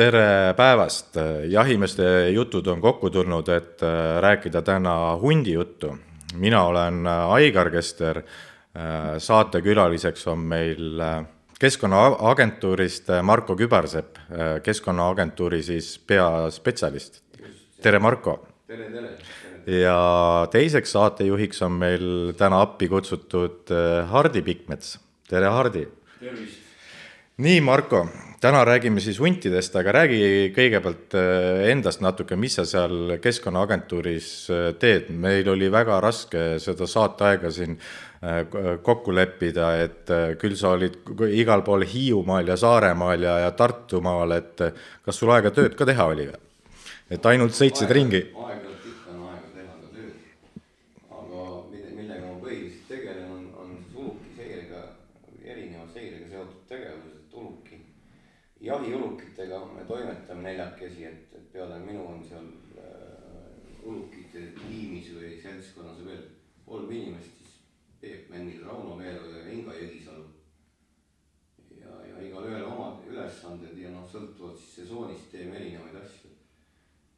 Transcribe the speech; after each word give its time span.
tere 0.00 0.54
päevast, 0.56 1.18
jahimeeste 1.52 2.04
jutud 2.32 2.68
on 2.72 2.80
kokku 2.80 3.10
tulnud, 3.12 3.48
et 3.52 3.82
äh, 3.84 4.20
rääkida 4.24 4.62
täna 4.64 4.94
hundi 5.20 5.52
juttu. 5.52 5.98
mina 6.34 6.62
olen 6.64 7.06
äh, 7.06 7.32
Aigar 7.32 7.70
Kester, 7.70 8.18
äh, 8.18 9.18
saatekülaliseks 9.18 10.26
on 10.26 10.38
meil 10.38 11.02
Keskkonnaagentuurist 11.60 13.10
Marko 13.22 13.56
Kübarsepp, 13.56 14.16
Keskkonnaagentuuri 14.62 15.62
siis 15.62 15.98
peaspetsialist. 15.98 17.22
tere, 17.82 17.98
Marko! 17.98 18.46
tere, 18.66 18.84
tere, 18.90 19.08
tere.! 19.08 19.80
ja 19.80 20.48
teiseks 20.50 20.92
saatejuhiks 20.92 21.62
on 21.62 21.72
meil 21.72 22.32
täna 22.38 22.60
appi 22.60 22.88
kutsutud 22.88 23.68
Hardi 24.08 24.42
Pikmets, 24.42 24.98
tere, 25.28 25.46
Hardi! 25.46 25.88
tervist! 26.20 26.58
nii, 27.36 27.60
Marko 27.60 28.06
täna 28.40 28.64
räägime 28.64 29.00
siis 29.00 29.18
huntidest, 29.20 29.74
aga 29.76 29.92
räägi 29.92 30.20
kõigepealt 30.56 31.16
äh, 31.18 31.66
endast 31.72 32.00
natuke, 32.00 32.38
mis 32.40 32.56
sa 32.56 32.64
seal 32.68 33.16
Keskkonnaagentuuris 33.20 34.30
äh, 34.50 34.68
teed, 34.80 35.10
meil 35.12 35.48
oli 35.52 35.68
väga 35.72 35.98
raske 36.00 36.44
seda 36.62 36.88
saateaega 36.88 37.50
siin 37.52 37.76
äh, 37.76 38.40
kokku 38.82 39.12
leppida, 39.14 39.74
et 39.84 40.12
küll 40.40 40.56
sa 40.56 40.72
olid 40.78 40.96
igal 41.36 41.64
pool 41.66 41.84
Hiiumaal 41.84 42.48
ja 42.48 42.56
Saaremaal 42.60 43.28
ja, 43.28 43.36
ja 43.44 43.52
Tartumaal, 43.56 44.32
et 44.38 44.64
kas 45.04 45.20
sul 45.20 45.32
aega 45.36 45.52
tööd 45.52 45.76
ka 45.76 45.88
teha 45.88 46.08
oli 46.14 46.30
või? 46.30 46.40
et 47.10 47.26
ainult 47.26 47.56
sõitsid 47.58 47.92
ringi? 47.92 48.24
aeg-ajalt 48.32 48.88
ikka 48.88 49.12
on 49.12 49.22
aega 49.28 49.52
teha 49.52 49.76
ka 49.76 49.92
tööd, 49.98 50.16
aga 51.20 51.44
millega 51.92 52.24
ma 52.24 52.36
põhiliselt 52.40 52.88
tegelen, 52.88 53.32
on, 53.36 53.48
on 53.66 53.78
uluki 54.00 54.36
seirega, 54.38 54.84
erineva 55.44 55.90
seirega 55.92 56.32
seotud 56.32 56.68
tegevused 56.72 57.20
jahiulukitega 58.60 59.58
me 59.74 59.84
toimetame 59.88 60.42
neljakesi, 60.42 61.04
et, 61.04 61.34
et 61.34 61.52
peale 61.52 61.78
minu 61.80 62.04
on 62.06 62.20
seal 62.28 62.46
äh, 62.78 63.82
ulukite 63.82 64.42
tiimis 64.58 65.08
või 65.80 65.94
seltskonnas 65.94 66.04
veel 66.04 66.24
kolm 66.66 66.90
inimest, 66.92 67.38
siis 67.38 67.54
Peep 68.00 68.28
Männil, 68.30 68.64
Rauno 68.64 68.96
Meeloja 68.96 69.38
ja 69.38 69.52
Inga 69.52 69.72
Jõgisalu. 69.72 70.24
ja, 71.80 71.94
ja 72.06 72.20
igalühel 72.22 72.64
omad 72.64 73.06
ülesanded 73.08 73.78
ja 73.78 73.90
noh, 73.90 74.04
sõltuvalt 74.10 74.58
siis 74.58 74.74
sesoonist 74.82 75.30
teeme 75.32 75.56
erinevaid 75.56 75.96
asju. 76.02 76.30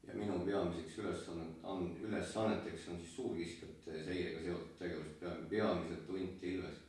ja 0.06 0.14
minu 0.14 0.38
peamiseks 0.46 0.98
ülesannet, 0.98 2.00
ülesanneteks 2.02 2.88
on 2.88 2.98
siis 2.98 3.16
suurkiskjate 3.16 4.04
seirega 4.04 4.40
seotud 4.46 4.78
tegevus, 4.78 5.12
peamiselt 5.50 6.08
hunt 6.08 6.42
ja 6.42 6.48
ilves 6.48 6.80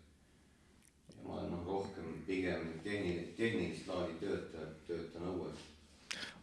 ma 1.24 1.38
olen 1.38 1.52
noh, 1.52 1.66
rohkem 1.68 2.24
pigem 2.28 2.66
tehnilist, 2.84 3.36
tehnilist 3.38 3.88
laadi 3.88 4.18
töötaja, 4.20 4.66
töötan 4.88 5.30
õues. 5.30 5.62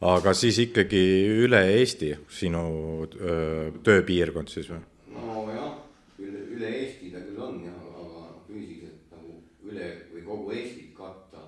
aga 0.01 0.33
siis 0.35 0.59
ikkagi 0.59 1.03
üle 1.45 1.61
Eesti 1.75 2.15
sinu 2.29 2.63
öö, 3.05 3.73
tööpiirkond 3.85 4.49
siis 4.49 4.71
või? 4.71 4.81
nojah, 5.15 5.75
üle, 6.19 6.41
üle 6.57 6.71
Eesti 6.81 7.11
ta 7.13 7.23
küll 7.25 7.41
on 7.45 7.61
jah, 7.65 7.81
aga 8.03 8.25
füüsiliselt 8.47 9.13
nagu 9.15 9.37
üle 9.69 9.91
või 10.13 10.25
kogu 10.27 10.55
Eestit 10.57 10.95
katta 10.97 11.45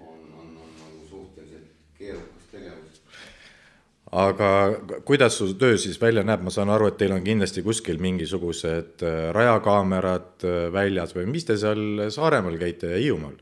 on, 0.00 0.20
on, 0.40 0.52
on 0.64 0.74
nagu 0.80 1.06
suhteliselt 1.10 1.72
keerukas 1.98 2.50
tegevus 2.52 3.00
aga 4.14 4.48
kuidas 5.04 5.34
su 5.38 5.48
töö 5.58 5.78
siis 5.80 5.98
välja 6.00 6.22
näeb, 6.22 6.44
ma 6.46 6.52
saan 6.54 6.70
aru, 6.70 6.86
et 6.90 6.98
teil 7.00 7.12
on 7.16 7.24
kindlasti 7.24 7.64
kuskil 7.66 7.98
mingisugused 8.02 9.02
äh, 9.02 9.30
rajakaamerad 9.34 10.46
äh, 10.46 10.58
väljas 10.72 11.16
või 11.16 11.26
mis 11.32 11.48
te 11.48 11.56
seal 11.58 12.06
Saaremaal 12.14 12.58
käite 12.60 12.92
ja 12.92 13.00
Hiiumaal? 13.02 13.34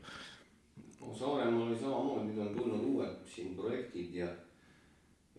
no 1.01 1.13
Saaremaal 1.19 1.67
oli 1.67 1.77
samamoodi, 1.77 2.31
nüüd 2.31 2.41
on 2.47 2.55
tulnud 2.57 2.87
uued 2.95 3.19
siin 3.35 3.53
projektid 3.59 4.17
ja 4.23 4.31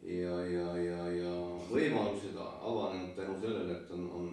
ja, 0.04 0.38
ja, 0.46 0.76
ja, 0.78 1.08
ja 1.18 1.34
võimalused 1.70 2.38
avanenud 2.38 3.14
tänu 3.16 3.38
sellele, 3.40 3.78
et 3.80 3.90
on, 3.90 4.06
on, 4.20 4.30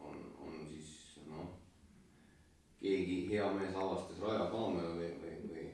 on, 0.00 0.18
on 0.46 0.58
siis 0.70 1.18
noh, 1.28 1.50
keegi 2.80 3.26
hea 3.34 3.50
mees 3.58 3.76
avastas 3.76 4.22
rajakaamera 4.22 4.94
või, 4.96 5.10
või, 5.20 5.36
või 5.50 5.68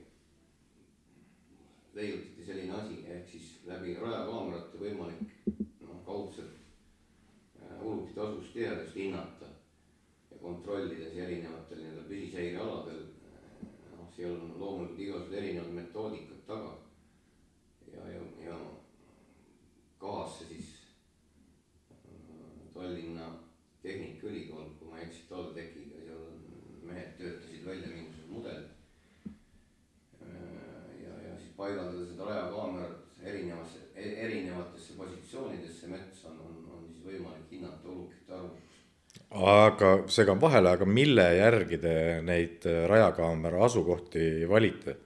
leiutati 1.95 2.47
selline 2.47 2.75
asi, 2.81 3.03
ehk 3.07 3.29
siis 3.29 3.53
läbi 3.69 3.95
rajakaamerate 4.01 4.81
võimalik 4.81 5.33
noh, 5.85 5.99
kaudselt 6.07 6.57
äh, 7.61 7.83
ulukite 7.83 8.21
asustihedust 8.21 8.97
hinnata 8.97 9.51
ja 10.31 10.41
kontrollides 10.41 11.17
erinevatel 11.17 11.83
nii-öelda 11.83 12.09
püsiseirealadel. 12.09 13.05
Äh, 13.29 14.01
seal 14.23 14.39
on 14.39 14.55
loomulikult 14.59 15.01
igasugused 15.01 15.39
erinevad 15.39 15.73
metoodikad 15.75 16.43
taga. 16.47 16.77
ja, 17.95 18.09
ja, 18.09 18.21
ja 18.45 18.59
kahasse 19.99 20.45
siis 20.45 20.69
äh, 21.91 22.75
Tallinna 22.75 23.33
Tehnikaülikool, 23.83 24.69
kui 24.79 24.89
ma 24.89 24.99
ei 24.99 25.07
eksi, 25.07 25.25
TalTechiga, 25.29 26.05
seal 26.07 26.29
mehed 26.87 27.17
töötasid 27.19 27.67
välja 27.67 27.89
mingisugused 27.89 28.31
mudelid. 28.31 28.69
ja, 31.03 31.15
ja 31.27 31.37
siis 31.39 31.57
paigaldada 31.57 32.07
seda 32.07 32.25
rajakaamerat 32.25 33.23
erinevas, 33.23 33.75
e-, 33.95 34.15
erinevatesse 34.27 34.95
positsioonidesse 35.01 35.87
metsa 35.87 36.31
on, 36.31 36.41
on, 36.47 36.69
on 36.77 36.87
siis 36.93 37.03
võimalik 37.07 37.51
hinnata 37.51 37.89
ulukite 37.89 38.39
arvukust. 38.39 38.72
Aga 39.33 39.93
segan 40.09 40.41
vahele, 40.41 40.71
aga 40.77 40.85
mille 40.85 41.25
järgi 41.37 41.79
te 41.81 41.95
neid 42.25 42.67
äh, 42.69 42.85
rajakaamera 42.89 43.65
asukohti 43.65 44.49
valite? 44.49 44.97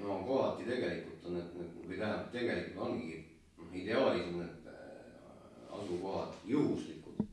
no 0.00 0.22
kohati 0.26 0.64
tegelikult 0.68 1.26
on 1.28 1.36
need 1.38 1.52
või 1.88 1.98
tähendab, 1.98 2.30
tegelikult 2.32 2.86
ongi, 2.86 3.18
noh 3.58 3.76
ideaalis 3.76 4.26
on 4.30 4.40
need 4.40 4.70
äh, 4.72 5.76
asukohad 5.78 6.40
juhuslikud. 6.48 7.26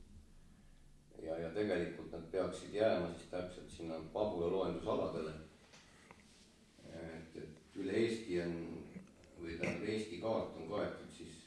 ja, 1.24 1.38
ja 1.40 1.50
tegelikult 1.56 2.12
nad 2.12 2.28
peaksid 2.32 2.76
jääma 2.76 3.08
siis 3.16 3.32
täpselt 3.32 3.70
sinna 3.70 4.00
pabula 4.12 4.52
loendusaladele. 4.52 5.32
et, 6.92 7.36
et 7.36 7.80
üle 7.80 7.96
Eesti 8.04 8.40
on 8.44 8.56
või 9.40 9.56
tähendab 9.56 9.88
Eesti 9.88 10.20
kaart 10.20 10.56
on 10.60 10.68
kaetud 10.68 11.16
siis 11.16 11.46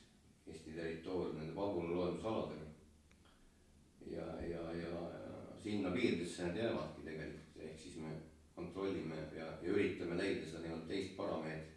Eesti 0.50 0.72
territoorium 0.74 1.38
nende 1.38 1.56
vabulaloendusaladega. 1.56 2.65
Ja, 4.12 4.28
ja, 4.50 4.64
ja 4.82 5.06
sinna 5.64 5.92
piiridesse 5.92 6.46
need 6.46 6.62
jäävadki 6.62 7.06
tegelikult, 7.06 7.62
ehk 7.68 7.80
siis 7.82 7.96
me 7.98 8.12
kontrollime 8.56 9.18
ja, 9.38 9.48
ja 9.62 9.72
üritame 9.74 10.18
leida 10.20 10.46
seda 10.46 10.62
nii-öelda 10.62 10.86
teist 10.92 11.16
parameetrit. 11.18 11.72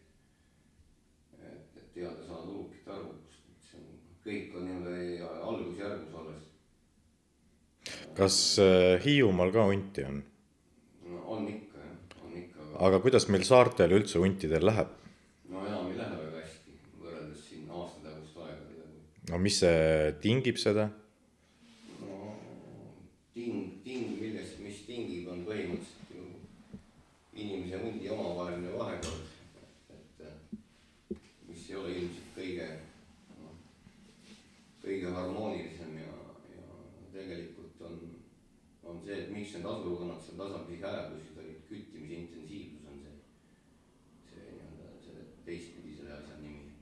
et, 1.38 1.78
et 1.80 1.88
teada 1.94 2.26
saada 2.26 2.44
ulukite 2.52 2.92
arvukust, 2.92 3.46
et 3.54 3.70
see 3.70 3.80
on, 3.80 3.96
kõik 4.26 4.58
on 4.58 4.68
nii-öelda 4.68 5.32
algusjärgus 5.52 6.18
alles. 6.22 6.52
kas 8.20 8.38
äh, 8.62 8.98
Hiiumaal 9.04 9.54
ka 9.56 9.66
hunti 9.70 10.04
on? 10.10 10.22
no 11.08 11.24
on 11.38 11.48
ikka 11.54 11.80
jah, 11.86 12.22
on 12.26 12.38
ikka. 12.42 12.70
aga 12.90 13.02
kuidas 13.08 13.28
meil 13.32 13.48
saartel 13.48 13.96
üldse 14.02 14.20
huntidel 14.20 14.68
läheb? 14.68 14.92
no 15.48 15.64
enam 15.64 15.88
ei 15.88 16.00
lähe 16.02 16.22
väga 16.22 16.44
hästi, 16.44 16.78
võrreldes 17.00 17.44
siin 17.48 17.72
aastataguste 17.72 18.44
aegadega. 18.44 18.88
no 19.32 19.44
mis 19.48 19.62
see 19.64 20.16
tingib 20.20 20.60
seda? 20.60 20.90
Ting, 23.88 24.20
millest, 24.20 24.58
mis 24.60 24.82
tingib, 24.84 25.30
on 25.32 25.46
põhimõtteliselt 25.48 26.10
ju 26.12 26.26
inimese 27.38 27.80
hundi 27.80 28.10
omavaheline 28.12 28.72
vahekord. 28.76 29.26
et 29.94 31.20
mis 31.48 31.70
ei 31.70 31.76
ole 31.76 31.94
ilmselt 31.96 32.34
kõige, 32.36 32.66
kõige 34.82 35.12
harmoonilisem 35.14 35.94
ja, 36.02 36.16
ja 36.52 36.66
tegelikult 37.14 37.80
on, 37.88 37.96
on 38.84 39.00
see, 39.06 39.22
et 39.22 39.32
miks 39.32 39.54
need 39.56 39.70
asulukonnad 39.72 40.20
seal 40.26 40.36
tasapisi 40.42 40.82
hääbusid 40.84 41.40
olid, 41.44 41.64
küttimise 41.70 42.20
intensiivsus 42.24 42.90
on 42.92 43.00
see 45.06 45.24
teistpidi 45.48 45.96
selle 45.96 46.18
asja 46.18 46.36
nimi. 46.42 46.74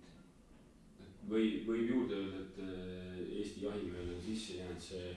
või 1.30 1.54
võib 1.68 1.94
juurde 1.94 2.18
öelda, 2.18 2.42
et 2.42 2.60
äh, 2.66 3.22
Eesti 3.36 3.64
jahimehed 3.68 4.10
on 4.16 4.20
sisse 4.26 4.58
jäänud 4.58 4.82
see, 4.82 5.14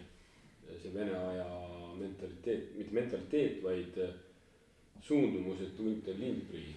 see 0.69 0.93
vene 0.93 1.17
aja 1.17 1.49
mentaliteet, 1.99 2.75
mitte 2.77 2.95
mentaliteet, 2.97 3.63
vaid 3.63 3.97
äh, 4.03 4.13
suundumus, 5.05 5.61
et 5.65 5.79
hunt 5.79 6.07
on 6.07 6.21
lindprii. 6.23 6.75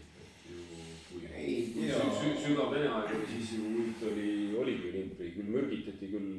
kui, 1.13 1.27
kui 1.75 1.89
sü, 1.93 2.31
sügav 2.41 2.71
vene 2.73 2.89
aeg 2.89 3.11
oli, 3.19 3.27
siis 3.29 3.51
ju 3.59 3.67
hunt 3.67 4.05
oli, 4.09 4.31
oligi 4.57 4.93
lindprii, 4.95 5.35
küll 5.37 5.51
mürgitati, 5.53 6.09
küll, 6.13 6.31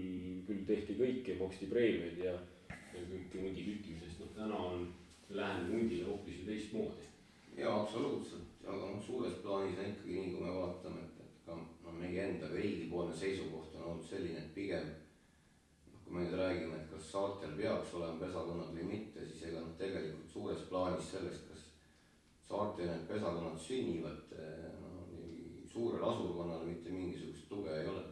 küll 0.47 0.63
tehti 0.69 0.95
kõike, 0.97 1.35
maksti 1.41 1.69
preemiaid 1.69 2.23
ja, 2.23 2.33
ja 2.71 3.03
kõike 3.11 3.43
hundi 3.43 3.67
küttimisest, 3.67 4.23
noh 4.23 4.33
täna 4.37 4.63
on, 4.71 4.87
läheneb 5.33 5.75
hundile 5.75 6.09
hoopis 6.09 6.41
ju 6.41 6.47
teistmoodi. 6.49 7.11
jaa, 7.57 7.75
absoluutselt 7.83 8.53
aga 8.63 8.91
noh, 8.93 8.99
suures 9.03 9.39
plaanis 9.43 9.79
on 9.79 9.89
ikkagi 9.91 10.17
nii, 10.17 10.33
kui 10.33 10.45
me 10.45 10.51
vaatame, 10.55 11.03
et, 11.03 11.23
et 11.23 11.47
ka 11.47 11.57
no 11.57 11.95
meie 11.97 12.27
enda 12.29 12.49
riigipoolne 12.53 13.15
seisukoht 13.17 13.75
on 13.79 13.87
olnud 13.91 14.07
selline, 14.07 14.43
et 14.43 14.53
pigem 14.55 14.87
noh, 14.87 15.02
kui 16.13 16.21
me 16.21 16.29
nüüd 16.29 16.37
räägime, 16.37 16.75
et 16.77 16.89
kas 16.93 17.05
saartel 17.09 17.55
peaks 17.57 17.93
olema 17.97 18.19
pesakonnad 18.21 18.75
või 18.75 18.83
mitte, 18.85 19.23
siis 19.25 19.47
ega 19.47 19.63
noh, 19.63 19.71
tegelikult 19.79 20.27
suures 20.29 20.65
plaanis 20.69 21.07
sellest, 21.09 21.47
kas 21.49 21.63
saartel 22.45 22.91
need 22.91 23.07
pesakonnad 23.09 23.57
sünnivad 23.57 24.35
no, 24.83 24.91
suure 25.09 25.71
suurele 25.71 26.05
asurkonnale 26.11 26.67
mitte 26.67 26.93
mingisugust 26.93 27.47
tuge 27.49 27.73
ei 27.79 27.87
ole. 27.89 28.03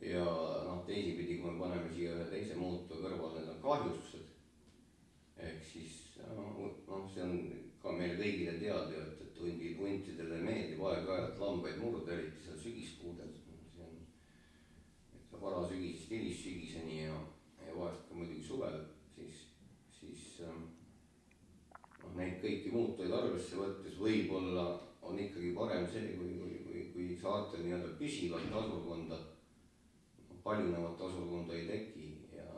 ja 0.00 0.24
noh, 0.64 0.80
teisipidi, 0.86 1.36
kui 1.42 1.50
me 1.50 1.60
paneme 1.60 1.92
siia 1.92 2.14
ühe 2.16 2.30
teise 2.30 2.56
muutuja 2.56 3.02
kõrvale, 3.04 3.42
need 3.42 3.52
on 3.52 3.60
kahjustused. 3.66 4.32
ehk 5.36 5.60
siis 5.72 5.98
noh, 6.24 7.04
see 7.12 7.26
on 7.26 7.36
ka 7.82 7.92
meile 7.98 8.16
kõigile 8.22 8.56
teada 8.62 8.96
ju, 8.96 9.04
et, 9.04 9.26
et 9.26 9.42
hundi, 9.44 9.74
huntidele 9.82 10.40
meeldib 10.40 10.80
aeg-ajalt 10.88 11.44
lambaid 11.44 11.84
murda, 11.84 12.16
eriti 12.16 12.46
seal 12.46 12.64
sügiskuudel. 12.64 13.36
Varasügisest 15.42 16.10
hilissügiseni 16.10 17.04
ja, 17.04 17.16
ja 17.66 17.76
vahest 17.76 18.08
ka 18.08 18.18
muidugi 18.18 18.42
suvel, 18.44 18.80
siis, 19.14 19.44
siis 20.00 20.26
ähm, 20.46 20.66
noh, 22.02 22.12
neid 22.18 22.38
kõiki 22.44 22.72
muutujaid 22.74 23.16
arvesse 23.20 23.58
võttes 23.60 23.98
võib-olla 24.00 24.68
on 25.02 25.18
ikkagi 25.20 25.54
parem 25.56 25.86
see, 25.88 26.14
kui, 26.18 26.34
kui, 26.40 26.60
kui, 26.66 26.84
kui 26.94 27.18
saartel 27.20 27.64
nii-öelda 27.64 27.94
püsivat 28.00 28.50
asurkonda, 28.60 29.20
paljunevat 30.44 31.00
asurkonda 31.08 31.56
ei 31.56 31.66
teki 31.68 32.08
ja, 32.36 32.48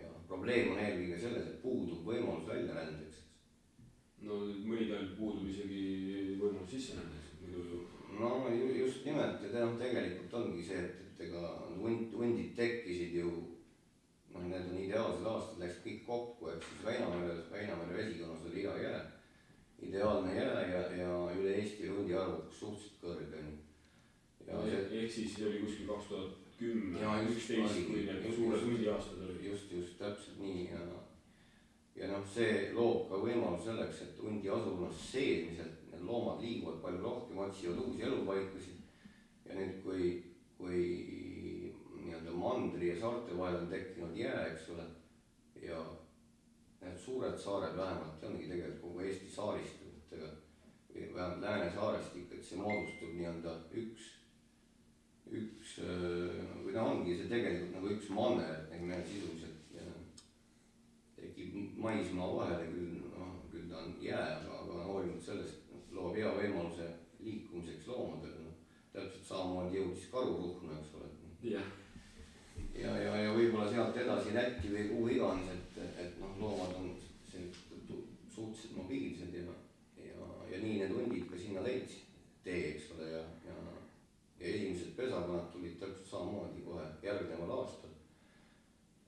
ja 0.00 0.14
probleem 0.28 0.72
on 0.72 0.80
eelkõige 0.80 1.20
selles, 1.20 1.50
et 1.50 1.62
puudub 1.62 2.06
võimalus 2.08 2.48
väljarändeks 2.48 3.24
no 4.24 4.40
mõni 4.64 4.88
talv 4.88 5.14
puudub 5.18 5.48
isegi 5.50 6.36
võimalus 6.40 6.70
sisserändeks, 6.72 7.34
muidu. 7.42 7.82
no 8.18 8.30
just 8.78 9.04
nimelt 9.04 9.42
ja 9.44 9.64
noh, 9.64 9.76
tegelikult 9.80 10.36
ongi 10.40 10.64
see, 10.64 10.80
et, 10.80 11.03
et 11.14 11.26
ega 11.28 11.42
hunt, 11.78 12.12
hundid 12.12 12.54
tekkisid 12.58 13.14
ju 13.20 13.32
noh, 14.34 14.46
need 14.48 14.70
on 14.70 14.78
ideaalsed 14.82 15.26
aastad, 15.30 15.60
läks 15.62 15.82
kõik 15.84 16.06
kokku, 16.06 16.48
ehk 16.50 16.64
siis 16.66 16.86
Väinamere, 16.86 17.36
Väinamere 17.52 17.98
vesikonnas 18.00 18.48
oli 18.50 18.64
hea 18.64 18.76
jää, 18.82 19.02
ideaalne 19.88 20.34
jää 20.34 20.64
ja, 20.72 20.82
ja 20.98 21.12
üle 21.38 21.54
Eesti 21.60 21.88
hundi 21.88 22.16
arvukus 22.18 22.58
suhteliselt 22.58 23.02
kõrge 23.04 23.44
on 23.44 24.68
ju. 24.68 24.82
ehk 24.90 25.12
siis 25.12 25.36
see 25.36 25.46
oli 25.48 25.62
kuskil 25.64 25.88
kaks 25.88 26.10
tuhat 26.10 26.42
kümme, 26.58 27.00
üksteist, 27.30 27.86
kui 27.88 28.04
need 28.06 28.28
suured 28.34 28.66
hundiaastad 28.66 29.24
olid. 29.24 29.44
just, 29.44 29.72
just 29.72 29.98
täpselt 29.98 30.38
nii 30.40 30.68
ja 30.70 30.82
ja 31.96 32.10
noh, 32.10 32.26
see 32.26 32.70
loob 32.74 33.08
ka 33.10 33.20
võimaluse 33.22 33.70
selleks, 33.70 34.02
et 34.02 34.22
hundi 34.22 34.50
asulas 34.50 35.02
seesmiselt 35.12 35.90
need 35.92 36.06
loomad 36.08 36.42
liiguvad 36.42 36.80
palju 36.82 37.02
rohkem, 37.02 37.38
otsivad 37.38 37.82
uusi 37.84 38.02
elupaikasid. 38.02 38.80
ja 39.46 39.58
nüüd, 39.58 39.76
kui, 39.84 40.08
kui 40.58 40.82
nii-öelda 41.98 42.32
mandri 42.38 42.88
ja 42.92 43.00
saarte 43.00 43.38
vahel 43.38 43.62
on 43.62 43.68
tekkinud 43.72 44.16
jää, 44.16 44.46
eks 44.52 44.68
ole, 44.74 44.86
ja 45.62 45.80
need 46.82 46.98
suured 47.00 47.38
saared 47.38 47.76
vähemalt 47.76 48.24
ongi 48.24 48.48
tegelikult 48.48 48.82
kogu 48.82 49.06
Eesti 49.06 49.30
saaristudega 49.32 50.30
või 50.94 51.08
vähemalt 51.14 51.40
Läänesaarest 51.42 52.16
ikka, 52.20 52.38
et 52.38 52.48
see 52.50 52.60
moodustub 52.60 53.16
nii-öelda 53.16 53.56
üks, 53.82 54.10
üks 55.40 55.78
või 55.82 56.76
no 56.76 56.86
ongi 56.92 57.18
see 57.18 57.32
tegelikult 57.32 57.76
nagu 57.78 57.92
üks 57.96 58.12
manner, 58.14 58.66
et 58.70 58.82
meil 58.84 59.06
sisuliselt 59.08 59.54
maismaa 61.76 62.36
vahele, 62.36 62.66
küll 62.72 63.00
noh, 63.12 63.34
küll 63.52 63.68
ta 63.70 63.82
on 63.82 63.94
jää, 64.02 64.40
aga, 64.40 64.84
hoolimata 64.88 65.24
sellest 65.24 65.92
loob 65.94 66.16
hea 66.16 66.30
võimaluse 66.38 66.88
liikumiseks 67.24 67.88
loomadele, 67.88 68.38
noh. 68.38 68.43
Täpselt 68.94 69.26
samamoodi 69.28 69.80
jõudis 69.80 70.06
karuruhnu, 70.12 70.76
eks 70.78 70.94
ole. 70.98 71.08
jah. 71.50 71.70
ja, 72.78 72.92
ja, 73.02 73.16
ja 73.24 73.32
võib-olla 73.34 73.66
sealt 73.70 73.98
edasi 73.98 74.34
Lätti 74.36 74.70
või 74.70 74.84
kuhu 74.92 75.08
iganes, 75.16 75.50
et, 75.54 75.80
et 76.04 76.20
noh, 76.22 76.36
loomad 76.40 76.76
on 76.78 76.92
suhteliselt 78.34 78.76
mobiilsed 78.76 79.34
ja, 79.34 79.56
ja, 79.98 80.28
ja 80.50 80.60
nii 80.62 80.78
need 80.80 80.94
hundid 80.94 81.26
ka 81.30 81.38
sinna 81.38 81.64
leidsid 81.66 82.20
tee, 82.46 82.60
eks 82.74 82.92
ole, 82.94 83.10
ja, 83.16 83.24
ja, 83.48 83.56
ja 84.40 84.46
esimesed 84.52 84.94
pesakonnad 84.98 85.50
tulid 85.52 85.78
täpselt 85.80 86.10
samamoodi 86.10 86.62
kohe 86.66 86.86
järgneval 87.02 87.58
aastal. 87.58 87.90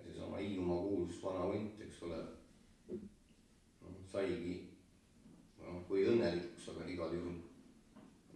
seesama 0.02 0.42
Hiiumaa 0.42 0.82
kuulus 0.82 1.22
vana 1.22 1.46
hunt, 1.50 1.80
eks 1.86 2.02
ole 2.02 2.20
saigi 4.12 4.54
noh, 5.60 5.82
kui 5.88 6.06
õnnelikuks, 6.10 6.70
aga 6.72 6.86
igal 6.90 7.18
juhul 7.18 7.42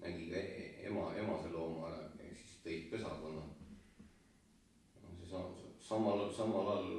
nägi 0.02 0.26
ka 0.32 0.43
ema, 0.90 1.06
emase 1.22 1.50
looma 1.52 1.88
ära, 1.90 2.08
ehk 2.19 2.38
siis 2.38 2.58
tõid 2.64 2.88
pesakonna. 2.92 3.44
no 5.02 5.14
see 5.19 5.31
sam-, 5.31 5.56
samal, 5.88 6.26
samal 6.37 6.72
ajal 6.75 6.90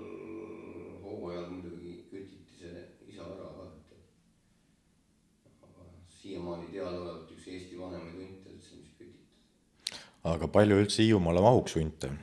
hooajal 1.03 1.49
muidugi 1.51 1.97
kütiti 2.11 2.59
see 2.61 2.85
isa 3.11 3.27
ära 3.35 3.49
ka, 3.57 3.67
et 3.75 5.67
aga 5.67 5.87
siiamaani 6.17 6.71
teadaolevalt 6.71 7.35
üks 7.35 7.47
Eesti 7.51 7.79
vanemaid 7.79 8.17
hunte 8.21 8.55
üldse, 8.55 8.79
mis 8.79 8.97
kütiti. 8.99 10.01
aga 10.33 10.51
palju 10.59 10.81
üldse 10.83 11.03
Hiiumaale 11.03 11.43
mahuks 11.47 11.77
hunte? 11.79 12.13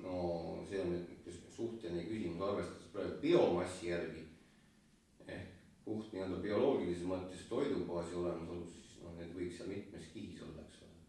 no 0.00 0.18
see 0.70 0.82
on 0.84 0.94
nüüd 0.96 1.40
suhteline 1.56 2.08
küsimus, 2.08 2.44
arvestades 2.48 2.92
praegu 2.96 3.22
biomassi 3.24 3.92
järgi 3.92 4.22
puht 5.84 6.12
nii-öelda 6.14 6.38
bioloogilises 6.42 7.06
mõttes 7.10 7.46
toidubaasi 7.50 8.14
olemasolus, 8.20 8.74
siis 8.76 9.00
noh, 9.02 9.14
need 9.18 9.32
võiks 9.36 9.58
seal 9.58 9.70
mitmes 9.72 10.10
kihis 10.14 10.42
olla, 10.46 10.62
eks 10.66 10.84
ole. 10.86 11.00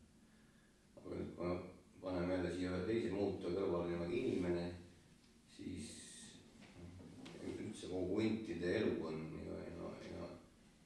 aga 0.99 1.17
nüüd, 1.19 1.29
kui 1.37 1.49
me 1.51 1.57
paneme 2.01 2.37
jälle 2.37 2.53
siia 2.55 2.71
ühe 2.71 2.79
teise 2.87 3.11
muutuja 3.13 3.53
kõrvale 3.57 3.91
nimega 3.91 4.17
inimene, 4.19 4.65
siis 5.53 5.91
üldse 7.43 7.91
kogu 7.91 8.17
huntide 8.17 8.75
elukond 8.79 9.37
ja, 9.45 9.59
ja, 9.69 9.91
ja 10.09 10.29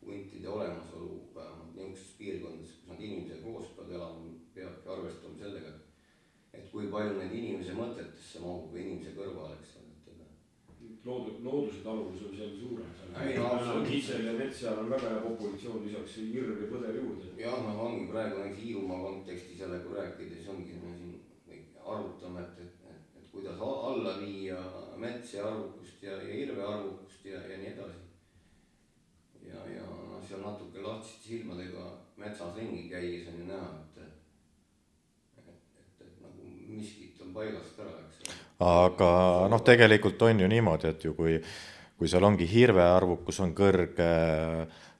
huntide 0.03 0.51
olemasolu 0.51 1.11
vähemalt 1.35 1.75
niisugustes 1.77 2.17
piirkondades, 2.19 2.75
kus 2.75 2.91
nad 2.91 3.03
inimesega 3.07 3.43
koos 3.45 3.71
peavad 3.77 3.95
elama, 3.99 4.33
peabki 4.57 4.95
arvestama 4.97 5.39
sellega, 5.39 5.75
et 6.53 6.67
kui 6.73 6.86
palju 6.97 7.17
neid 7.21 7.39
inimese 7.39 7.77
mõtetesse 7.77 8.41
mahub 8.41 8.73
või 8.73 8.87
inimese 8.87 9.13
kõrvale, 9.17 9.57
eks 9.61 9.77
loodud, 11.07 11.43
looduse 11.43 11.83
taluvus 11.83 12.21
on 12.27 12.35
seal 12.35 12.53
suurem. 12.59 12.89
kitsel 13.87 14.25
ja 14.25 14.33
metsal 14.33 14.79
on 14.81 14.89
väga 14.89 15.11
hea 15.13 15.21
populatsioon, 15.25 15.85
lisaks 15.85 16.17
hirv 16.33 16.63
ja 16.63 16.71
põder 16.71 16.97
juurde. 16.99 17.29
jah, 17.41 17.61
noh 17.63 17.83
ongi 17.85 18.09
praegu 18.11 18.41
näiteks 18.41 18.63
Hiiumaa 18.63 18.99
kui 19.83 19.95
rääkida, 19.99 20.35
siis 20.35 20.49
ongi 20.53 20.79
me 20.83 20.95
siin 20.97 21.15
arutame, 21.85 22.41
et, 22.41 22.59
et, 22.65 22.89
et, 22.91 23.15
et 23.21 23.31
kuidas 23.31 23.61
alla 23.61 24.17
viia 24.19 24.59
metsa 24.97 25.47
arvukust 25.47 26.03
ja, 26.03 26.11
ja 26.11 26.33
hirve 26.33 26.63
arvukust 26.63 27.25
ja, 27.25 27.41
ja 27.51 27.57
nii 27.57 27.71
edasi. 27.73 28.03
ja, 29.47 29.63
ja 29.75 29.87
noh, 29.87 30.21
seal 30.27 30.43
natuke 30.43 30.83
lahtiste 30.83 31.29
silmadega 31.29 31.87
metsas 32.17 32.55
ringi 32.55 32.89
käies 32.91 33.27
on 33.31 33.39
ju 33.39 33.47
näha, 33.47 33.69
et, 33.83 34.01
et, 35.39 36.01
et 36.03 36.21
nagu 36.25 36.51
miskit 36.67 37.21
on 37.21 37.26
paigast 37.37 37.85
ära, 37.85 37.95
eks 38.03 38.25
ole 38.25 38.43
aga 38.63 39.09
noh, 39.51 39.61
tegelikult 39.65 40.21
on 40.25 40.41
ju 40.41 40.49
niimoodi, 40.49 40.89
et 40.89 41.03
ju 41.05 41.13
kui, 41.17 41.37
kui 41.97 42.09
seal 42.09 42.25
ongi 42.25 42.47
hirve 42.49 42.83
arvukus 42.83 43.39
on 43.45 43.53
kõrge, 43.57 44.07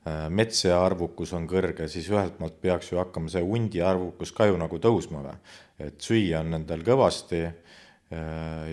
äh, 0.08 0.26
metsa 0.30 0.78
arvukus 0.84 1.34
on 1.34 1.48
kõrge, 1.50 1.88
siis 1.90 2.10
ühelt 2.14 2.38
poolt 2.38 2.60
peaks 2.62 2.92
ju 2.92 3.02
hakkama 3.02 3.32
see 3.34 3.42
hundi 3.42 3.82
arvukus 3.82 4.34
ka 4.36 4.50
ju 4.50 4.60
nagu 4.62 4.80
tõusma 4.80 5.24
või. 5.26 5.38
et 5.78 6.02
süüa 6.02 6.42
on 6.42 6.52
nendel 6.54 6.84
kõvasti 6.86 7.42
äh, 7.46 7.54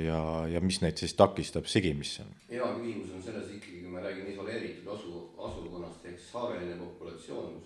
ja, 0.04 0.20
ja 0.52 0.60
mis 0.60 0.80
neid 0.82 1.00
siis 1.00 1.16
takistab 1.16 1.66
sigimisse? 1.66 2.24
hea 2.50 2.68
küsimus 2.76 3.16
on 3.16 3.24
selles 3.24 3.48
ikkagi, 3.56 3.80
kui 3.86 3.92
me 3.92 4.04
räägime 4.04 4.36
isoleeritud 4.36 4.92
asu, 4.92 5.30
asukonnast 5.38 6.04
ehk 6.04 6.20
saareline 6.20 6.76
populatsioon. 6.76 7.56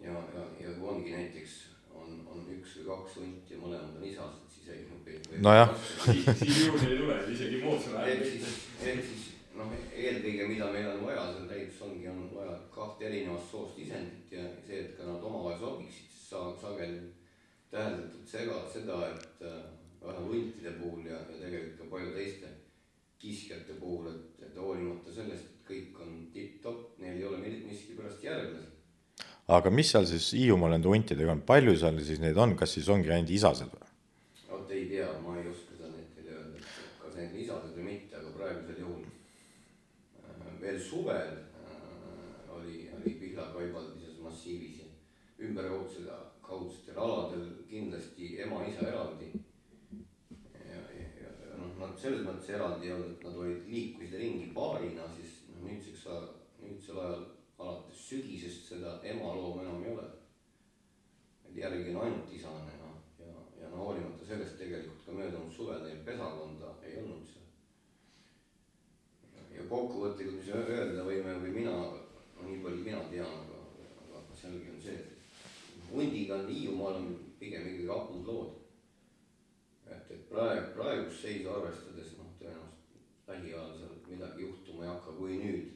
ja, 0.00 0.14
ja, 0.14 0.46
ja 0.62 0.78
kui 0.78 0.88
ongi 0.94 1.18
näiteks 1.18 1.58
on, 1.90 2.22
on 2.30 2.46
üks 2.54 2.78
või 2.78 2.88
kaks 2.92 3.18
hunti 3.18 3.54
ja 3.54 3.60
mõlemad 3.66 3.98
on 3.98 4.06
isased, 4.06 4.41
nojah. 5.38 5.74
siis 6.38 6.66
juurde 6.66 6.88
ei 6.90 6.98
tule, 6.98 7.18
isegi 7.32 7.62
moodsal 7.64 7.96
ajal. 8.00 8.16
ehk 8.16 8.24
siis, 8.26 8.60
ehk 8.82 9.04
siis 9.08 9.26
noh, 9.56 9.72
eelkõige, 9.92 10.48
mida 10.48 10.70
meil 10.74 10.90
on 10.94 11.04
vaja 11.06 11.26
seal 11.32 11.48
täitus 11.50 11.82
ongi, 11.86 12.08
on 12.12 12.24
vaja 12.34 12.56
kahte 12.74 13.08
erinevast 13.08 13.50
soost 13.50 13.78
isendit 13.82 14.32
ja 14.36 14.46
see, 14.66 14.80
et 14.84 14.96
ka 14.98 15.08
nad 15.08 15.28
omavahel 15.30 15.60
sobiksid, 15.60 16.10
siis 16.10 16.26
saab 16.32 16.58
sageli 16.60 17.00
täheldatud 17.72 18.26
sega, 18.28 18.58
seda, 18.72 18.98
et 19.12 19.46
äh, 19.48 19.62
vähe 20.02 20.26
huntide 20.26 20.74
puhul 20.80 21.06
ja, 21.08 21.22
ja 21.30 21.38
tegelikult 21.38 21.78
ka 21.78 21.88
palju 21.94 22.12
teiste 22.16 22.52
kiskjate 23.22 23.78
puhul, 23.78 24.10
et, 24.10 24.46
et 24.48 24.58
hoolimata 24.58 25.14
sellest, 25.14 25.46
et 25.46 25.68
kõik 25.68 26.00
on 26.02 26.14
tipp-topp, 26.34 26.98
neil 27.02 27.20
ei 27.20 27.28
ole 27.28 27.38
miskipärast 27.42 28.24
järglasi. 28.26 28.68
aga 29.52 29.70
mis 29.70 29.92
seal 29.94 30.08
siis 30.10 30.32
Hiiumaal 30.34 30.76
nende 30.76 30.90
huntidega 30.90 31.32
on, 31.36 31.46
palju 31.46 31.76
seal 31.78 32.02
siis 32.02 32.20
neid 32.22 32.36
on, 32.36 32.56
kas 32.58 32.74
siis 32.76 32.90
ongi 32.92 33.12
ainult 33.14 33.30
isased 33.30 33.70
või? 33.70 33.81
Ei 34.82 34.88
tea, 34.88 35.18
ma 35.22 35.36
ei 35.38 35.48
oska 35.48 35.76
seda 35.76 35.90
nüüd 35.92 36.08
teile 36.16 36.34
öelda, 36.34 36.60
kas 36.98 37.14
need 37.14 37.34
lisased 37.36 37.76
või 37.76 37.84
mitte, 37.86 38.18
aga 38.18 38.32
praegusel 38.34 38.80
juhul 38.82 39.04
äh, 39.06 40.48
veel 40.62 40.80
suvel 40.82 41.36
äh, 41.38 42.50
oli, 42.56 42.88
oli 42.96 43.12
pihlakaibaldises 43.20 44.18
massiivis 44.24 44.80
ja 44.82 44.88
ümberkaudsel, 45.46 46.10
kaudsetel 46.42 46.98
aladel 46.98 47.46
kindlasti 47.70 48.32
ema-isa 48.42 48.88
eraldi. 48.90 49.30
ja, 50.66 50.82
ja, 50.98 51.06
ja, 51.22 51.30
ja 51.46 51.60
noh, 51.60 51.78
nad 51.78 51.94
selles 51.98 52.26
mõttes 52.26 52.50
eraldi 52.56 52.90
ei 52.90 52.96
olnud, 52.96 53.14
et 53.14 53.26
nad 53.28 53.38
olid, 53.44 53.64
liikusid 53.70 54.18
ringi 54.18 54.50
paarina, 54.56 55.06
siis 55.14 55.38
noh, 55.52 55.62
nüüdseks, 55.68 56.08
nüüdsel 56.64 57.02
ajal 57.06 57.26
alates 57.62 58.06
sügisest 58.10 58.74
seda 58.74 58.98
emalooma 59.14 59.62
enam 59.62 59.84
ei 59.86 59.94
ole. 59.94 60.10
järgi 61.54 61.90
on 61.92 62.02
ainult 62.02 62.30
isane 62.32 62.81
no 63.72 63.84
hoolimata 63.84 64.26
sellest 64.28 64.58
tegelikult 64.60 65.06
ka 65.06 65.16
möödunud 65.16 65.52
suvel 65.56 65.80
neil 65.86 66.04
pesakonda 66.04 66.74
ei 66.84 66.98
olnud 67.00 67.26
seal. 67.30 67.48
ja 69.56 69.64
kokkuvõtlikult, 69.68 70.38
mis 70.38 70.52
öelda 70.54 71.04
võime 71.08 71.38
või 71.44 71.56
mina, 71.56 71.74
no 72.36 72.48
nii 72.48 72.62
palju 72.64 72.84
mina 72.84 73.02
tean, 73.10 73.34
aga, 73.42 73.58
aga 74.20 74.40
selge 74.40 74.72
on 74.74 74.80
see, 74.84 74.96
et 75.00 75.92
hundiga 75.92 76.40
on 76.40 76.48
Hiiumaal 76.48 77.00
on 77.00 77.08
pigem 77.40 77.68
ikkagi 77.68 77.88
hapud 77.88 78.26
lood. 78.28 78.58
et, 79.86 80.10
et 80.10 80.28
praegu, 80.28 80.72
praegust 80.76 81.24
seisu 81.24 81.50
arvestades 81.52 82.14
noh, 82.18 82.32
tõenäoliselt 82.40 83.28
lähiajal 83.28 83.72
seal 83.78 83.96
midagi 84.08 84.46
juhtuma 84.46 84.84
ei 84.84 84.92
hakka, 84.92 85.16
kui 85.18 85.38
nüüd 85.40 85.70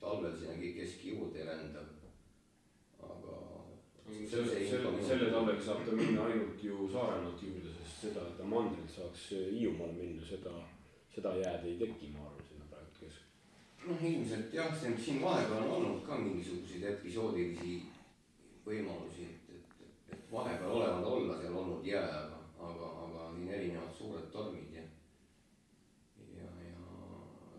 talvel 0.00 0.34
sinna 0.38 0.72
keski 0.80 1.14
juurde 1.14 1.40
ei 1.40 1.46
rända. 1.48 1.84
aga. 3.02 3.38
selle, 4.30 4.66
selle, 4.70 4.92
selle 5.08 5.30
talvega 5.30 5.55
saab 5.66 5.84
ta 5.86 5.92
minna 5.98 6.24
ainult 6.30 6.62
ju 6.64 6.88
Saaremaalt 6.92 7.42
juurde, 7.42 7.72
sest 7.78 8.00
seda, 8.06 8.26
et 8.28 8.36
ta 8.38 8.44
mandrilt 8.44 8.90
saaks 8.96 9.28
Hiiumaale 9.34 9.92
minna, 9.98 10.22
seda, 10.28 10.52
seda 11.14 11.34
jääd 11.40 11.64
ei 11.66 11.76
teki, 11.80 12.12
ma 12.14 12.26
arvan, 12.28 12.44
sinna 12.48 12.68
praegu 12.70 12.92
kesk. 13.00 13.22
noh, 13.86 14.04
ilmselt 14.10 14.54
jah, 14.54 14.72
siin 14.80 15.20
vahepeal 15.22 15.62
on 15.66 15.74
olnud 15.78 16.02
ka 16.06 16.18
mingisuguseid 16.22 16.84
episoodilisi 16.92 17.76
võimalusi, 18.66 19.26
et, 19.30 19.50
et, 19.58 20.14
et 20.14 20.30
vahepeal 20.32 20.76
olevat 20.78 21.06
olla 21.16 21.40
seal 21.40 21.54
olnud 21.62 21.86
jää, 21.86 22.08
aga, 22.22 22.40
aga, 22.70 22.92
aga 23.06 23.28
siin 23.36 23.52
erinevad 23.58 23.92
suured 23.98 24.30
tormid 24.34 24.74
ja, 24.74 24.82
ja, 26.38 26.50
ja 26.68 26.78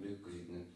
lükkasid 0.04 0.52
need 0.52 0.74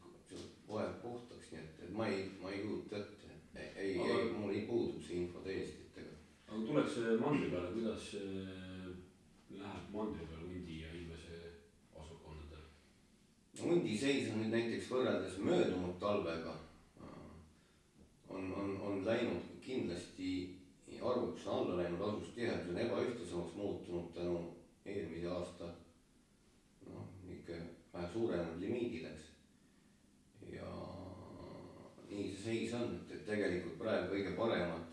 poed 0.68 0.94
puhtaks, 1.04 1.52
nii 1.52 1.64
et, 1.64 1.82
et 1.88 1.92
ma 1.96 2.08
ei, 2.08 2.24
ma 2.42 2.52
ei 2.52 2.62
kujuta 2.64 3.02
ette, 3.04 3.34
ei, 3.76 3.96
Aga- 4.00 4.20
ei, 4.20 4.32
mul 4.38 4.54
ei 4.56 4.62
puudub 4.68 5.04
see 5.04 5.24
info 5.26 5.44
täiesti, 5.48 5.88
et 5.90 6.04
ega. 6.06 6.16
Aga 6.92 7.18
tuleks 7.18 7.22
mandri 7.22 7.50
peale, 7.50 7.70
kuidas 7.74 8.14
äh, 8.16 8.92
läheb 9.50 9.94
mandri 9.94 10.26
peal 10.28 10.44
hundi 10.48 10.82
ja 10.82 10.90
inimese 10.94 11.38
asukondadel? 11.96 12.66
hundi 13.62 13.98
seis 13.98 14.32
on 14.32 14.42
nüüd 14.42 14.56
näiteks 14.56 14.90
võrreldes 14.92 15.38
möödunud 15.40 16.00
talvega 16.00 16.58
on, 18.30 18.54
on, 18.54 18.78
on 18.82 19.06
läinud 19.06 19.54
kindlasti 19.62 20.58
arvukus 21.02 21.48
on 21.48 21.58
alla 21.58 21.78
läinud, 21.84 22.02
asustihedus 22.02 22.70
on 22.70 22.78
ebaühtlasemaks 22.78 23.56
muutunud 23.56 24.12
tänu 24.14 24.36
eelmise 24.86 25.28
aasta 25.28 25.72
noh, 26.86 27.08
niisugune 27.24 27.70
vähe 27.94 28.08
suurenenud 28.14 28.62
limiidile, 28.62 29.10
eks. 29.10 29.32
ja 30.54 30.68
nii 32.10 32.28
see 32.36 32.44
seis 32.44 32.76
on, 32.78 32.94
et, 33.00 33.16
et 33.16 33.26
tegelikult 33.26 33.80
praegu 33.80 34.14
kõige 34.14 34.36
paremad, 34.38 34.91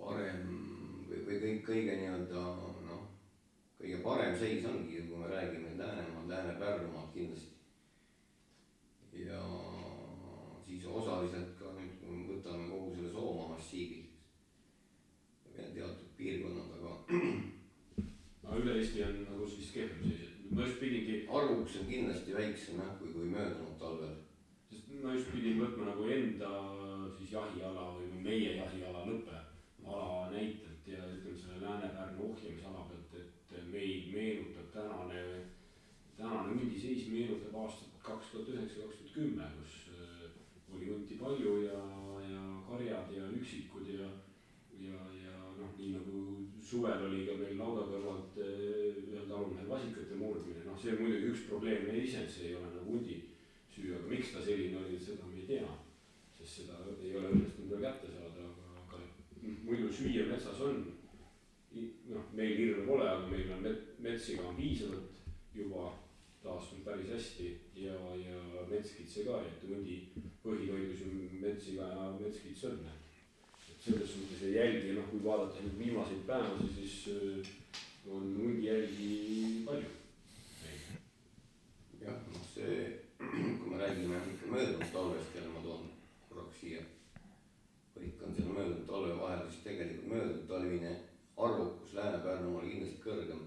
parem 0.00 0.42
või, 1.08 1.22
või 1.26 1.38
kõik 1.42 1.62
kõige 1.66 1.96
nii-öelda 2.00 2.42
noh, 2.86 3.04
kõige 3.78 4.00
parem 4.04 4.36
seis 4.38 4.66
ongi, 4.68 5.02
kui 5.08 5.20
me 5.20 5.30
räägime 5.32 5.76
Läänemaalt, 5.78 6.28
Lääne-Pärnumaalt 6.28 7.14
kindlasti. 7.14 7.56
ja 9.18 9.42
siis 10.66 10.84
osaliselt 10.86 11.56
ka 11.58 11.72
nüüd, 11.74 11.96
kui 12.00 12.16
me 12.16 12.26
võtame 12.28 12.68
kogu 12.70 12.94
selle 12.94 13.10
Soomaa 13.12 13.48
massiivi, 13.54 14.04
veel 15.56 15.72
teatud 15.74 16.12
piirkonnad, 16.16 16.70
aga 16.78 16.92
aga 18.44 18.60
üle 18.62 18.78
Eesti 18.78 19.02
on 19.04 19.18
nagu 19.24 19.48
siis 19.48 19.72
kehvem 19.74 20.04
seis, 20.06 20.30
et 20.36 20.54
ma 20.54 20.64
just 20.66 20.80
pidingi, 20.82 21.20
arvukus 21.26 21.80
on 21.82 21.90
kindlasti 21.90 22.36
väiksem 22.36 22.78
jah, 22.82 22.94
kui, 23.00 23.12
kui 23.16 23.26
möödunud 23.32 23.74
talvel. 23.80 24.14
sest 24.70 24.92
ma 25.02 25.16
just 25.16 25.32
pidin 25.32 25.58
võtma 25.62 25.90
nagu 25.90 26.08
enda 26.14 26.54
siis 27.16 27.32
jahiala 27.32 27.90
või 27.96 28.22
meie 28.22 28.56
jahiala 28.60 29.06
lõppe 29.08 29.42
ala 29.88 30.30
näitelt 30.30 30.86
ja 30.86 31.04
ütleme 31.08 31.38
selle 31.38 31.60
Lääne-Pärnu 31.66 32.30
ohjamisala 32.30 32.86
pealt, 32.88 33.14
et 33.52 33.68
meil 33.72 34.10
meenutab 34.12 34.72
tänane, 34.72 35.22
hundiseis 36.78 37.08
meenutab 37.10 37.54
aastat 37.58 37.94
kaks 38.02 38.30
tuhat 38.32 38.48
üheksa, 38.48 38.82
kaks 38.86 38.98
tuhat 38.98 39.14
kümme, 39.14 39.46
kus 39.58 39.72
äh, 39.98 40.74
oli 40.74 40.90
hunti 40.92 41.18
palju 41.18 41.54
ja, 41.64 41.80
ja 42.22 42.42
karjad 42.68 43.10
ja 43.16 43.30
üksikud 43.34 43.88
ja, 43.90 44.06
ja, 44.78 45.00
ja 45.24 45.34
noh, 45.58 45.72
nii 45.78 45.90
nagu 45.96 46.22
suvel 46.62 47.08
oli 47.08 47.24
ka 47.26 47.34
meil 47.40 47.58
lauda 47.58 47.88
kõrvalt 47.90 48.38
äh, 48.44 49.02
ühel 49.02 49.26
talumehel 49.26 49.68
vasikate 49.72 50.20
murdmine, 50.20 50.62
noh, 50.68 50.78
see 50.78 50.94
on 50.94 51.02
muidugi 51.02 51.32
üks 51.32 51.44
probleem 51.50 51.90
iseenesest, 51.90 52.38
see 52.38 52.52
ei 52.52 52.56
ole 52.60 52.70
nagu 52.70 52.86
hundi 52.92 53.20
süü, 53.74 53.92
aga 53.98 54.14
miks 54.14 54.32
ta 54.34 54.46
selline 54.46 54.78
oli, 54.84 55.02
seda 55.02 55.26
me 55.26 55.42
ei 55.42 55.46
tea. 55.50 55.76
sest 56.38 56.60
seda 56.60 56.78
ei 57.02 57.16
ole 57.18 57.32
õnnestunud 57.34 57.72
veel 57.72 57.82
kätte 57.82 58.12
saada, 58.14 58.44
aga, 58.46 58.82
aga 58.84 59.54
muidu 59.66 59.90
süüa 59.90 60.28
metsas 60.30 60.60
on. 60.62 60.84
noh, 62.08 62.28
meil 62.34 62.54
hirme 62.56 62.86
pole, 62.86 63.08
aga 63.08 63.26
meil 63.26 63.50
on 63.56 63.64
met-, 63.66 63.96
metsi 64.02 64.38
ka 64.38 64.54
piisavalt 64.56 65.10
juba 65.54 65.90
taastunud 66.48 66.84
päris 66.84 67.10
hästi 67.12 67.48
ja, 67.84 67.96
ja 68.24 68.66
metskitse 68.70 69.24
ka, 69.28 69.40
et 69.44 69.64
hundi 69.68 69.98
põhitoidus 70.44 71.04
ju 71.04 71.40
metssiga 71.42 71.90
ja 71.92 72.08
metskits 72.20 72.64
on. 72.70 72.80
et 73.68 73.84
selles 73.84 74.12
suhtes 74.12 74.42
ei 74.42 74.54
jälgi, 74.54 74.94
noh, 74.96 75.10
kui 75.10 75.20
vaadata 75.24 75.62
nüüd 75.64 75.78
viimaseid 75.78 76.24
päevasid, 76.26 76.72
siis 76.78 76.96
äh, 77.14 77.50
on 78.10 78.32
hundi 78.38 78.66
jälgi 78.66 79.10
palju. 79.66 79.90
jah, 82.00 82.22
noh 82.32 82.48
see, 82.54 82.78
kui 83.60 83.74
me 83.74 83.82
räägime 83.82 84.22
möödunud 84.50 84.92
talvest 84.92 85.36
jälle 85.36 85.52
ma 85.52 85.62
toon 85.66 85.90
korraks 86.28 86.60
siia. 86.60 86.82
põikan 87.94 88.34
selle 88.34 88.56
möödunud 88.56 88.86
talve 88.86 89.20
vahele, 89.20 89.50
siis 89.50 89.62
tegelikult 89.68 90.10
möödunud 90.14 90.48
talvine 90.48 90.96
arvukus 91.36 91.94
Lääne-Pärnumaal 91.94 92.66
kindlasti 92.70 93.02
kõrgem 93.04 93.46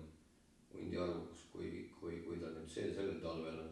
hundi 0.81 0.97
arvukus, 0.97 1.45
kui, 1.53 1.71
kui, 1.99 2.19
kui 2.25 2.41
ta 2.41 2.49
nüüd 2.55 2.69
see 2.69 2.89
sellel 2.95 3.21
talvel 3.23 3.61
on. 3.61 3.71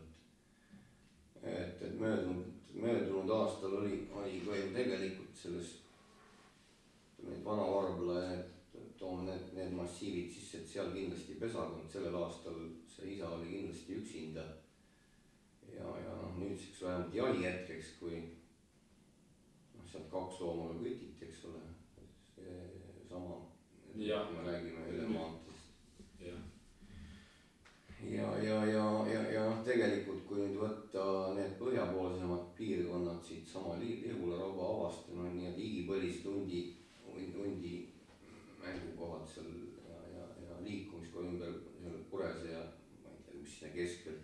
et, 1.42 1.82
et 1.82 2.00
möödunud, 2.00 2.46
möödunud 2.74 3.30
aastal 3.34 3.78
oli, 3.82 4.08
oli 4.13 4.42
ka 4.46 4.56
ju 4.56 4.74
tegelikult 4.75 5.36
selles 5.36 5.78
ütleme 7.20 7.46
Vana-Varbla 7.46 8.22
ja 8.22 8.30
need, 8.30 8.46
toome 9.00 9.24
need, 9.28 9.54
need 9.56 9.74
massiivid 9.75 10.32
sisse, 10.32 10.62
et 10.62 10.68
seal 10.68 10.92
kindlasti 10.94 11.38
pesakond 11.39 11.92
sellel 11.92 12.16
aastal, 12.20 12.60
see 12.88 13.16
isa 13.16 13.30
oli 13.36 13.50
kindlasti 13.54 13.98
üksinda. 14.00 14.46
ja, 15.70 15.86
ja 16.04 16.16
noh, 16.22 16.38
nüüdseks 16.39 16.82
vähemalt 16.82 17.16
jahihetkeks, 17.16 17.92
kui 18.00 18.22
noh, 19.75 19.86
sealt 19.92 20.10
kaks 20.12 20.42
looma 20.42 20.74
kütiti, 20.80 21.28
eks 21.28 21.46
ole, 21.51 21.62
seesama, 22.36 23.38
me 23.96 24.48
räägime 24.48 24.89
üle 24.89 25.08
maanteest. 25.13 25.49
Ja, 28.10 28.28
ja, 28.44 28.58
ja, 28.66 28.86
ja, 29.13 29.22
ja 29.34 29.42
noh, 29.50 29.60
tegelikult 29.66 30.24
kui 30.28 30.39
nüüd 30.42 30.58
võtta 30.62 31.04
need 31.38 31.54
põhjapoolsemad 31.60 32.48
piirkonnad 32.58 33.22
siitsama 33.25 33.75
Li- 33.82 34.00
Lihula 34.06 34.39
rauba 34.42 34.66
avast, 34.74 35.10
no 35.13 35.28
nii-öelda 35.30 35.62
igipõlised 35.68 36.25
hundi, 36.30 36.62
hundi, 37.36 37.75
mängukohad 38.63 39.28
seal 39.30 39.51
ja, 39.89 40.00
ja, 40.16 40.25
ja 40.48 40.58
liikumiskoha 40.66 41.30
ümber 41.34 41.54
seal 41.82 42.01
Kurese 42.12 42.51
ja 42.56 42.63
ma 43.04 43.13
ei 43.13 43.22
tea, 43.28 43.38
mis 43.44 43.54
sinna 43.60 43.72
keskel, 43.78 44.18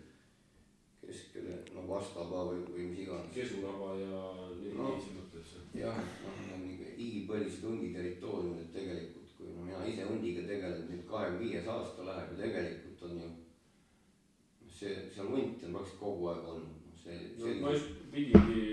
keskel, 1.06 1.46
no 1.76 1.86
Vastaba 1.88 2.44
või, 2.50 2.64
või 2.72 2.88
mis 2.90 3.04
iganes. 3.06 3.32
kesuraba 3.34 3.94
ja 4.00 4.22
nii 4.60 4.74
No. 4.76 4.90
mõttes. 4.98 5.54
jah, 5.76 5.96
noh, 6.24 6.36
need 6.42 6.52
on 6.56 6.62
niisugune 6.66 6.92
igipõlised 7.06 7.62
hundi 7.64 7.92
territooriumid, 7.94 8.70
tegelikult 8.74 9.32
kui 9.38 9.50
no 9.54 9.64
mina 9.68 9.82
ise 9.86 10.04
hundiga 10.08 10.42
tegelen, 10.48 10.86
nüüd 10.90 11.02
kahekümne 11.08 11.40
viies 11.44 11.66
aasta 11.68 12.04
läheb 12.06 12.30
ja 12.32 12.38
tegelikult 12.46 13.02
on 13.08 13.18
ju 13.20 13.28
see, 14.76 14.96
seal 15.14 15.30
hunti 15.32 15.66
on 15.66 15.76
praktiliselt 15.76 16.00
kogu 16.00 16.28
aeg 16.32 16.48
olnud, 16.52 16.80
noh 16.86 16.98
see, 17.02 17.18
no 17.38 17.44
see 17.44 17.60
ma 17.62 17.72
just 17.74 17.92
pidingi 18.12 18.64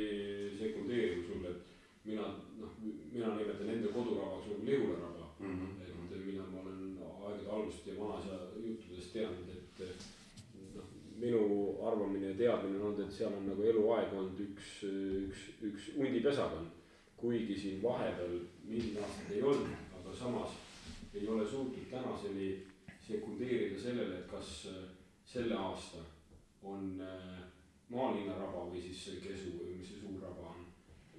sekundeerima 0.60 1.28
sulle, 1.28 1.54
et 1.54 2.08
mina, 2.10 2.28
noh, 2.60 2.74
mina 2.84 3.36
nimetan 3.38 3.70
enda 3.76 3.94
kodurabaks 3.96 4.50
nagu 4.52 4.66
Lihula 4.66 5.00
raba. 5.02 5.30
mm. 5.40 5.60
-hmm. 5.60 5.82
et 5.84 6.26
mida 6.26 6.44
ma 6.52 6.62
olen 6.62 6.98
aegade 7.26 7.50
algusest 7.50 7.88
ja 7.88 8.00
vanaisa 8.00 8.40
juttudest 8.66 9.14
teadnud, 9.14 9.50
et 9.58 9.80
noh, 10.76 10.90
minu 11.18 11.42
arvamine 11.88 12.28
ja 12.28 12.36
teadmine 12.38 12.80
on 12.80 12.86
olnud, 12.86 13.00
et 13.06 13.12
seal 13.12 13.34
on 13.38 13.48
nagu 13.48 13.64
eluaeg 13.64 14.14
olnud 14.14 14.40
üks, 14.40 14.72
üks, 15.28 15.50
üks 15.62 15.92
hundipesakond. 15.98 16.68
kuigi 17.24 17.56
siin 17.56 17.84
vahepeal 17.84 18.34
mingid 18.68 18.98
aastad 19.00 19.30
ei 19.32 19.42
olnud, 19.42 19.70
aga 20.00 20.16
samas 20.16 20.58
ei 21.14 21.28
ole 21.28 21.46
suutnud 21.48 21.86
tänaseni 21.92 22.50
sekundeerida 23.08 23.80
sellele, 23.80 24.18
et 24.18 24.28
kas 24.28 24.50
äh, 24.68 24.82
selle 25.34 25.56
aasta 25.58 26.04
on 26.64 27.02
äh, 27.02 27.40
maalinna 27.90 28.38
raba 28.38 28.68
või 28.70 28.82
siis 28.82 29.20
kesu 29.24 29.58
või 29.60 29.78
mis 29.80 29.90
see 29.90 30.02
suur 30.02 30.22
raba 30.22 30.52
on, 30.54 30.66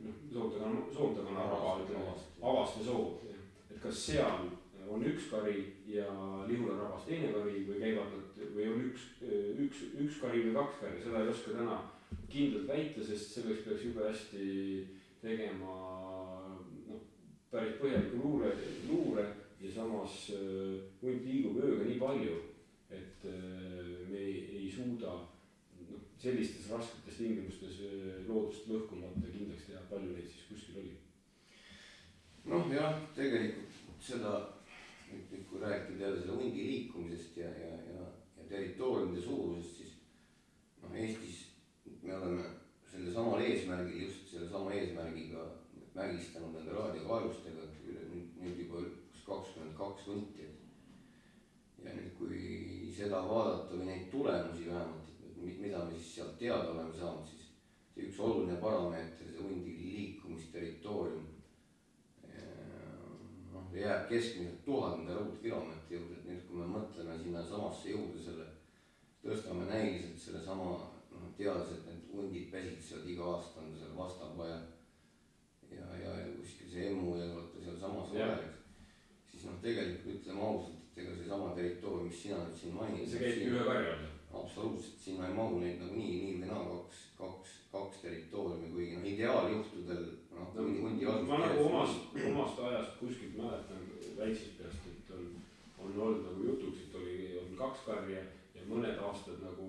noh, 0.05 0.21
soomtakonna, 0.33 0.85
soomtakonna 0.95 1.49
raba, 1.51 1.79
ütleme, 1.83 2.15
Avaste 2.45 2.85
soov, 2.85 3.25
et 3.71 3.81
kas 3.83 4.05
seal 4.07 4.49
on 4.91 5.05
üks 5.09 5.31
kari 5.31 5.65
ja 5.89 6.07
Lihula 6.49 6.77
rabas 6.77 7.07
teine 7.09 7.33
kari 7.33 7.65
või 7.67 7.81
käivad 7.81 8.13
nad 8.13 8.41
või 8.55 8.69
on 8.71 8.83
üks, 8.91 9.07
üks, 9.65 9.85
üks 10.05 10.21
kari 10.23 10.45
või 10.47 10.57
kaks 10.59 10.81
kari, 10.83 11.03
seda 11.03 11.23
ei 11.23 11.33
oska 11.33 11.57
täna 11.57 11.79
kindlalt 12.31 12.69
väita, 12.69 13.05
sest 13.05 13.33
selleks 13.35 13.65
peaks 13.65 13.87
jube 13.89 14.05
hästi 14.05 14.49
tegema 15.23 15.77
noh, 16.89 17.01
päris 17.51 17.79
põhjaliku 17.81 18.21
luure, 18.23 18.53
luure 18.91 19.25
ja 19.63 19.73
samas 19.73 20.19
äh, 20.37 20.83
hunt 21.03 21.25
liigub 21.25 21.63
ööga 21.65 21.89
nii 21.89 22.03
palju 22.03 22.43
et 22.97 23.29
äh, 23.31 24.09
me 24.09 24.19
ei, 24.19 24.35
ei 24.59 24.71
suuda 24.71 25.15
noh, 25.15 26.03
sellistes 26.21 26.71
rasketes 26.73 27.21
tingimustes 27.21 27.81
äh, 27.89 28.21
loodust 28.29 28.69
lõhkumata 28.71 29.31
kindlaks 29.31 29.69
teha, 29.69 29.85
palju 29.91 30.15
neid 30.15 30.29
siis 30.31 30.49
kuskil 30.51 30.81
oli? 30.83 30.95
noh 32.51 32.69
jah, 32.73 32.99
tegelikult 33.17 33.81
seda, 34.05 34.35
nüüd 35.09 35.49
kui 35.49 35.63
rääkida 35.63 36.07
jälle 36.07 36.21
selle 36.21 36.39
hundi 36.41 36.69
liikumisest 36.69 37.39
ja, 37.41 37.49
ja, 37.49 37.77
ja, 37.95 38.09
ja 38.39 38.49
territooriumide 38.51 39.25
suurusest, 39.25 39.81
siis 39.81 39.95
noh, 40.83 40.95
Eestis 40.95 41.41
me 42.03 42.17
oleme 42.17 42.51
sellesamal 42.91 43.41
eesmärgil, 43.43 44.05
just 44.07 44.29
sellesama 44.31 44.75
eesmärgiga 44.77 45.47
märgistanud 45.95 46.55
nende 46.59 46.75
raadiokaevustega, 46.75 47.71
nüüd 48.43 48.61
juba 48.61 48.83
kas 48.85 49.25
kakskümmend 49.29 49.77
kaks 49.79 50.07
hunti 50.11 50.49
ja 51.85 51.95
nüüd, 51.95 52.13
kui 52.19 52.93
seda 52.97 53.23
vaadata 53.29 53.77
või 53.77 53.89
neid 53.89 54.09
tulemusi 54.13 54.69
vähemalt, 54.71 55.13
mida 55.45 55.85
me 55.85 55.97
siis 55.97 56.15
sealt 56.17 56.39
teada 56.41 56.73
oleme 56.73 56.95
saanud, 56.97 57.29
siis 57.29 57.51
see 57.95 58.09
üks 58.09 58.21
oluline 58.25 58.57
parameeter, 58.63 59.31
see 59.31 59.43
hundi 59.43 59.77
liikumisterritoorium, 59.83 61.27
noh, 63.53 63.71
jääb 63.77 64.09
keskmiselt 64.11 64.65
tuhande 64.65 65.17
ruutkilomeetri 65.19 65.99
juurde, 65.99 66.21
et 66.21 66.29
nüüd, 66.31 66.45
kui 66.49 66.61
me 66.63 66.71
mõtleme 66.77 67.19
sinnasamasse 67.23 67.93
juurde 67.93 68.23
selle, 68.25 68.49
tõstame 69.25 69.69
näiliselt 69.71 70.21
sellesama, 70.21 70.77
noh, 71.15 71.29
teades, 71.39 71.77
et 71.77 71.91
need 71.91 72.09
hundid 72.15 72.49
pesitsevad 72.53 73.11
iga 73.11 73.35
aasta 73.35 73.63
on 73.63 73.77
seal 73.79 73.95
Vastapa 73.99 74.49
ja 74.49 74.63
ja, 75.75 75.87
ja, 75.99 76.11
kuskil 76.39 76.71
see 76.71 76.89
Emmu 76.91 77.17
ja 77.19 77.29
vaata 77.35 77.63
sealsamas 77.65 78.13
eks. 78.15 78.59
siis 79.31 79.47
noh, 79.49 79.57
tegelikult 79.63 80.19
ütleme 80.19 80.45
ausalt, 80.49 80.84
et 80.95 81.03
ega 81.03 81.15
seesama 81.19 81.55
territoorium, 81.57 82.07
mis 82.07 82.23
sina 82.23 82.37
nüüd 82.45 82.59
siin 82.59 82.75
mainisid. 82.79 83.11
see 83.11 83.23
käibki 83.25 83.49
ühe 83.51 83.65
karja 83.67 83.95
all 83.95 84.15
absoluutselt, 84.43 85.01
sinna 85.01 85.29
ei 85.29 85.35
mahu 85.35 85.59
neid 85.59 85.81
nagunii 85.83 86.21
nii 86.23 86.37
või 86.43 86.51
naa 86.51 86.63
kaks, 86.71 87.01
kaks, 87.19 87.51
kaks 87.73 88.01
territooriumi, 88.05 88.71
kuigi 88.75 88.97
noh, 88.97 89.09
ideaaljuhtudel 89.11 90.05
noh 90.35 90.55
no, 90.55 90.67
hundi 90.85 91.07
asus. 91.11 91.27
ma 91.29 91.41
nagu 91.43 91.67
omast, 91.67 92.17
omast 92.31 92.63
ajast 92.69 92.97
kuskilt 93.01 93.37
mäletan 93.39 93.87
väiksest 94.19 94.59
peast, 94.59 94.89
et 94.91 95.13
on, 95.17 95.29
on 95.79 96.01
olnud 96.07 96.27
nagu 96.29 96.49
jutuks, 96.49 96.87
et 96.87 96.99
oli, 97.01 97.19
on 97.43 97.55
kaks 97.59 97.87
karja 97.87 98.25
ja 98.55 98.67
mõned 98.71 98.99
aastad 99.09 99.43
nagu 99.43 99.69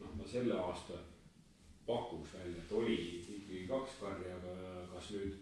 noh, 0.00 0.16
ma 0.16 0.26
selle 0.26 0.58
aasta 0.58 1.02
pakuks 1.86 2.34
välja, 2.38 2.62
et 2.62 2.72
oli 2.72 2.98
ikkagi 3.18 3.64
kaks 3.70 4.00
karja, 4.02 4.38
aga 4.38 4.86
kas 4.94 5.14
nüüd 5.16 5.38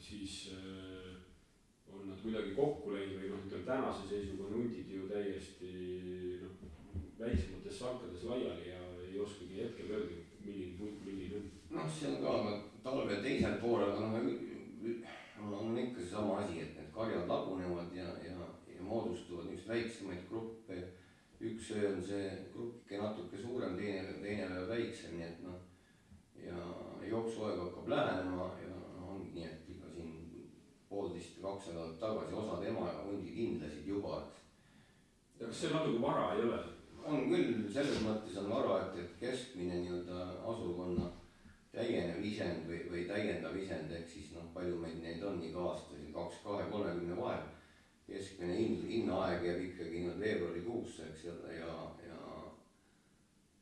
siis 0.00 0.50
äh, 0.56 0.99
kuidagi 2.22 2.54
kokku 2.56 2.94
läinud 2.94 3.20
või 3.20 3.30
noh, 3.32 3.44
ütleme 3.46 3.66
tänase 3.66 4.08
seisuga 4.08 4.48
on 4.48 4.56
hundid 4.58 4.92
ju 4.94 5.08
täiesti 5.08 5.70
väiksemates 7.20 7.78
sankades 7.78 8.24
laiali 8.24 8.68
ja 8.68 8.80
ei 9.08 9.18
oskagi 9.20 9.62
hetkel 9.62 9.90
öelda, 9.94 10.20
milline 10.44 10.78
punt 10.78 11.04
milline 11.04 11.36
on. 11.40 11.50
noh, 11.70 11.90
see 11.98 12.08
on 12.10 12.22
ka, 12.22 12.36
aga 12.40 12.56
talve 12.84 13.20
teisel 13.24 13.58
poolel, 13.62 13.92
aga 13.96 14.08
noh, 15.40 15.58
on 15.60 15.78
ikka 15.78 16.00
seesama 16.00 16.38
asi, 16.42 16.60
et 16.64 16.76
need 16.76 16.92
karjad 16.94 17.28
lagunevad 17.28 17.96
ja, 17.96 18.08
ja, 18.24 18.48
ja 18.74 18.82
moodustuvad 18.84 19.48
niisuguseid 19.48 19.74
väiksemaid 19.74 20.26
gruppe. 20.28 20.82
üks 21.40 21.70
öö 21.72 21.94
on 21.94 22.02
see 22.04 22.24
gruppike 22.52 22.98
natuke 23.00 23.38
suurem, 23.40 23.76
teine, 23.76 24.12
teine 24.20 24.66
väiksem, 24.68 25.14
nii 25.16 25.24
et 25.24 25.38
noh, 25.44 25.60
ja 26.36 26.56
jooksuaeg 27.08 27.62
hakkab 27.62 27.88
lähenema 27.88 28.50
ja 28.60 28.68
noh, 28.74 29.14
ongi 29.14 29.32
nii, 29.34 29.46
et 29.46 29.70
ikka 29.72 29.88
siin 29.94 30.10
poolteist 30.90 31.38
või 31.38 31.46
kaks 31.46 31.70
nädalat 31.70 31.96
tagasi 32.02 32.36
osad 32.42 32.66
ema 32.66 32.90
ja 32.90 33.06
hundid 33.06 33.36
hindlesid 33.36 33.88
juba, 33.88 34.20
ja 35.38 35.46
kas 35.46 35.62
see 35.62 35.72
natuke 35.72 36.02
vara 36.02 36.34
ei 36.34 36.44
ole? 36.48 36.60
on 37.10 37.30
küll, 37.30 37.54
selles 37.72 38.02
mõttes 38.04 38.36
on 38.40 38.50
vara, 38.50 38.74
et, 38.84 38.98
et 39.00 39.14
keskmine 39.22 39.78
nii-öelda 39.80 40.24
asukonna 40.50 41.06
täienev 41.72 42.24
isend 42.26 42.66
või, 42.68 42.82
või 42.90 43.06
täiendav 43.08 43.56
isend, 43.56 43.92
ehk 43.94 44.10
siis 44.10 44.32
noh, 44.34 44.50
palju 44.54 44.76
meid 44.82 44.98
neid 45.02 45.22
on 45.24 45.40
iga 45.46 45.62
aasta, 45.70 45.96
siin 45.96 46.12
kaks, 46.14 46.42
kahe, 46.44 46.66
kolmekümne 46.72 47.16
vahel. 47.16 47.48
keskmine 48.10 48.56
hind, 48.58 48.80
hinnaaeg 48.90 49.44
jääb 49.46 49.60
ikkagi 49.68 50.00
nüüd 50.02 50.16
veebruarikuusse, 50.18 51.04
eks 51.12 51.24
ja, 51.28 51.34
ja, 51.54 51.74
ja, 52.08 52.22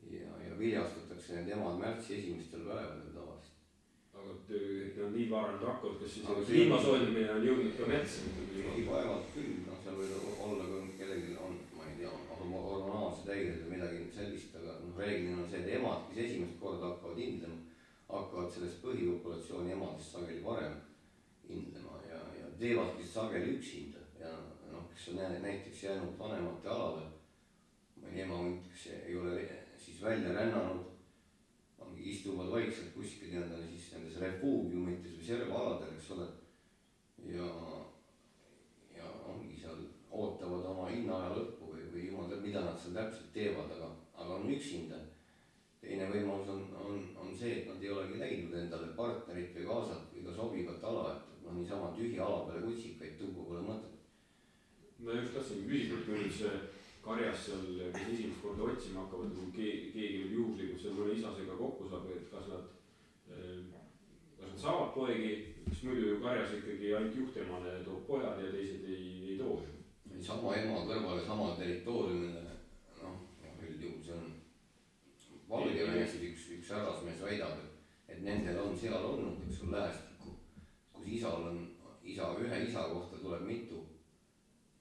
ja, 0.08 0.38
ja 0.46 0.58
viljastatakse 0.58 1.36
need 1.36 1.52
emad 1.52 1.76
märtsi 1.82 2.16
esimestel 2.16 2.64
päevadel. 2.64 3.17
Aga 4.18 4.35
need 4.48 5.00
on 5.04 5.14
nii 5.14 5.31
varem 5.31 5.62
hakkavad, 5.62 5.96
kas 6.02 6.18
siis 6.18 6.26
kliima 6.50 6.83
soojenemine 6.83 7.33
on 7.37 7.46
jõudnud 7.46 7.78
ka 7.78 7.90
metsa? 7.94 8.26
ei, 8.59 8.85
vaevalt 8.87 9.33
küll, 9.35 9.62
noh, 9.66 9.81
seal 9.83 9.96
võib 9.98 10.44
olla 10.44 10.66
ka 10.68 10.85
kellelgi 10.98 11.37
on 11.42 11.59
hormonaalsed 12.52 13.28
häired 13.31 13.62
või 13.62 13.76
midagi 13.76 14.04
sellist, 14.14 14.57
aga 14.57 14.76
noh, 14.83 14.98
reeglina 14.98 15.42
on 15.42 15.48
see, 15.50 15.62
et 15.62 15.74
emad, 15.78 16.07
kes 16.11 16.20
esimest 16.24 16.59
korda 16.61 16.92
hakkavad 16.92 17.20
hindlema, 17.20 17.59
hakkavad 18.09 18.52
sellest 18.54 18.83
põhipopulatsiooni 18.85 19.74
emadest 19.76 20.14
sageli 20.14 20.42
varem 20.44 20.76
hindlema 21.48 22.00
ja, 22.09 22.20
ja 22.38 22.50
teevadki 22.61 23.07
sageli 23.07 23.57
üksinda 23.57 24.04
ja 24.20 24.35
noh, 24.72 24.87
kes 24.92 25.09
on 25.12 25.22
näiteks 25.44 25.83
jäänud 25.85 26.18
vanemate 26.20 26.72
alale, 26.74 27.09
mõni 28.02 28.24
ema 28.24 28.42
hunt, 28.42 28.70
kes 28.72 28.88
ei 29.04 29.18
ole 29.18 29.42
siis 29.78 30.02
välja 30.02 30.35
rännanud, 30.35 30.87
istuvad 31.96 32.51
vaikselt 32.53 32.94
kuskil 32.94 33.33
nii-öelda 33.33 33.62
siis 33.68 33.92
nendes 33.94 34.20
refuugiumites 34.22 35.18
või 35.18 35.29
servaaladel, 35.31 35.94
eks 35.96 36.11
ole, 36.16 36.29
ja, 37.35 37.48
ja 38.96 39.12
ongi 39.29 39.59
seal, 39.61 39.87
ootavad 40.11 40.70
oma 40.72 40.88
hinnaaja 40.92 41.35
lõppu 41.37 41.68
jumal 42.09 42.29
teab, 42.31 42.42
mida 42.44 42.64
nad 42.64 42.81
seal 42.81 42.96
täpselt 42.96 43.31
teevad, 43.35 43.70
aga, 43.77 43.92
aga 44.16 44.40
on 44.40 44.51
üksinda. 44.55 44.98
teine 45.81 46.09
võimalus 46.11 46.48
on, 46.51 46.62
on, 46.74 46.96
on 47.22 47.29
see, 47.38 47.61
et 47.61 47.68
nad 47.68 47.83
ei 47.83 47.90
olegi 47.94 48.18
leidnud 48.18 48.57
endale 48.59 48.88
partnerit 48.96 49.53
või 49.55 49.66
kaasat 49.68 50.09
või 50.14 50.24
ka 50.27 50.33
sobivat 50.35 50.87
ala, 50.90 51.05
et 51.14 51.44
noh, 51.44 51.55
niisama 51.55 51.92
tühja 51.94 52.24
ala 52.24 52.40
peale 52.48 52.64
kutsikaid 52.64 53.14
tuua 53.20 53.44
pole 53.46 53.62
mõtet. 53.68 53.94
ma 54.98 55.14
just 55.14 55.37
tahtsingi 55.37 55.68
küsida, 55.70 56.01
et 56.01 56.07
kui 56.09 56.18
nüüd 56.18 56.35
see 56.35 56.57
karjas 57.02 57.44
seal, 57.46 57.64
kes 57.94 58.08
esimest 58.12 58.42
korda 58.42 58.68
otsima 58.72 59.04
hakkavad, 59.04 59.32
kui 59.37 59.52
keegi, 59.56 59.90
keegi 59.94 60.18
nüüd 60.24 60.37
juhuslikult 60.38 60.82
seal 60.82 60.96
mõne 60.98 61.14
isasega 61.16 61.56
kokku 61.61 61.88
saab, 61.90 62.11
et 62.14 62.26
kas 62.32 62.50
nad, 62.52 62.66
kas 64.38 64.50
nad 64.52 64.61
saavad 64.64 64.92
poegi, 64.96 65.32
sest 65.68 65.87
muidu 65.88 66.12
ju 66.12 66.20
karjas 66.24 66.54
ikkagi 66.58 66.94
ainult 66.94 67.20
juhtemane 67.22 67.78
toob 67.87 68.06
pojad 68.08 68.42
ja 68.44 68.52
teised 68.54 68.87
ei, 68.88 69.08
ei 69.32 69.38
too 69.40 69.61
ju. 69.64 69.74
Sama 70.24 70.50
ema 70.58 70.80
kõrvale 70.82 71.22
sama 71.22 71.52
territooriumile, 71.54 72.40
noh, 72.98 73.20
noh 73.38 73.61
üldjuhul 73.62 74.00
see 74.02 74.16
on 74.16 74.32
Valgevenest 75.48 76.18
üks, 76.26 76.48
üks 76.58 76.72
härrasmees 76.74 77.22
väidab, 77.24 77.61
et, 77.62 77.76
et 78.12 78.24
nendel 78.24 78.58
on 78.64 78.74
seal 78.76 78.98
olnud, 78.98 79.38
eks 79.46 79.62
ole, 79.62 79.76
lähestikku, 79.76 80.34
kus 80.96 81.06
isal 81.20 81.46
on, 81.52 81.62
isa, 82.02 82.32
ühe 82.42 82.58
isa 82.66 82.82
kohta 82.90 83.22
tuleb 83.22 83.46
mitu, 83.46 83.84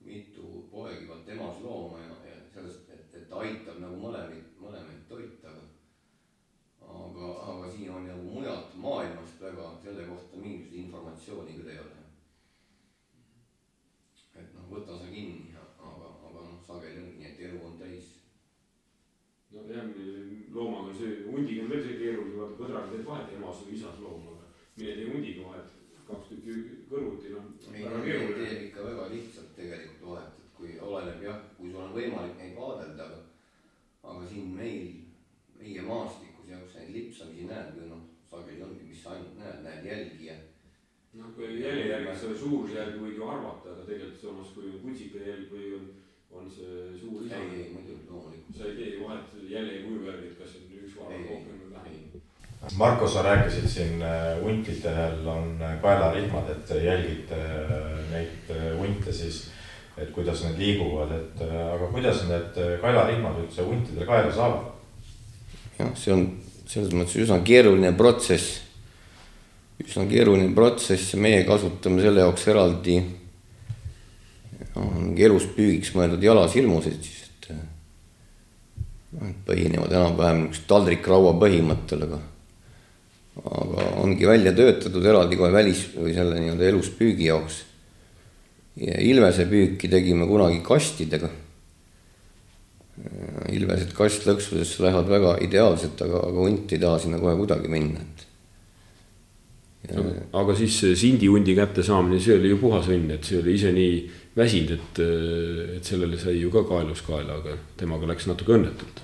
mitu 0.07 0.67
poegivat 0.71 1.29
emaslooma 1.35 1.99
ja, 2.03 2.15
ja 2.29 2.39
sellest, 2.53 2.89
et, 2.95 3.13
et 3.13 3.29
ta 3.29 3.43
aitab 3.43 3.81
nagu 3.83 3.99
mõlemaid, 4.01 4.55
mõlemaid 4.63 5.05
toita, 5.11 5.51
aga 5.51 5.65
aga, 6.87 7.29
aga 7.51 7.71
siin 7.75 7.91
on 7.91 8.07
nagu 8.07 8.33
mujalt 8.33 8.75
maailmast 8.79 9.41
väga 9.43 9.71
selle 9.83 10.07
kohta 10.07 10.39
mingisugust 10.39 10.83
informatsiooni 10.85 11.57
küll 11.59 11.73
ei 11.75 11.79
ole 11.83 11.97
võta 14.69 14.97
sa 14.99 15.09
kinni, 15.09 15.53
aga, 15.55 16.11
aga 16.27 16.43
noh, 16.43 16.59
sageli 16.63 17.01
ongi 17.01 17.17
nii, 17.21 17.31
et 17.31 17.43
elu 17.47 17.61
on 17.63 17.77
täis. 17.79 18.13
nojah, 19.51 19.85
loomaga 20.53 20.91
on 20.91 20.97
see, 20.97 21.23
hundiga 21.25 21.63
on 21.63 21.71
veel 21.71 21.83
see 21.85 21.99
keeruline, 22.01 22.35
vaata 22.37 22.59
põdraga 22.59 22.91
teed 22.91 23.05
vahet 23.07 23.35
emas 23.37 23.63
või 23.63 23.77
isas 23.77 24.01
loomaga. 24.03 24.49
mine 24.77 24.95
tee 24.97 25.07
hundiga 25.13 25.47
vahet, 25.47 25.76
kaks 26.07 26.29
tükki 26.31 26.57
kõrvuti, 26.89 27.33
noh. 27.35 27.47
teeb 27.61 28.67
ikka 28.67 28.85
väga 28.89 29.07
lihtsalt 29.13 29.55
tegelikult 29.57 30.05
vahet, 30.09 30.41
et 30.41 30.51
kui 30.57 30.75
oleneb 30.89 31.23
jah, 31.27 31.39
kui 31.57 31.71
sul 31.71 31.83
on 31.83 31.95
võimalik 31.95 32.37
neid 32.39 32.55
vaadelda, 32.57 33.07
aga, 33.07 33.23
aga 34.03 34.27
siin 34.29 34.53
meil, 34.57 34.93
meie 35.59 35.87
maastikus 35.87 36.51
ja 36.51 36.61
kus 36.63 36.77
neid 36.79 36.93
lipsamisi 36.95 37.49
näed 37.49 37.73
või 37.77 37.89
noh, 37.91 38.05
sageli 38.29 38.63
ongi, 38.63 38.87
mis 38.89 39.03
sa 39.03 39.15
ainult 39.15 39.41
näed, 39.41 39.65
näed 39.65 39.91
jälgi 39.91 40.29
ja 40.31 40.37
noh, 41.17 41.31
kui 41.35 41.61
jälje 41.61 41.87
järgi 41.91 42.15
selle 42.21 42.37
suurusjärgi 42.37 43.01
võib 43.01 43.19
ju 43.19 43.29
arvata, 43.29 43.73
aga 43.73 43.85
tegelikult 43.87 44.21
samas, 44.21 44.53
kui 44.55 44.71
on 44.71 44.81
kutsika 44.83 45.23
jälg 45.23 45.51
või 45.53 45.73
on, 45.77 45.87
on 46.37 46.49
see 46.51 46.87
suur 46.99 47.25
isa. 47.25 47.39
ei, 47.41 47.61
ei 47.63 47.73
muidugi 47.73 48.09
loomulikult. 48.09 48.57
sa 48.57 48.69
ei 48.69 48.79
teegi 48.79 49.03
vahet 49.03 49.37
jälje 49.49 49.83
kuju 49.85 50.07
järgi, 50.09 50.31
et 50.31 50.41
kas 50.41 50.57
on 50.59 50.73
üks 50.81 50.97
vahe 50.99 51.21
rohkem 51.23 51.61
või 51.63 51.71
vähem. 51.75 52.26
Marko, 52.75 53.07
sa 53.07 53.21
rääkisid 53.23 53.67
siin 53.69 54.01
äh, 54.01 54.41
huntidel 54.43 55.27
on 55.27 55.61
äh, 55.61 55.81
kaelarihmad, 55.81 56.49
et 56.51 56.69
jälgid 56.83 57.31
äh, 57.31 57.39
neid 58.11 58.51
hunte 58.79 59.13
siis, 59.13 59.47
et 59.97 60.11
kuidas 60.11 60.43
need 60.43 60.59
liiguvad, 60.59 61.11
et 61.15 61.41
aga 61.47 61.87
kuidas 61.93 62.25
need 62.27 62.59
kaelarihmad 62.81 63.39
üldse 63.45 63.63
huntidel 63.63 64.05
kaela 64.05 64.33
saavad? 64.33 64.73
jah, 65.79 65.93
see 65.95 66.13
on 66.13 66.27
selles 66.67 66.93
mõttes 66.93 67.15
üsna 67.23 67.39
keeruline 67.45 67.93
protsess 67.97 68.61
üsna 69.83 70.07
keeruline 70.09 70.49
protsess 70.55 71.15
meie 71.15 71.43
kasutame 71.47 72.01
selle 72.01 72.25
jaoks 72.25 72.47
eraldi 72.51 72.97
no, 74.75 74.87
eluspüügiks 75.15 75.93
mõeldud 75.95 76.25
jalasilmuseid 76.25 77.03
siis, 77.05 77.27
et 77.29 77.51
põhinevad 79.47 79.93
enam-vähem 79.93 80.47
niisugusel 80.47 80.67
taldrikraua 80.73 81.37
põhimõttel, 81.41 82.03
aga 82.09 82.19
aga 83.45 83.87
ongi 84.01 84.27
välja 84.27 84.53
töötatud 84.55 85.05
eraldi 85.05 85.37
kohe 85.39 85.51
välis 85.53 85.83
või 85.95 86.13
selle 86.15 86.39
nii-öelda 86.41 86.69
eluspüügi 86.71 87.29
jaoks. 87.29 87.63
ja 88.77 88.99
ilvesepüüki 89.01 89.89
tegime 89.89 90.27
kunagi 90.29 90.61
kastidega. 90.65 91.29
ilvesed 93.53 93.93
kastlõksudesse 93.93 94.83
lähevad 94.83 95.09
väga 95.09 95.35
ideaalselt, 95.45 96.01
aga, 96.01 96.23
aga 96.29 96.45
hunt 96.47 96.71
ei 96.73 96.79
taha 96.81 96.99
sinna 96.99 97.19
kohe 97.21 97.35
kuidagi 97.37 97.69
minna, 97.69 98.01
et. 98.01 98.23
Ja... 99.91 100.01
aga 100.41 100.55
siis 100.57 100.79
sindihundi 100.99 101.53
kättesaamine, 101.55 102.19
see 102.19 102.39
oli 102.39 102.49
ju 102.55 102.57
puhas 102.61 102.89
õnn, 102.89 103.11
et 103.13 103.23
see 103.23 103.37
oli 103.37 103.53
ise 103.53 103.71
nii 103.75 103.99
väsinud, 104.37 104.73
et, 104.73 105.03
et 105.77 105.85
sellele 105.85 106.17
sai 106.17 106.39
ju 106.41 106.49
ka 106.53 106.65
kaelus 106.67 107.05
kaela, 107.05 107.37
aga 107.37 107.53
temaga 107.77 108.09
läks 108.09 108.25
natuke 108.29 108.57
õnnetult. 108.57 109.03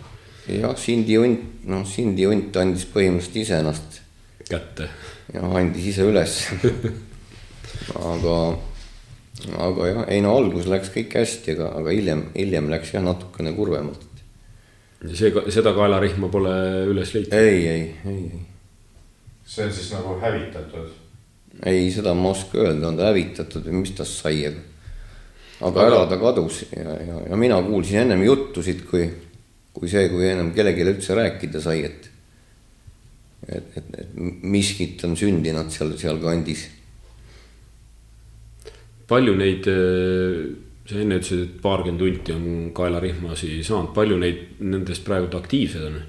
jah, 0.50 0.74
sindihunt, 0.78 1.62
noh, 1.70 1.86
sindihunt 1.88 2.58
andis 2.58 2.90
põhimõtteliselt 2.90 3.44
ise 3.46 3.62
ennast 3.62 4.03
kätte. 4.54 4.90
ja 5.34 5.44
andis 5.60 5.90
ise 5.94 6.08
üles 6.08 6.38
aga, 8.12 8.38
aga 9.68 9.90
jah, 9.90 10.02
ei 10.14 10.24
no 10.24 10.34
alguses 10.38 10.70
läks 10.72 10.92
kõik 10.94 11.16
hästi, 11.20 11.58
aga, 11.58 11.70
aga 11.82 11.94
hiljem, 11.96 12.26
hiljem 12.38 12.72
läks 12.74 12.94
jah 12.96 13.06
natukene 13.06 13.54
kurvemalt. 13.58 14.24
ja 15.04 15.16
see, 15.20 15.32
seda 15.54 15.76
kaelarihma 15.76 16.32
pole 16.34 16.58
üles 16.92 17.16
leitud? 17.16 17.38
ei, 17.38 17.64
ei, 17.68 17.88
ei, 18.06 18.28
ei. 18.34 18.44
see 19.46 19.68
on 19.68 19.74
siis 19.74 19.90
nagu 19.96 20.20
hävitatud? 20.22 20.94
ei, 21.66 21.90
seda 21.94 22.16
ma 22.18 22.30
ei 22.32 22.38
oska 22.38 22.62
öelda, 22.64 22.88
on 22.90 23.02
ta 23.02 23.10
hävitatud 23.12 23.68
või 23.68 23.84
mis 23.84 23.98
tast 23.98 24.24
sai, 24.24 24.46
aga 24.50 24.72
aga 25.64 25.86
ära 25.88 26.00
ta 26.10 26.18
kadus 26.22 26.64
ja, 26.72 26.96
ja, 27.08 27.20
ja 27.30 27.38
mina 27.40 27.60
kuulsin 27.64 28.04
ennem 28.04 28.24
juttusid, 28.26 28.84
kui, 28.90 29.06
kui 29.74 29.92
see, 29.92 30.08
kui 30.12 30.26
ennem 30.28 30.52
kellelegi 30.56 30.88
üldse 30.88 31.16
rääkida 31.18 31.62
sai, 31.64 31.86
et 31.88 32.10
et, 33.48 33.78
et, 33.78 33.96
et 34.00 34.14
miskit 34.16 35.04
on 35.08 35.18
sündinud 35.20 35.72
seal, 35.74 35.96
sealkandis. 36.00 36.68
palju 39.08 39.36
neid, 39.38 39.68
äh, 39.68 40.38
sa 40.88 41.02
enne 41.02 41.20
ütlesid, 41.20 41.44
et 41.44 41.58
paarkümmend 41.64 42.02
hunti 42.02 42.36
on 42.36 42.48
kaelarihmasi 42.76 43.60
saanud, 43.64 43.92
palju 43.96 44.20
neid 44.22 44.64
nendest 44.64 45.06
praegu 45.08 45.30
aktiivsed 45.38 45.90
on? 45.90 46.00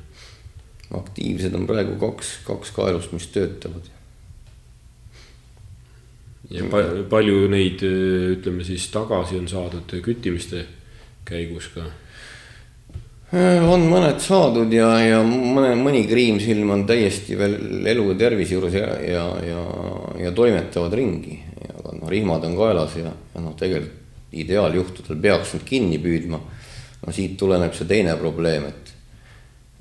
aktiivsed 0.94 1.54
on 1.56 1.66
praegu 1.66 1.98
kaks, 1.98 2.38
kaks 2.46 2.70
kaelust, 2.76 3.12
mis 3.16 3.26
töötavad. 3.34 3.90
ja 6.54 6.64
pa, 6.70 6.84
palju 7.10 7.48
neid, 7.50 7.82
äh, 7.82 8.30
ütleme 8.36 8.64
siis 8.66 8.86
tagasi 8.94 9.40
on 9.40 9.50
saadud 9.50 9.98
küttimiste 10.04 10.66
käigus 11.24 11.70
ka 11.74 11.88
on 13.34 13.88
mõned 13.90 14.20
saadud 14.22 14.72
ja, 14.72 14.90
ja 15.02 15.18
mõne, 15.26 15.72
mõni 15.78 16.04
kriimsilm 16.06 16.70
on 16.70 16.86
täiesti 16.86 17.38
veel 17.38 17.86
elu 17.90 18.06
ja 18.12 18.16
tervise 18.20 18.54
juures 18.54 18.76
ja, 18.78 18.88
ja, 19.02 19.24
ja, 19.42 19.64
ja 20.26 20.32
toimetavad 20.34 20.94
ringi. 20.94 21.40
aga 21.74 21.98
noh, 21.98 22.08
rihmad 22.10 22.44
on 22.46 22.56
kaelas 22.58 22.96
ja, 23.00 23.10
ja 23.10 23.42
noh, 23.42 23.56
tegelikult 23.58 24.02
ideaaljuhtudel 24.34 25.20
peaks 25.22 25.54
nad 25.54 25.62
kinni 25.66 26.00
püüdma. 26.02 26.40
no 27.04 27.12
siit 27.12 27.36
tuleneb 27.38 27.74
see 27.76 27.86
teine 27.88 28.16
probleem, 28.16 28.64
et, 28.70 28.92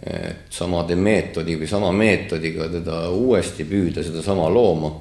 et 0.03 0.53
samade 0.53 0.95
meetodi 0.99 1.55
või 1.59 1.69
sama 1.71 1.91
meetodiga 1.95 2.67
teda 2.71 3.07
uuesti 3.09 3.65
püüda, 3.65 4.03
sedasama 4.03 4.49
looma. 4.51 4.91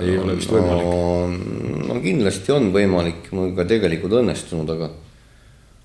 ei 0.00 0.16
ole 0.18 0.36
vist 0.38 0.52
võimalik 0.52 0.86
no,. 0.88 1.88
no 1.88 2.00
kindlasti 2.00 2.52
on 2.54 2.70
võimalik, 2.72 3.32
mul 3.36 3.52
ka 3.56 3.66
tegelikult 3.68 4.20
õnnestunud, 4.22 4.70
aga 4.76 4.90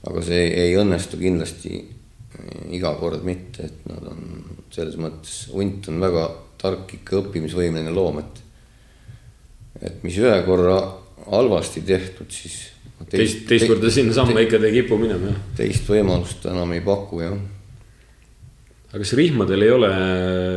aga 0.06 0.24
see 0.26 0.44
ei 0.66 0.76
õnnestu 0.78 1.20
kindlasti 1.22 1.80
äh, 1.80 2.76
iga 2.78 2.94
kord 3.00 3.26
mitte, 3.28 3.70
et 3.70 3.88
nad 3.90 4.06
on 4.12 4.28
selles 4.74 4.98
mõttes, 5.02 5.48
hunt 5.54 5.88
on 5.90 6.02
väga 6.04 6.28
tark 6.62 6.94
ikka 7.00 7.22
õppimisvõimeline 7.24 7.94
loom, 7.94 8.22
et 8.24 8.44
et 9.78 10.02
mis 10.02 10.16
ühe 10.18 10.38
korra 10.46 10.78
halvasti 11.28 11.84
tehtud, 11.86 12.32
siis 12.34 12.56
teist, 13.06 13.12
teist, 13.12 13.44
teist 13.50 13.70
korda 13.70 13.92
sinnasamma 13.94 14.42
ikka 14.46 14.60
ei 14.66 14.80
kipu 14.80 14.98
minema, 15.02 15.32
jah? 15.32 15.44
teist 15.60 15.90
võimalust 15.90 16.48
enam 16.50 16.74
ei 16.74 16.82
paku, 16.86 17.22
jah. 17.22 17.36
aga 18.90 19.02
kas 19.04 19.14
rihmadel 19.20 19.66
ei 19.68 19.74
ole 19.74 19.92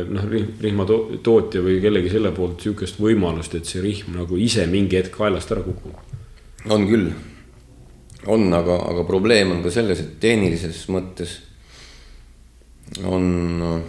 noh, 0.09 0.29
rihmatootja 0.65 1.61
või 1.65 1.77
kellegi 1.83 2.13
selle 2.13 2.33
poolt 2.35 2.65
sihukest 2.65 3.01
võimalust, 3.01 3.57
et 3.59 3.69
see 3.69 3.83
rihm 3.83 4.17
nagu 4.17 4.39
ise 4.41 4.65
mingi 4.71 4.97
hetk 4.97 5.13
kaelast 5.21 5.53
ära 5.53 5.65
kukub? 5.65 6.17
on 6.69 6.89
küll 6.89 7.11
on, 8.27 8.53
aga, 8.53 8.77
aga 8.91 9.05
probleem 9.07 9.55
on 9.55 9.63
ka 9.63 9.71
selles, 9.73 10.01
et 10.03 10.19
tehnilises 10.21 10.83
mõttes 10.93 11.39
on 13.07 13.25
äh, 13.65 13.79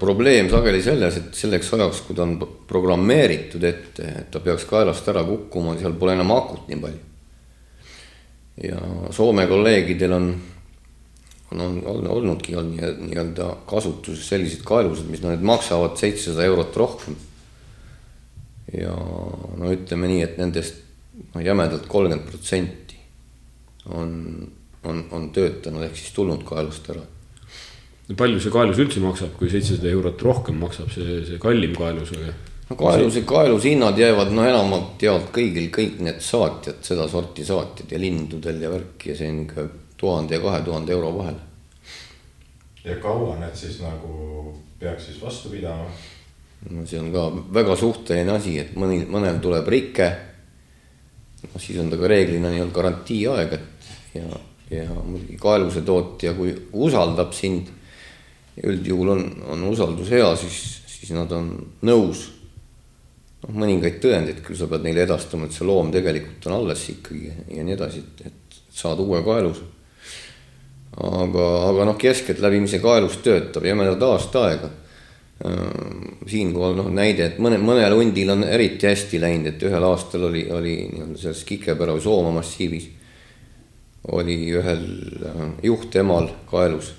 probleem 0.00 0.48
sageli 0.50 0.82
selles, 0.82 1.18
et 1.20 1.38
selleks 1.38 1.72
ajaks, 1.76 2.02
kui 2.06 2.16
ta 2.16 2.24
on 2.26 2.38
programmeeritud 2.68 3.66
ette, 3.68 4.08
et 4.24 4.30
ta 4.32 4.42
peaks 4.42 4.66
kaelast 4.70 5.08
ära 5.12 5.24
kukkuma, 5.26 5.76
seal 5.78 5.94
pole 5.98 6.16
enam 6.16 6.32
akut 6.34 6.66
nii 6.70 6.80
palju. 6.82 7.02
ja 8.64 8.80
Soome 9.14 9.46
kolleegidel 9.50 10.12
on, 10.14 10.28
on, 11.52 11.60
on, 11.60 11.78
on 11.90 12.08
olnudki 12.16 12.56
on 12.56 12.72
nii-öelda 12.74 13.50
kasutuses 13.70 14.28
sellised 14.28 14.64
kaelused, 14.66 15.06
mis 15.10 15.22
noh, 15.22 15.34
need 15.34 15.46
maksavad 15.46 15.98
seitsesada 16.00 16.46
eurot 16.48 16.76
rohkem. 16.76 17.16
ja 18.74 18.94
no 18.94 19.70
ütleme 19.70 20.10
nii, 20.10 20.22
et 20.24 20.40
nendest 20.40 20.83
noh, 21.34 21.42
jämedalt 21.44 21.86
kolmkümmend 21.90 22.28
protsenti 22.30 22.98
on, 23.94 24.48
on, 24.84 25.04
on 25.10 25.28
töötanud 25.34 25.84
ehk 25.86 25.98
siis 25.98 26.14
tulnud 26.16 26.42
kaelust 26.46 26.88
ära. 26.94 27.04
palju 28.16 28.40
see 28.40 28.52
kaelus 28.52 28.80
üldse 28.82 29.00
maksab, 29.04 29.36
kui 29.38 29.50
seitsesada 29.52 29.92
eurot 29.92 30.22
rohkem 30.22 30.58
maksab 30.60 30.90
see, 30.92 31.22
see 31.28 31.38
kallim 31.42 31.76
kaelus 31.76 32.12
või? 32.16 32.34
no 32.70 32.76
kaeluse, 32.80 33.24
kaelushinnad 33.28 33.98
jäävad 33.98 34.32
noh, 34.34 34.48
enamalt 34.48 35.02
jaolt 35.02 35.30
kõigil, 35.34 35.70
kõik 35.74 36.00
need 36.04 36.20
saatjad, 36.24 36.82
sedasorti 36.84 37.46
saatjad 37.46 37.92
ja 37.92 38.00
lindudel 38.00 38.62
ja 38.62 38.72
värki 38.72 39.12
ja 39.12 39.18
see 39.20 39.30
on 39.32 39.42
ikka 39.44 39.66
tuhande 40.00 40.38
ja 40.38 40.42
kahe 40.44 40.62
tuhande 40.66 40.92
euro 40.92 41.12
vahel. 41.18 41.40
ja 42.84 42.98
kaua 43.00 43.38
need 43.40 43.56
siis 43.56 43.80
nagu 43.84 44.54
peaks 44.80 45.10
siis 45.10 45.22
vastu 45.22 45.52
pidama? 45.52 45.88
no 46.70 46.86
see 46.88 47.00
on 47.00 47.12
ka 47.12 47.28
väga 47.60 47.76
suhteline 47.76 48.32
asi, 48.32 48.58
et 48.60 48.76
mõni, 48.80 49.04
mõnel 49.08 49.40
tuleb 49.44 49.68
rike 49.68 50.08
noh, 51.44 51.62
siis 51.62 51.78
on 51.80 51.90
ta 51.92 51.98
ka 52.00 52.10
reeglina 52.10 52.50
nii-öelda 52.52 52.74
garantiiaeg, 52.74 53.56
et 53.56 54.18
ja, 54.18 54.40
ja 54.72 54.86
muidugi 54.96 55.38
kaeluse 55.40 55.84
tootja, 55.86 56.34
kui 56.36 56.54
usaldab 56.86 57.34
sind, 57.36 57.70
üldjuhul 58.64 59.12
on, 59.16 59.26
on 59.54 59.66
usaldus 59.70 60.12
hea, 60.14 60.30
siis, 60.38 60.60
siis 60.90 61.12
nad 61.16 61.32
on 61.34 61.50
nõus 61.86 62.28
noh, 63.42 63.54
mõningaid 63.54 64.00
tõendeid 64.02 64.42
küll 64.44 64.58
sa 64.58 64.68
pead 64.70 64.86
neile 64.86 65.04
edastama, 65.04 65.48
et 65.48 65.56
see 65.56 65.66
loom 65.68 65.90
tegelikult 65.94 66.48
on 66.48 66.58
alles 66.60 66.86
ikkagi 66.94 67.32
ja 67.58 67.66
nii 67.66 67.76
edasi, 67.76 68.04
et, 68.04 68.30
et 68.30 68.60
saad 68.74 69.02
uue 69.02 69.20
kaeluse. 69.26 69.66
aga, 70.94 71.50
aga 71.72 71.90
noh, 71.90 71.98
keskeltläbi, 71.98 72.62
mis 72.62 72.74
see 72.76 72.82
kaelus 72.82 73.18
töötab, 73.22 73.66
jämedalt 73.66 74.02
aasta 74.06 74.48
aega 74.48 74.70
siinkohal 76.30 76.76
noh 76.78 76.90
näide, 76.94 77.26
et 77.26 77.38
mõne, 77.42 77.58
mõnel 77.58 77.96
hundil 77.98 78.30
on 78.32 78.44
eriti 78.46 78.86
hästi 78.86 79.18
läinud, 79.20 79.48
et 79.50 79.64
ühel 79.66 79.84
aastal 79.84 80.28
oli, 80.30 80.44
oli 80.54 80.76
nii-öelda 80.92 81.18
selles 81.20 81.42
Kikepära 81.48 81.96
või 81.96 82.04
Soomaa 82.04 82.36
massiivis 82.38 82.86
oli 84.12 84.36
ühel 84.52 84.84
äh, 85.24 85.40
juhtemal 85.62 86.28
kaelus 86.50 86.92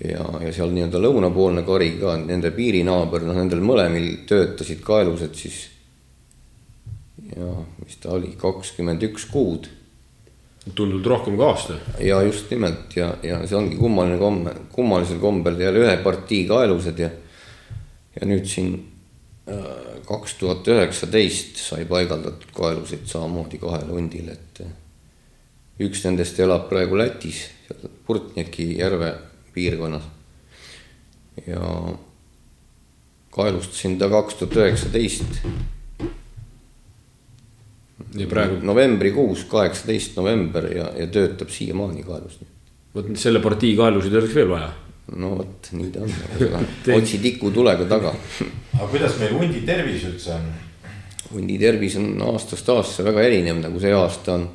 ja, 0.00 0.24
ja 0.46 0.52
seal 0.54 0.72
nii-öelda 0.72 1.00
lõunapoolne 1.02 1.64
kari 1.66 1.92
ka, 2.00 2.16
nende 2.22 2.52
piirinaaber, 2.54 3.26
noh, 3.26 3.36
nendel 3.36 3.62
mõlemil 3.64 4.22
töötasid 4.28 4.82
kaelused 4.86 5.36
siis 5.36 5.60
ja 7.36 7.48
mis 7.82 7.98
ta 8.02 8.14
oli, 8.16 8.34
kakskümmend 8.38 9.02
üks 9.10 9.26
kuud. 9.30 9.68
tunduvalt 10.74 11.06
rohkem 11.06 11.36
kui 11.36 11.46
aasta. 11.46 11.74
ja 12.00 12.22
just 12.22 12.50
nimelt 12.50 12.96
ja, 12.96 13.14
ja 13.22 13.40
see 13.46 13.58
ongi 13.58 13.76
kummaline 13.76 14.18
komme, 14.18 14.54
kummalisel 14.72 15.18
kombel 15.18 15.60
jälle 15.60 15.82
ühe 15.82 15.96
partii 16.04 16.46
kaelused 16.46 16.98
ja 16.98 17.10
ja 18.20 18.28
nüüd 18.28 18.46
siin 18.48 18.74
äh, 19.48 19.64
kaks 20.08 20.36
tuhat 20.40 20.68
üheksateist 20.68 21.60
sai 21.62 21.86
paigaldatud 21.88 22.52
kaelusid 22.56 23.06
samamoodi 23.10 23.60
kahele 23.62 23.92
hundile, 23.94 24.36
et 24.36 24.64
äh, 24.66 24.72
üks 25.86 26.04
nendest 26.06 26.40
elab 26.42 26.68
praegu 26.70 26.98
Lätis, 27.00 27.46
seal 27.66 27.92
Purtniki 28.06 28.72
järve 28.78 29.14
piirkonnas. 29.54 30.02
ja 31.46 31.60
kaelustasin 33.32 33.98
ta 33.98 34.08
kaks 34.12 34.34
tuhat 34.34 34.56
üheksateist. 34.56 35.40
ja 38.14 38.26
praegu. 38.28 38.60
novembrikuus, 38.62 39.44
kaheksateist 39.44 40.16
november 40.16 40.68
ja, 40.76 40.92
ja 40.98 41.06
töötab 41.06 41.48
siiamaani 41.48 42.02
kaelus. 42.02 42.40
vot 42.94 43.08
selle 43.16 43.40
partii 43.40 43.76
kaelusid 43.76 44.14
oleks 44.20 44.34
veel 44.34 44.50
vaja 44.52 44.72
no 45.16 45.34
vot, 45.36 45.72
nii 45.74 45.90
ta 45.92 46.04
on, 46.04 46.12
otsi 46.98 47.18
tikutulega 47.22 47.86
taga. 47.90 48.12
aga 48.76 48.90
kuidas 48.90 49.18
meil 49.20 49.34
hundi 49.38 49.64
tervis 49.66 50.04
üldse 50.08 50.36
on? 50.36 50.52
hundi 51.32 51.58
tervis 51.58 51.96
on 52.00 52.10
aastast 52.32 52.68
aastasse 52.68 53.04
väga 53.06 53.24
erinev, 53.26 53.58
nagu 53.62 53.80
see 53.80 53.92
aasta 53.96 54.36
on. 54.38 54.48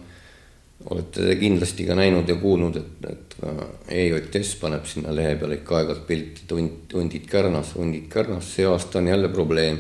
olete 0.88 1.26
te 1.26 1.36
kindlasti 1.36 1.88
ka 1.88 1.96
näinud 1.98 2.30
ja 2.30 2.36
kuulnud, 2.40 2.76
et, 2.80 3.06
et 3.10 3.36
ka 3.42 3.68
EJS 3.92 4.56
paneb 4.62 4.86
sinna 4.88 5.12
lehe 5.16 5.34
peale 5.36 5.58
ikka 5.58 5.80
aeg-ajalt 5.80 6.08
pilti, 6.08 6.46
et 6.46 6.54
hunt, 6.56 6.94
hundid 6.94 7.26
kärnas, 7.28 7.74
hundid 7.76 8.06
kärnas, 8.14 8.54
see 8.56 8.68
aasta 8.70 9.02
on 9.02 9.10
jälle 9.12 9.30
probleem. 9.34 9.80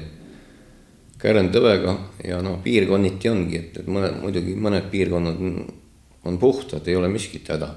kärn 1.17 1.47
tõvega 1.49 1.95
ja 2.27 2.41
noh, 2.45 2.59
piirkonniti 2.61 3.29
ongi, 3.29 3.57
et, 3.57 3.77
et 3.81 3.87
mõned, 3.89 4.19
muidugi 4.21 4.53
mõned 4.53 4.89
piirkonnad 4.91 5.39
on, 5.41 5.55
on 6.29 6.37
puhtad, 6.37 6.85
ei 6.87 6.95
ole 6.95 7.07
miskit 7.09 7.47
häda. 7.49 7.71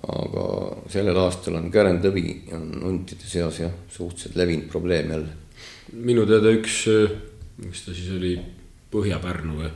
Aga 0.00 0.46
sellel 0.90 1.18
aastal 1.20 1.58
on 1.58 1.68
kärntõvi 1.72 2.24
on 2.56 2.70
huntide 2.84 3.26
seas 3.28 3.60
jah, 3.60 3.72
suhteliselt 3.90 4.38
levinud 4.38 4.70
probleem 4.70 5.10
jälle. 5.10 5.36
minu 5.92 6.24
teada 6.26 6.52
üks, 6.54 6.82
mis 7.64 7.84
ta 7.84 7.94
siis 7.94 8.10
oli, 8.16 8.38
Põhja-Pärnu 8.90 9.54
või 9.54 9.70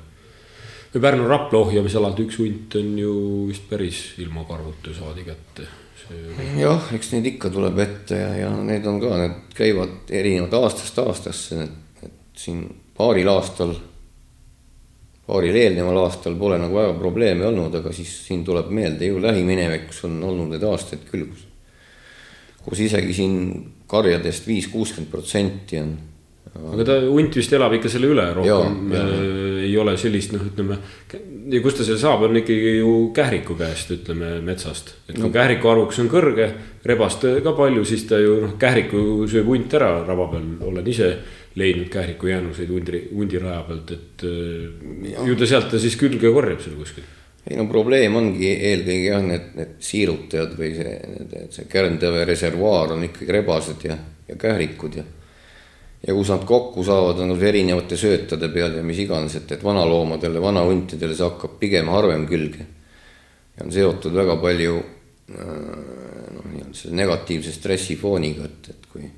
või 0.94 1.02
Pärnu-Rapla 1.02 1.58
ohjamisalad, 1.58 2.20
üks 2.22 2.38
hunt 2.38 2.76
on 2.78 2.92
ju 2.98 3.14
vist 3.48 3.64
päris 3.70 4.02
ilma 4.22 4.44
karvuta 4.46 4.94
saadi 4.94 5.24
kätte. 5.26 5.66
jah, 6.60 6.90
eks 6.94 7.10
neid 7.14 7.26
ikka 7.32 7.50
tuleb 7.50 7.78
ette 7.82 8.18
ja, 8.20 8.28
ja 8.44 8.50
need 8.62 8.86
on 8.86 9.00
ka, 9.02 9.16
need 9.18 9.56
käivad 9.56 10.12
erinevad 10.12 10.54
aastast 10.60 10.98
aastasse, 11.00 11.66
et 12.04 12.38
siin 12.38 12.66
paaril 12.94 13.30
aastal, 13.32 13.74
paaril 15.26 15.56
eelneval 15.56 16.02
aastal 16.04 16.36
pole 16.40 16.58
nagu 16.60 16.76
väga 16.76 16.96
probleeme 16.98 17.46
olnud, 17.48 17.74
aga 17.80 17.92
siis 17.96 18.12
siin 18.26 18.44
tuleb 18.44 18.70
meelde 18.74 19.08
ju 19.08 19.20
lähiminevikus 19.22 20.04
on 20.08 20.18
olnud 20.22 20.52
neid 20.52 20.66
aastaid 20.68 21.06
küll, 21.10 21.28
kus, 21.30 21.46
kus 22.66 22.82
isegi 22.88 23.16
siin 23.16 23.38
karjadest 23.88 24.48
viis, 24.48 24.68
kuuskümmend 24.72 25.12
protsenti 25.12 25.80
on 25.80 25.94
aga 26.54 26.84
ta 26.86 26.96
hunt 27.02 27.34
vist 27.34 27.52
elab 27.56 27.72
ikka 27.74 27.90
selle 27.90 28.10
üle 28.12 28.24
rohkem, 28.36 28.92
äh, 28.94 29.14
ei 29.66 29.72
ole 29.80 29.96
sellist 29.98 30.34
noh, 30.34 30.44
ütleme. 30.46 30.76
ja 31.50 31.60
kust 31.64 31.80
ta 31.80 31.86
selle 31.86 31.98
saab, 31.98 32.26
on 32.28 32.38
ikkagi 32.38 32.76
ju 32.78 32.92
kähriku 33.16 33.56
käest, 33.58 33.90
ütleme 33.96 34.36
metsast, 34.44 34.94
et 35.08 35.16
kui 35.16 35.26
no. 35.26 35.32
kähriku 35.34 35.72
arvukus 35.72 35.98
on 36.04 36.10
kõrge, 36.12 36.46
rebast 36.86 37.26
ka 37.42 37.54
palju, 37.58 37.84
siis 37.88 38.06
ta 38.10 38.20
ju 38.22 38.38
noh, 38.44 38.54
kähriku 38.60 39.24
sööb 39.30 39.50
hunt 39.50 39.74
ära 39.74 39.96
raba 40.06 40.28
peal, 40.34 40.46
olen 40.70 40.92
ise 40.94 41.10
leidnud 41.60 41.90
kähriku 41.92 42.30
jäänuseid 42.30 42.70
hundi, 42.70 43.02
hundiraja 43.14 43.60
pealt, 43.68 43.92
et 43.94 44.24
äh, 44.26 45.10
ja. 45.12 45.26
ju 45.28 45.36
ta 45.38 45.50
sealt 45.50 45.70
ta 45.70 45.82
siis 45.82 45.98
külge 46.00 46.32
korjab 46.34 46.62
seal 46.64 46.78
kuskil 46.78 47.06
ei 47.44 47.58
no 47.60 47.66
probleem 47.68 48.14
ongi 48.16 48.48
eelkõige 48.54 49.10
jah, 49.10 49.24
need, 49.24 49.50
need 49.58 49.74
siirutajad 49.84 50.54
või 50.58 50.70
see, 50.78 50.94
see 51.52 51.66
Kärntõve 51.70 52.24
reservuaar 52.24 52.94
on 52.96 53.04
ikkagi 53.10 53.36
rebased 53.36 53.84
ja, 53.84 53.98
ja 54.28 54.38
kährikud 54.40 54.96
ja 55.00 55.04
ja 56.04 56.12
kus 56.12 56.28
nad 56.28 56.42
kokku 56.44 56.84
saavad, 56.84 57.22
on 57.24 57.32
erinevate 57.40 57.96
söötade 57.96 58.50
peal 58.52 58.74
ja 58.76 58.82
mis 58.84 58.98
iganes, 59.00 59.38
et, 59.38 59.52
et 59.56 59.62
vanaloomadele, 59.64 60.40
vanahuntidele 60.42 61.16
see 61.16 61.24
hakkab 61.24 61.56
pigem 61.60 61.88
harvem 61.88 62.26
külge. 62.28 62.66
ja 63.56 63.64
on 63.64 63.72
seotud 63.72 64.12
väga 64.12 64.36
palju 64.42 64.74
äh, 64.76 65.36
noh, 66.34 66.48
nii-öelda 66.50 66.76
selle 66.76 66.98
negatiivse 66.98 67.52
stressi 67.56 67.96
fooniga, 67.96 68.48
et, 68.50 68.72
et 68.74 68.88
kui 68.92 69.08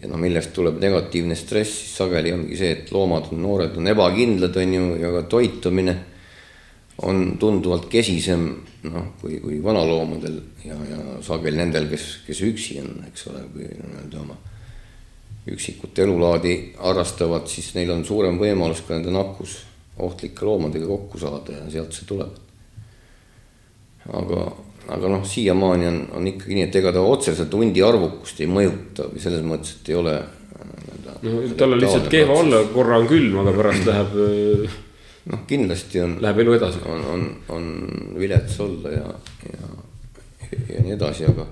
ja 0.00 0.10
noh, 0.10 0.18
millest 0.20 0.52
tuleb 0.56 0.80
negatiivne 0.82 1.36
stress, 1.38 1.78
siis 1.82 1.98
sageli 2.00 2.32
ongi 2.34 2.58
see, 2.58 2.72
et 2.78 2.90
loomad 2.94 3.30
on, 3.32 3.42
noored 3.44 3.76
on 3.78 3.92
ebakindlad, 3.92 4.56
on 4.62 4.74
ju, 4.74 4.88
ja 5.02 5.12
ka 5.14 5.22
toitumine 5.36 5.94
on 7.04 7.36
tunduvalt 7.42 7.86
kesisem 7.90 8.48
noh, 8.86 9.06
kui, 9.20 9.38
kui 9.42 9.60
vanaloomadel 9.62 10.40
ja, 10.64 10.78
ja 10.90 10.98
sageli 11.24 11.58
nendel, 11.58 11.88
kes, 11.90 12.08
kes 12.26 12.42
üksi 12.46 12.80
on, 12.82 12.98
eks 13.08 13.28
ole, 13.30 13.44
kui 13.54 13.68
nii-öelda 13.70 14.20
oma 14.22 14.38
üksikut 15.54 15.98
elulaadi 16.00 16.54
harrastavad, 16.80 17.46
siis 17.50 17.74
neil 17.76 17.92
on 17.92 18.04
suurem 18.06 18.38
võimalus 18.40 18.80
ka 18.86 18.96
nende 18.96 19.12
nakkus 19.12 19.58
ohtlike 20.00 20.46
loomadega 20.46 20.86
kokku 20.88 21.20
saada 21.20 21.58
ja 21.58 21.66
sealt 21.70 21.94
see 21.94 22.06
tuleb. 22.08 22.40
aga, 24.12 24.40
aga 24.88 25.10
noh, 25.12 25.24
siiamaani 25.28 25.86
on, 25.88 25.98
on 26.18 26.28
ikkagi 26.28 26.58
nii, 26.58 26.68
et 26.68 26.78
ega 26.80 26.92
ta 26.94 27.04
otseselt 27.04 27.54
hundi 27.56 27.82
arvukust 27.84 28.40
ei 28.44 28.48
mõjuta 28.50 29.08
või 29.10 29.22
selles 29.22 29.44
mõttes, 29.46 29.78
et 29.78 29.92
ei 29.92 29.98
ole. 30.00 30.14
Äh, 30.18 30.74
no 31.24 31.42
tal 31.58 31.76
on 31.76 31.82
lihtsalt 31.82 32.08
kehva 32.12 32.38
olla, 32.42 32.62
korra 32.74 33.00
on 33.00 33.08
külm, 33.10 33.40
aga 33.44 33.56
pärast 33.60 33.90
läheb. 33.90 34.16
Äh, 35.24 35.32
noh, 35.32 35.40
kindlasti 35.48 36.02
on. 36.04 36.18
Läheb 36.20 36.42
elu 36.42 36.52
edasi. 36.58 36.80
on, 36.84 37.04
on, 37.08 37.22
on 37.56 37.68
vilets 38.20 38.58
olla 38.60 38.90
ja, 38.92 39.06
ja, 39.48 39.68
ja 40.68 40.82
nii 40.84 40.92
edasi, 40.98 41.24
aga 41.30 41.46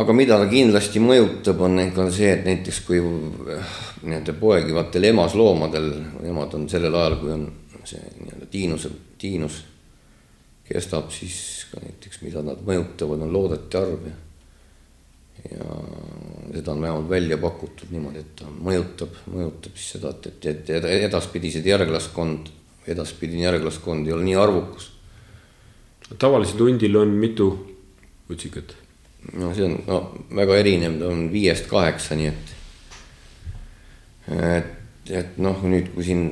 aga 0.00 0.16
mida 0.16 0.38
ta 0.40 0.48
kindlasti 0.50 1.02
mõjutab, 1.02 1.60
on 1.62 1.78
ikka 1.84 2.08
see, 2.14 2.32
et 2.32 2.42
näiteks 2.48 2.80
kui 2.86 2.98
nii-öelda 2.98 4.34
poegivatel 4.40 5.10
emasloomadel, 5.12 5.92
emad 6.26 6.56
on 6.58 6.66
sellel 6.70 6.98
ajal, 6.98 7.20
kui 7.20 7.34
on 7.36 7.46
see 7.86 8.02
nii-öelda 8.18 8.50
tiinuse, 8.50 8.90
tiinus 9.20 9.60
kestab, 10.64 11.12
siis 11.12 11.63
ka 11.74 11.82
näiteks, 11.82 12.22
mida 12.22 12.42
nad 12.46 12.62
mõjutavad, 12.66 13.24
on 13.26 13.34
loodete 13.34 13.80
arv 13.80 14.06
ja 14.10 14.20
ja 15.44 15.64
seda 16.54 16.72
on 16.72 16.80
vähemalt 16.80 17.08
välja 17.10 17.36
pakutud 17.38 17.90
niimoodi, 17.92 18.22
et 18.22 18.36
ta 18.38 18.46
mõjutab, 18.48 19.16
mõjutab 19.28 19.74
siis 19.76 19.96
seda, 19.96 20.14
et, 20.14 20.46
et, 20.46 20.70
et 20.70 20.86
edaspidised 21.04 21.66
järglaskond, 21.68 22.48
edaspidine 22.88 23.44
järglaskond 23.44 24.08
ei 24.08 24.14
ole 24.14 24.24
nii 24.24 24.38
arvukas. 24.40 24.88
tavaliselt 26.18 26.62
hundil 26.64 26.96
on 26.96 27.12
mitu 27.18 27.50
kutsikat 28.28 28.76
no 29.32 29.52
see 29.54 29.64
on 29.64 29.76
no 29.86 30.00
väga 30.36 30.56
erinev, 30.60 30.98
ta 31.00 31.10
on 31.10 31.28
viiest 31.32 31.68
kaheksani, 31.70 32.30
et. 32.30 32.54
et, 34.28 34.72
et 35.10 35.38
noh, 35.42 35.62
nüüd 35.64 35.90
kui 35.94 36.06
siin 36.06 36.26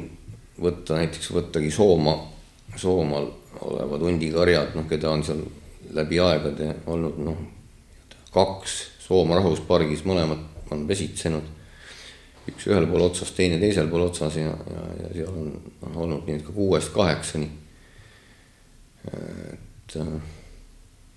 võtta 0.63 1.01
näiteks 1.01 1.33
võttagi 1.35 1.73
Sooma, 1.75 2.17
Soomaal 2.77 3.31
olevad 3.63 4.05
hundikarjad, 4.07 4.77
noh, 4.77 4.87
keda 4.91 5.11
on 5.11 5.25
seal 5.27 5.43
läbi 5.95 6.21
aegade 6.23 6.75
olnud 6.87 7.19
noh, 7.23 7.43
kaks 8.33 8.79
Sooma 9.03 9.37
rahvuspargis, 9.37 10.05
mõlemad 10.09 10.71
on 10.73 10.87
pesitsenud. 10.89 11.49
üks 12.49 12.67
ühel 12.67 12.87
pool 12.91 13.05
otsas, 13.05 13.31
teine 13.37 13.59
teisel 13.61 13.87
pool 13.91 14.07
otsas 14.07 14.37
ja, 14.39 14.51
ja, 14.51 14.85
ja 14.99 15.11
seal 15.15 15.35
on 15.43 15.51
noh, 15.55 15.99
olnud 16.05 16.31
et 16.31 16.43
ka 16.47 16.55
kuuest 16.55 16.93
kaheksani. 16.95 17.49
et 19.13 19.97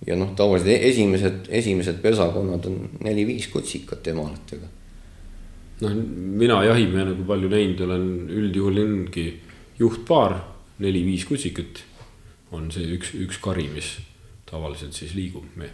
ja 0.06 0.16
noh, 0.18 0.34
tavaliselt 0.36 0.74
e-, 0.74 0.90
esimesed, 0.90 1.48
esimesed 1.48 2.02
pesakonnad 2.02 2.66
on 2.68 2.78
neli-viis 3.06 3.48
kutsikat 3.54 4.06
emalatega. 4.12 4.68
noh, 5.80 5.96
mina 6.42 6.62
jahimehena, 6.64 7.14
kui 7.16 7.26
palju 7.28 7.50
näinud 7.52 7.82
olen, 7.86 8.06
üldjuhul 8.42 8.82
ongi 8.84 9.28
juhtpaar, 9.78 10.38
neli-viis 10.84 11.24
kutsikat 11.28 11.84
on 12.54 12.70
see 12.70 12.86
üks, 12.96 13.12
üks 13.18 13.40
kari, 13.42 13.66
mis 13.72 13.96
tavaliselt 14.46 14.94
siis 14.94 15.16
liigub 15.18 15.48
me. 15.58 15.70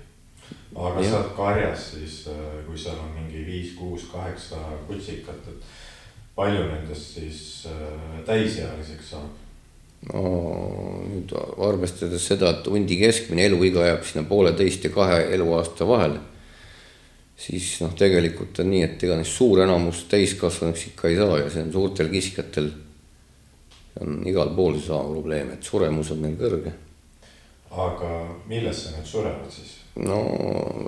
aga 0.76 1.04
sealt 1.04 1.34
karjast 1.36 1.96
siis, 1.98 2.16
äh, 2.32 2.58
kui 2.66 2.78
seal 2.78 2.98
on 3.00 3.12
mingi 3.16 3.44
viis, 3.46 3.74
kuus, 3.76 4.08
kaheksa 4.12 4.60
kutsikat, 4.88 5.48
et 5.52 5.70
palju 6.36 6.64
nendest 6.70 7.18
siis 7.18 7.40
äh, 7.68 8.20
täisealiseks 8.26 9.14
saab? 9.14 9.38
no 10.10 10.22
nüüd 11.06 11.32
arvestades 11.62 12.24
seda, 12.26 12.56
et 12.56 12.66
hundi 12.66 12.98
keskmine 12.98 13.46
eluiga 13.46 13.86
jääb 13.86 14.06
sinna 14.08 14.24
pooleteist 14.26 14.88
ja 14.88 14.90
kahe 14.94 15.20
eluaasta 15.36 15.86
vahele, 15.86 16.18
siis 17.38 17.76
noh, 17.84 17.92
tegelikult 17.98 18.58
on 18.64 18.72
nii, 18.72 18.82
et 18.88 19.04
ega 19.06 19.18
neist 19.20 19.36
suur 19.36 19.62
enamus 19.62 20.06
täiskasvanuks 20.10 20.88
ikka 20.90 21.12
ei 21.12 21.20
saa 21.20 21.38
ja 21.44 21.52
see 21.52 21.62
on 21.68 21.70
suurtel 21.76 22.10
kiskjatel 22.10 22.72
on 24.00 24.22
igal 24.28 24.54
pool 24.56 24.78
seesama 24.78 25.12
probleem, 25.12 25.52
et 25.56 25.68
suremus 25.68 26.10
on 26.14 26.22
neil 26.24 26.38
kõrge. 26.40 26.72
aga 27.72 28.10
millesse 28.48 28.96
need 28.96 29.06
surevad 29.08 29.52
siis? 29.52 29.78
no 29.96 30.18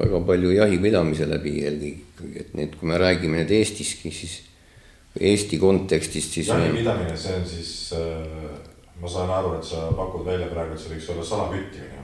väga 0.00 0.20
palju 0.26 0.52
jahipidamise 0.56 1.28
läbi 1.28 1.58
eelkõige 1.62 1.94
ikkagi, 1.94 2.40
et 2.40 2.54
need, 2.54 2.76
kui 2.80 2.88
me 2.88 2.98
räägime 3.00 3.42
nüüd 3.42 3.56
Eestiski, 3.60 4.10
siis 4.10 4.42
Eesti 5.14 5.60
kontekstist, 5.62 6.32
siis. 6.34 6.48
jahipidamine, 6.50 7.16
see 7.16 7.34
on 7.38 7.44
siis 7.46 7.74
äh 7.94 8.72
ma 9.00 9.10
saan 9.10 9.30
aru, 9.30 9.58
et 9.58 9.66
sa 9.66 9.90
pakud 9.96 10.24
välja 10.26 10.48
praegu, 10.52 10.74
et 10.74 10.80
see 10.80 10.94
võiks 10.94 11.10
olla 11.12 11.26
salaküttimine. 11.26 12.02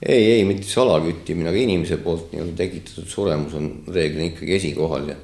ei, 0.00 0.24
ei 0.32 0.44
mitte 0.48 0.68
salaküttimine, 0.68 1.50
aga 1.50 1.60
inimese 1.60 2.00
poolt 2.00 2.32
nii-öelda 2.32 2.56
tekitatud 2.56 3.08
suremus 3.08 3.56
on 3.58 3.68
reeglina 3.92 4.30
ikkagi 4.30 4.56
esikohal 4.56 5.10
ja. 5.12 5.16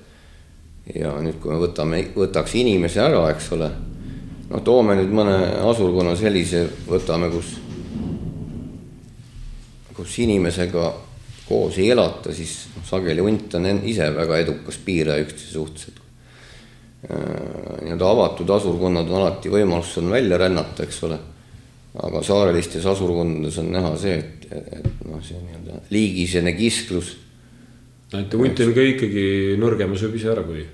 ja 0.95 1.15
nüüd, 1.25 1.41
kui 1.41 1.55
me 1.55 1.61
võtame, 1.63 2.03
võtaks 2.17 2.57
inimese 2.61 3.01
ära, 3.05 3.25
eks 3.33 3.51
ole. 3.57 3.71
No 4.51 4.63
toome 4.65 4.97
nüüd 4.99 5.13
mõne 5.15 5.37
asurkonna 5.67 6.15
sellise, 6.19 6.67
võtame, 6.89 7.31
kus, 7.35 7.57
kus 9.97 10.19
inimesega 10.25 10.91
koos 11.47 11.79
ei 11.79 11.93
elata, 11.95 12.35
siis 12.35 12.67
sageli 12.87 13.23
hunt 13.23 13.55
on 13.59 13.71
ise 13.87 14.11
väga 14.15 14.43
edukas 14.43 14.81
piiraja 14.83 15.23
üksteise 15.23 15.55
suhtes, 15.55 15.89
et 15.91 16.03
Äh, 17.11 17.83
nii-öelda 17.83 18.09
avatud 18.11 18.51
asurkonnad 18.51 19.11
on 19.13 19.21
alati 19.21 19.51
võimalus 19.53 19.93
on 20.01 20.09
välja 20.11 20.39
rännata, 20.41 20.83
eks 20.83 21.03
ole. 21.07 21.19
aga 21.97 22.21
saarelistes 22.23 22.85
asurkondades 22.87 23.57
on 23.63 23.69
näha 23.73 23.93
see, 23.97 24.17
et, 24.19 24.47
et 24.53 25.05
noh, 25.07 25.21
see 25.25 25.39
nii-öelda 25.39 25.79
liigisene 25.95 26.53
kisklus. 26.57 27.13
et 28.13 28.35
hunt 28.35 28.61
on 28.65 28.73
ka 28.75 28.89
ikkagi 28.91 29.27
nõrgema 29.61 29.97
sööb 29.97 30.17
ise 30.19 30.33
ära, 30.33 30.43
kui. 30.43 30.67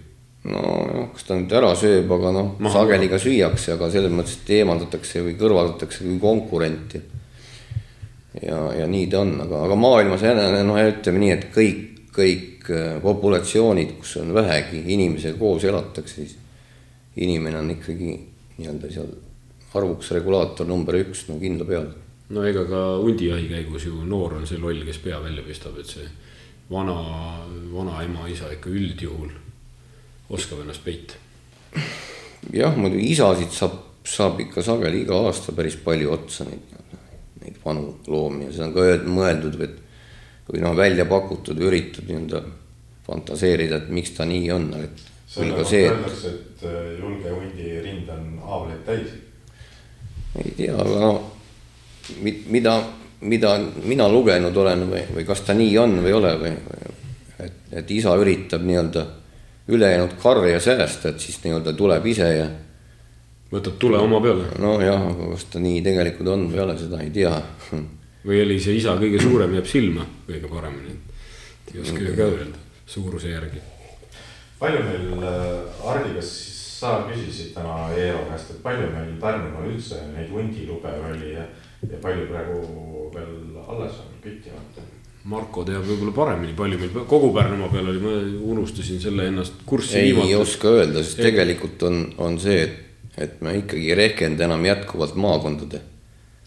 Nojah, 0.44 1.08
kas 1.14 1.26
ta 1.26 1.36
nüüd 1.38 1.52
ära 1.54 1.70
sööb, 1.78 2.10
aga 2.16 2.32
noh, 2.34 2.52
sageli 2.72 3.08
ka 3.10 3.18
süüakse, 3.22 3.76
aga 3.76 3.88
selles 3.92 4.12
mõttes, 4.14 4.40
et 4.40 4.54
eemaldatakse 4.58 5.22
või 5.22 5.36
kõrvaldatakse 5.38 6.04
kui 6.06 6.18
konkurenti. 6.22 7.02
ja, 8.42 8.58
ja 8.80 8.86
nii 8.90 9.06
ta 9.12 9.22
on, 9.22 9.36
aga, 9.44 9.64
aga 9.68 9.78
maailmas 9.78 10.24
noh, 10.66 10.78
ütleme 10.82 11.22
nii, 11.22 11.32
et 11.36 11.48
kõik, 11.54 11.82
kõik 12.12 12.70
äh, 12.74 12.96
populatsioonid, 13.02 13.98
kus 14.00 14.16
on 14.22 14.34
vähegi 14.34 14.82
inimesega 14.94 15.38
koos 15.38 15.64
elatakse, 15.64 16.24
siis 16.24 16.38
inimene 17.22 17.60
on 17.60 17.70
ikkagi 17.76 18.16
nii-öelda 18.58 18.90
seal 18.90 19.12
arvuks 19.78 20.10
regulaator 20.16 20.66
number 20.68 20.98
üks, 20.98 21.26
no 21.28 21.38
kindla 21.40 21.68
peale. 21.68 21.94
no 22.32 22.42
ega 22.48 22.64
ka 22.66 22.82
hundijahi 22.98 23.46
käigus 23.48 23.86
ju 23.86 24.02
noor 24.08 24.40
on 24.40 24.46
see 24.48 24.58
loll, 24.58 24.82
kes 24.88 24.98
pea 25.04 25.20
välja 25.22 25.44
pistab, 25.46 25.78
et 25.78 25.86
see 25.86 26.08
vana, 26.72 26.98
vanaema, 27.72 28.26
isa 28.32 28.50
ikka 28.52 28.72
üldjuhul 28.72 29.30
oskab 30.32 30.62
ennast 30.64 30.84
peita. 30.84 31.14
jah, 32.52 32.74
muidugi 32.76 33.12
isasid 33.12 33.52
saab, 33.54 33.76
saab 34.04 34.40
ikka 34.42 34.64
sageli 34.64 35.04
iga 35.04 35.20
aasta 35.26 35.54
päris 35.56 35.76
palju 35.84 36.12
otsa 36.12 36.46
neid, 36.48 36.72
neid 37.42 37.60
vanu 37.64 37.96
loomi 38.06 38.48
ja 38.48 38.56
see 38.56 38.66
on 38.66 38.74
ka 38.74 38.88
mõeldud 39.08 39.58
või, 39.60 39.70
või 40.48 40.64
noh, 40.64 40.76
välja 40.76 41.06
pakutud, 41.08 41.60
üritatud 41.60 42.08
nii-öelda 42.10 42.42
fantaseerida, 43.06 43.82
et 43.82 43.92
miks 43.94 44.14
ta 44.16 44.26
nii 44.28 44.50
on, 44.54 44.68
et. 44.78 45.04
selle 45.26 45.54
kohta 45.56 45.78
öeldakse, 45.78 46.32
et 46.32 46.66
äh, 46.68 46.80
julge 47.00 47.30
hundi 47.30 47.76
rind 47.84 48.10
on 48.12 48.26
haavleid 48.46 48.82
täis. 48.88 49.14
ei 50.42 50.56
tea, 50.56 50.74
aga 50.74 50.98
no 51.00 51.12
mida, 52.20 52.76
mida 53.20 53.56
mina 53.84 54.08
lugenud 54.10 54.56
olen 54.56 54.86
või, 54.90 55.02
või 55.14 55.26
kas 55.28 55.44
ta 55.46 55.54
nii 55.56 55.74
on 55.78 55.98
või 56.02 56.10
ei 56.12 56.18
ole 56.18 56.36
või, 56.40 56.54
või 56.68 56.94
et, 57.46 57.58
et 57.82 57.90
isa 57.90 58.14
üritab 58.18 58.64
nii-öelda 58.66 59.04
ülejäänud 59.68 60.16
karja 60.22 60.60
säästa, 60.60 61.08
et 61.12 61.20
siis 61.20 61.38
nii-öelda 61.44 61.72
tuleb 61.78 62.06
ise 62.06 62.28
ja. 62.36 62.46
võtab 63.52 63.76
tule 63.78 63.98
oma 63.98 64.20
peale. 64.20 64.48
nojah, 64.58 65.08
aga 65.12 65.32
kas 65.34 65.44
ta 65.52 65.62
nii 65.62 65.82
tegelikult 65.84 66.28
on 66.34 66.46
või 66.50 66.58
ei 66.58 66.64
ole, 66.64 66.78
seda 66.78 67.02
ei 67.02 67.10
tea. 67.14 67.34
või 68.26 68.42
oli 68.44 68.58
see 68.62 68.78
isa 68.80 68.96
kõige 69.00 69.20
suurem, 69.22 69.54
jääb 69.58 69.68
silma 69.68 70.06
kõige 70.28 70.50
paremini, 70.50 70.96
et 70.96 71.74
ei 71.74 71.84
oska 71.84 72.00
ju 72.00 72.16
ka 72.16 72.30
öelda 72.30 72.64
suuruse 72.86 73.34
järgi. 73.34 73.62
palju 74.58 74.82
meil, 74.86 75.12
äh, 75.26 76.14
kas 76.16 76.32
sa 76.82 76.96
küsisid 77.06 77.52
täna 77.54 77.92
Eero 77.94 78.24
käest, 78.30 78.50
et 78.50 78.62
palju 78.62 78.88
meil 78.90 79.14
Pärnumaal 79.22 79.70
üldse 79.70 80.00
neid 80.14 80.32
hundilube 80.34 80.90
oli 81.10 81.36
ja, 81.36 81.46
ja 81.86 82.00
palju 82.02 82.26
praegu 82.30 82.58
veel 83.14 83.60
alles 83.62 84.02
on 84.02 84.18
küttimata? 84.24 84.82
Marko 85.30 85.62
teab 85.62 85.84
võib-olla 85.86 86.12
paremini, 86.16 86.54
palju 86.58 86.78
meil 86.80 87.04
kogu 87.06 87.28
Pärnumaa 87.34 87.70
peal 87.70 87.92
oli, 87.92 88.00
ma 88.02 88.14
unustasin 88.54 88.98
selle 89.02 89.28
ennast 89.30 89.60
kurssi 89.66 90.00
ei 90.00 90.08
viimata. 90.10 90.28
ei 90.28 90.34
oska 90.34 90.72
öelda, 90.74 91.02
sest 91.04 91.20
ei. 91.20 91.28
tegelikult 91.28 91.84
on, 91.86 92.00
on 92.26 92.38
see, 92.42 92.64
et, 92.64 93.12
et 93.22 93.36
me 93.44 93.54
ikkagi 93.60 93.92
ei 93.92 93.98
rehkenda 94.00 94.48
enam 94.48 94.66
jätkuvalt 94.66 95.14
maakondade. 95.14 95.78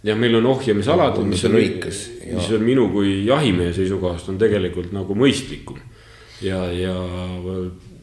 ja 0.04 0.16
meil 0.20 0.36
on 0.42 0.50
ohjamisalad, 0.52 1.22
mis 1.24 1.46
on, 1.48 1.56
mis 1.56 2.50
on 2.58 2.66
minu 2.68 2.90
kui 2.92 3.22
jahimehe 3.30 3.72
seisukohast 3.78 4.34
on 4.34 4.42
tegelikult 4.42 4.92
nagu 4.96 5.16
mõistlikum. 5.16 5.80
ja, 6.44 6.66
ja 6.76 6.98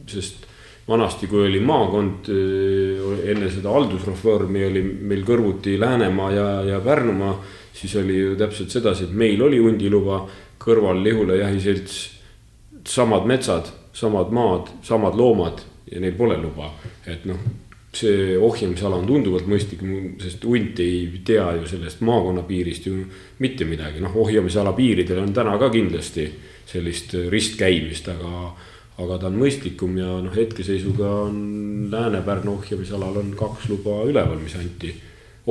sest 0.09 0.47
vanasti, 0.87 1.29
kui 1.29 1.45
oli 1.45 1.61
maakond 1.63 2.31
enne 3.29 3.51
seda 3.51 3.71
haldusreformi 3.71 4.65
oli 4.65 4.81
meil 4.83 5.21
kõrvuti 5.27 5.77
Läänemaa 5.79 6.31
ja, 6.33 6.47
ja 6.73 6.79
Pärnumaa, 6.83 7.37
siis 7.73 7.93
oli 8.01 8.17
ju 8.17 8.33
täpselt 8.41 8.73
sedasi, 8.73 9.07
et 9.07 9.13
meil 9.17 9.41
oli 9.45 9.61
hundiluba 9.61 10.23
kõrval 10.63 11.03
Lihula 11.03 11.35
jahiselts, 11.41 11.99
samad 12.87 13.27
metsad, 13.29 13.69
samad 13.93 14.31
maad, 14.33 14.71
samad 14.83 15.15
loomad 15.19 15.61
ja 15.91 15.99
neil 16.01 16.15
pole 16.17 16.39
luba, 16.41 16.71
et 17.07 17.27
noh 17.29 17.39
see 17.93 18.37
ohjamisala 18.41 18.97
on 18.97 19.05
tunduvalt 19.07 19.45
mõistlikum, 19.49 20.15
sest 20.21 20.45
hunt 20.49 20.79
ei 20.81 21.21
tea 21.25 21.45
ju 21.59 21.67
sellest 21.69 22.01
maakonna 22.05 22.41
piirist 22.47 22.87
ju 22.89 23.03
mitte 23.43 23.67
midagi, 23.69 24.01
noh, 24.01 24.15
ohjamisala 24.23 24.73
piiridel 24.73 25.21
on 25.21 25.33
täna 25.35 25.55
ka 25.61 25.69
kindlasti 25.73 26.25
sellist 26.69 27.13
ristkäimist, 27.29 28.09
aga, 28.09 28.49
aga 29.03 29.19
ta 29.21 29.29
on 29.29 29.37
mõistlikum 29.37 29.97
ja 30.01 30.09
noh, 30.25 30.33
hetkeseisuga 30.33 31.11
on 31.27 31.37
Lääne-Pärnu 31.93 32.57
ohjamisalal 32.57 33.21
on 33.21 33.33
kaks 33.37 33.69
luba 33.69 34.01
üleval, 34.09 34.41
mis 34.41 34.57
anti 34.57 34.93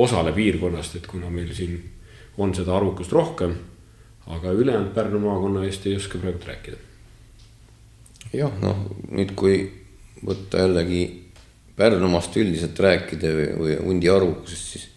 osale 0.03 0.33
piirkonnast, 0.35 0.99
et 0.99 1.07
kuna 1.07 1.31
meil 1.31 1.53
siin 1.55 1.79
on 2.43 2.51
seda 2.55 2.75
arvukust 2.75 3.13
rohkem 3.15 3.55
aga 4.27 4.51
ülejäänud 4.51 4.93
Pärnu 4.95 5.19
maakonna 5.19 5.65
eest 5.67 5.85
ei 5.87 5.95
oska 5.95 6.17
praegu 6.21 6.39
rääkida. 6.47 6.77
jah, 8.33 8.53
noh 8.61 8.85
nüüd, 9.11 9.35
kui 9.35 9.57
võtta 10.23 10.63
jällegi 10.63 11.03
Pärnumaast 11.75 12.35
üldiselt 12.37 12.79
rääkida 12.79 13.29
või, 13.33 13.45
või 13.57 13.77
hundi 13.81 14.09
arvukusest, 14.13 14.67
siis 14.75 14.89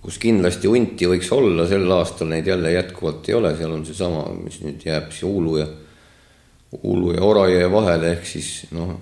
kus 0.00 0.16
kindlasti 0.22 0.70
hunti 0.70 1.08
võiks 1.10 1.28
olla, 1.34 1.66
sel 1.68 1.84
aastal 1.92 2.30
neid 2.30 2.46
jälle 2.48 2.72
jätkuvalt 2.72 3.28
ei 3.28 3.36
ole, 3.36 3.52
seal 3.58 3.74
on 3.74 3.84
seesama, 3.84 4.22
mis 4.38 4.60
nüüd 4.62 4.86
jääb 4.88 5.10
siis 5.12 5.26
Uulu 5.28 5.58
ja, 5.58 5.66
Uulu 6.80 7.12
ja 7.12 7.24
Orajõe 7.24 7.68
vahele, 7.72 8.14
ehk 8.16 8.28
siis 8.28 8.50
noh, 8.72 8.94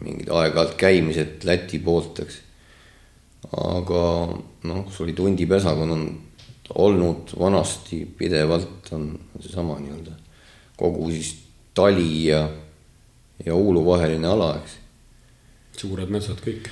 mingid 0.00 0.30
aeg-ajalt 0.30 0.76
käimised 0.78 1.46
Läti 1.48 1.80
poolt, 1.82 2.22
eks. 2.22 2.38
aga 3.50 4.04
noh, 4.70 4.84
kus 4.86 5.00
olid 5.02 5.24
hundipesakond 5.26 5.96
on 5.96 6.06
olnud 6.74 7.34
vanasti 7.38 8.04
pidevalt 8.18 8.92
on 8.96 9.10
seesama 9.40 9.78
nii-öelda 9.80 10.14
kogu 10.76 11.10
siis 11.10 11.34
tali 11.74 12.26
ja, 12.26 12.48
ja 13.46 13.54
Uulu 13.54 13.86
vaheline 13.86 14.28
ala, 14.28 14.54
eks. 14.58 14.76
suured 15.78 16.10
metsad 16.10 16.40
kõik. 16.42 16.68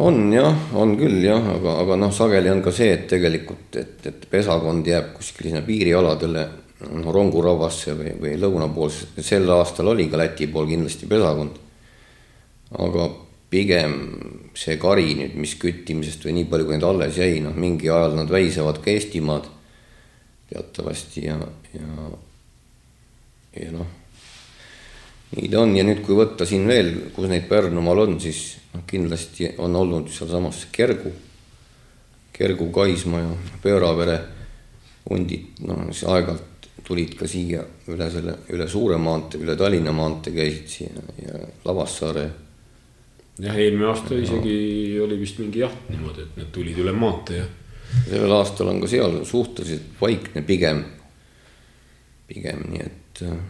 on 0.00 0.32
jah, 0.32 0.56
on 0.76 0.96
küll 0.96 1.24
jah, 1.24 1.44
aga, 1.56 1.76
aga 1.84 1.96
noh, 2.00 2.12
sageli 2.14 2.52
on 2.52 2.62
ka 2.64 2.72
see, 2.72 2.92
et 2.94 3.06
tegelikult, 3.10 3.76
et, 3.76 3.96
et 4.06 4.26
pesakond 4.30 4.86
jääb 4.86 5.14
kuskile 5.16 5.50
sinna 5.50 5.64
piirialadele, 5.66 6.46
noh 6.90 7.12
Ronguravasse 7.12 7.96
või, 7.96 8.14
või 8.20 8.36
lõunapoolsesse, 8.40 9.24
sel 9.24 9.50
aastal 9.52 9.92
oli 9.92 10.08
ka 10.08 10.20
Läti 10.20 10.48
pool 10.52 10.68
kindlasti 10.70 11.08
pesakond. 11.10 11.58
aga 12.78 13.10
pigem 13.50 13.94
see 14.54 14.76
kari 14.80 15.14
nüüd, 15.18 15.36
mis 15.40 15.56
küttimisest 15.60 16.24
või 16.26 16.36
nii 16.38 16.48
palju, 16.50 16.66
kui 16.68 16.76
neid 16.76 16.86
alles 16.86 17.18
jäi, 17.18 17.40
noh, 17.44 17.54
mingi 17.56 17.90
ajal 17.90 18.16
nad 18.18 18.30
väisavad 18.30 18.78
ka 18.82 18.92
Eestimaad 18.92 19.48
teatavasti 20.50 21.24
ja, 21.26 21.38
ja, 21.74 22.10
ja 23.60 23.72
noh, 23.74 23.96
nii 25.36 25.48
ta 25.50 25.62
on. 25.62 25.74
Ja 25.78 25.86
nüüd, 25.86 26.02
kui 26.06 26.18
võtta 26.18 26.46
siin 26.48 26.66
veel, 26.70 26.92
kus 27.14 27.30
neid 27.30 27.48
Pärnumaal 27.50 28.04
on, 28.06 28.18
siis 28.22 28.58
noh, 28.74 28.84
kindlasti 28.86 29.52
on 29.62 29.78
olnud 29.78 30.10
sealsamas 30.14 30.66
Kergu, 30.74 31.12
Kergu, 32.34 32.70
Kaisma 32.74 33.22
ja 33.22 33.32
Pööravere 33.62 34.20
hundid, 35.10 35.62
noh, 35.66 35.88
siis 35.90 36.06
aeg-ajalt 36.10 36.70
tulid 36.86 37.14
ka 37.18 37.26
siia 37.28 37.62
üle 37.92 38.06
selle, 38.10 38.40
üle 38.54 38.66
Suure 38.70 38.98
maantee, 38.98 39.42
üle 39.42 39.54
Tallinna 39.58 39.92
maantee 39.94 40.34
käisid 40.34 40.70
siia 40.70 41.04
ja 41.22 41.42
Lavassaare 41.66 42.24
jah, 43.44 43.56
eelmine 43.56 43.88
aasta 43.90 44.18
isegi 44.18 44.98
oli 45.02 45.18
vist 45.20 45.40
mingi 45.40 45.62
jaht 45.62 45.88
niimoodi, 45.92 46.26
et 46.26 46.40
need 46.40 46.50
tulid 46.54 46.80
üle 46.82 46.92
maantee 46.96 47.40
ja. 47.40 47.46
sellel 48.08 48.34
aastal 48.36 48.72
on 48.72 48.82
ka 48.82 48.90
seal 48.90 49.20
suhteliselt 49.28 49.96
vaikne 50.00 50.44
pigem, 50.46 50.84
pigem 52.30 52.66
nii 52.72 52.84
et. 52.84 53.24
Äh, 53.26 53.40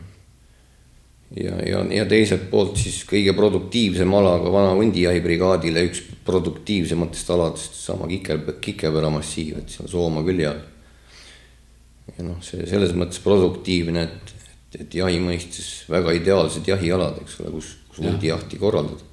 ja, 1.41 1.59
ja, 1.67 1.83
ja 2.01 2.07
teiselt 2.11 2.49
poolt 2.53 2.79
siis 2.81 3.03
kõige 3.09 3.35
produktiivsem 3.39 4.15
ala 4.19 4.37
ka 4.43 4.53
vana 4.55 4.75
hundijahibrigaadile 4.79 5.85
üks 5.91 6.03
produktiivsematest 6.27 7.31
aladest, 7.35 7.79
sama 7.79 8.09
Kiker, 8.11 8.43
Kikepera 8.63 9.11
massiiv, 9.15 9.63
et 9.63 9.75
seal 9.75 9.91
Soomaa 9.91 10.27
külje 10.27 10.51
all. 10.51 10.65
ja 12.17 12.27
noh, 12.27 12.41
see 12.45 12.67
selles 12.67 12.95
mõttes 12.99 13.23
produktiivne, 13.23 14.03
et, 14.07 14.35
et, 14.35 14.81
et 14.83 14.99
jahi 15.03 15.23
mõistes 15.23 15.71
väga 15.91 16.15
ideaalsed 16.19 16.67
jahialad, 16.67 17.23
eks 17.23 17.39
ole, 17.43 17.55
kus, 17.59 17.77
kus 17.91 18.03
hundijahti 18.03 18.59
korraldada 18.59 19.10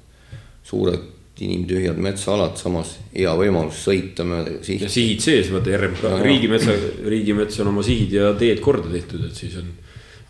suured 0.68 1.06
inimtühjad 1.40 1.98
metsaalad, 2.02 2.56
samas 2.58 2.96
hea 3.12 3.30
võimalus 3.38 3.78
sõita 3.86 4.26
mööda 4.26 4.58
sihti. 4.58 4.84
ja 4.84 4.90
sihid 4.90 5.22
sees, 5.22 5.52
vaata 5.54 5.76
RMK 5.78 6.02
no, 6.02 6.18
riigimetsa, 6.24 6.74
riigimets 7.06 7.60
on 7.62 7.70
oma 7.72 7.84
sihid 7.86 8.14
ja 8.18 8.32
teed 8.38 8.62
korda 8.64 8.90
tehtud, 8.90 9.28
et 9.28 9.38
siis 9.38 9.54
on, 9.60 9.70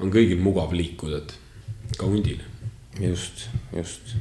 on 0.04 0.12
kõigil 0.12 0.40
mugav 0.44 0.74
liikuda, 0.76 1.22
et 1.22 1.96
ka 1.96 2.08
hundil. 2.10 2.42
just, 3.00 3.46
just. 3.72 4.14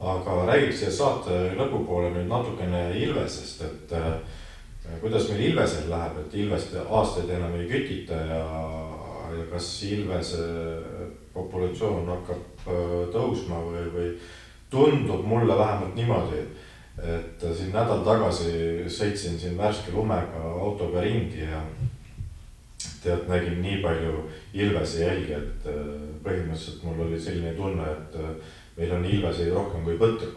aga 0.00 0.38
räägiks 0.50 0.82
siia 0.82 0.92
saate 0.92 1.40
lõpupoole 1.56 2.12
nüüd 2.12 2.28
natukene 2.28 2.86
Ilvesest, 3.00 3.64
et 3.64 3.96
äh, 3.96 4.18
kuidas 5.00 5.30
meil 5.30 5.48
Ilvesel 5.48 5.88
läheb, 5.88 6.20
et 6.20 6.38
Ilvest 6.44 6.76
aastaid 6.84 7.32
enam 7.32 7.56
ei 7.56 7.68
kütita 7.70 8.20
ja, 8.28 8.44
ja 9.38 9.50
kas 9.52 9.72
Ilvese 9.88 10.44
populatsioon 11.32 12.10
hakkab 12.12 12.68
äh, 12.68 12.96
tõusma 13.14 13.64
või, 13.70 13.86
või 13.94 14.16
tundub 14.74 15.24
mulle 15.30 15.56
vähemalt 15.58 15.94
niimoodi, 15.94 16.42
et 16.98 17.42
siin 17.56 17.72
nädal 17.74 18.04
tagasi 18.06 18.84
sõitsin 18.90 19.38
siin 19.38 19.58
värske 19.58 19.94
lumega 19.94 20.42
autoga 20.60 21.02
ringi 21.02 21.46
ja 21.46 21.62
tead, 23.02 23.26
nägin 23.28 23.60
nii 23.62 23.80
palju 23.82 24.22
ilvese 24.54 25.04
jälgi, 25.04 25.36
et 25.38 25.66
äh, 25.70 25.82
põhimõtteliselt 26.24 26.84
mul 26.86 27.04
oli 27.06 27.20
selline 27.20 27.54
tunne, 27.58 27.90
et 27.90 28.16
äh, 28.20 28.54
meil 28.78 28.96
on 28.96 29.04
ilveseid 29.08 29.52
rohkem 29.54 29.84
kui 29.86 29.98
põtru 30.00 30.32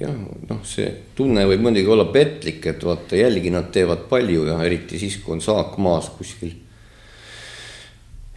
jah, 0.00 0.14
noh, 0.50 0.62
see 0.66 0.88
tunne 1.16 1.46
võib 1.46 1.62
muidugi 1.66 1.90
olla 1.92 2.06
petlik, 2.12 2.64
et 2.66 2.84
vaata 2.84 3.18
jälgi 3.18 3.52
nad 3.54 3.70
teevad 3.74 4.06
palju 4.10 4.46
ja 4.48 4.58
eriti 4.66 4.98
siis, 4.98 5.20
kui 5.22 5.36
on 5.36 5.42
saak 5.44 5.76
maas 5.82 6.10
kuskil. 6.18 6.54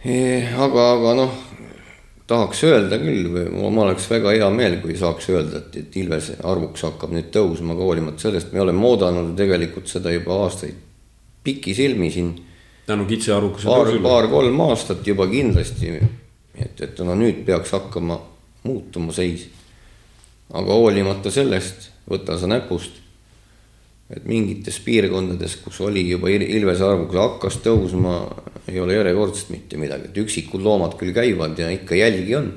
aga, 0.04 0.84
aga 0.94 1.14
noh, 1.18 1.40
tahaks 2.30 2.62
öelda 2.68 2.98
küll 3.02 3.26
või 3.32 3.46
mul 3.50 3.82
oleks 3.84 4.06
väga 4.10 4.34
hea 4.36 4.50
meel, 4.54 4.78
kui 4.82 4.96
saaks 4.98 5.28
öelda, 5.32 5.64
et, 5.64 5.80
et 5.82 5.98
ilvese 5.98 6.38
arvuks 6.46 6.86
hakkab 6.86 7.14
nüüd 7.16 7.32
tõusma, 7.34 7.74
aga 7.74 7.88
hoolimata 7.88 8.26
sellest 8.28 8.54
me 8.54 8.62
oleme 8.62 8.86
oodanud 8.86 9.34
tegelikult 9.38 9.90
seda 9.90 10.14
juba 10.14 10.38
aastaid 10.44 10.78
pikisilmi 11.44 12.10
siin. 12.14 12.34
tänu 12.86 13.06
kitse 13.10 13.32
arvukuse 13.34 13.68
tõusule. 13.68 14.02
paar-kolm 14.04 14.66
aastat 14.68 15.06
juba 15.06 15.26
kindlasti, 15.30 15.96
et, 16.54 16.80
et 16.80 17.02
no 17.06 17.16
nüüd 17.18 17.42
peaks 17.46 17.74
hakkama 17.74 18.20
muutuma 18.62 19.12
seis 19.16 19.48
aga 20.54 20.76
hoolimata 20.76 21.30
sellest, 21.32 21.90
võta 22.10 22.36
sa 22.38 22.48
näpust, 22.50 22.99
et 24.10 24.24
mingites 24.26 24.80
piirkondades, 24.84 25.56
kus 25.64 25.80
oli 25.86 26.02
juba 26.08 26.30
ilvese 26.32 26.84
arvukus 26.86 27.20
hakkas 27.20 27.60
tõusma, 27.64 28.16
ei 28.70 28.80
ole 28.82 28.96
järjekordselt 28.98 29.52
mitte 29.54 29.78
midagi, 29.78 30.10
et 30.10 30.20
üksikud 30.24 30.64
loomad 30.64 30.96
küll 30.98 31.14
käivad 31.14 31.58
ja 31.58 31.70
ikka 31.74 31.98
jälgi 31.98 32.36
on. 32.38 32.50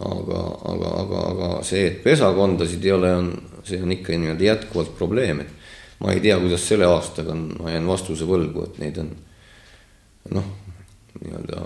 aga, 0.00 0.40
aga, 0.70 0.90
aga, 1.02 1.22
aga 1.32 1.48
see, 1.66 1.82
et 1.88 2.02
pesakondasid 2.04 2.84
ei 2.86 2.92
ole, 2.94 3.10
on, 3.16 3.32
see 3.66 3.82
on 3.82 3.90
ikka 3.92 4.14
niimoodi 4.14 4.46
jätkuvalt 4.46 4.94
probleem, 4.96 5.42
et 5.42 5.98
ma 6.00 6.14
ei 6.14 6.22
tea, 6.24 6.38
kuidas 6.40 6.62
selle 6.68 6.86
aastaga 6.86 7.34
on, 7.34 7.48
ma 7.58 7.74
jään 7.74 7.90
vastuse 7.90 8.28
võlgu, 8.28 8.64
et 8.68 8.78
neid 8.80 9.00
on 9.02 9.10
noh, 10.36 10.46
nii-öelda 11.20 11.64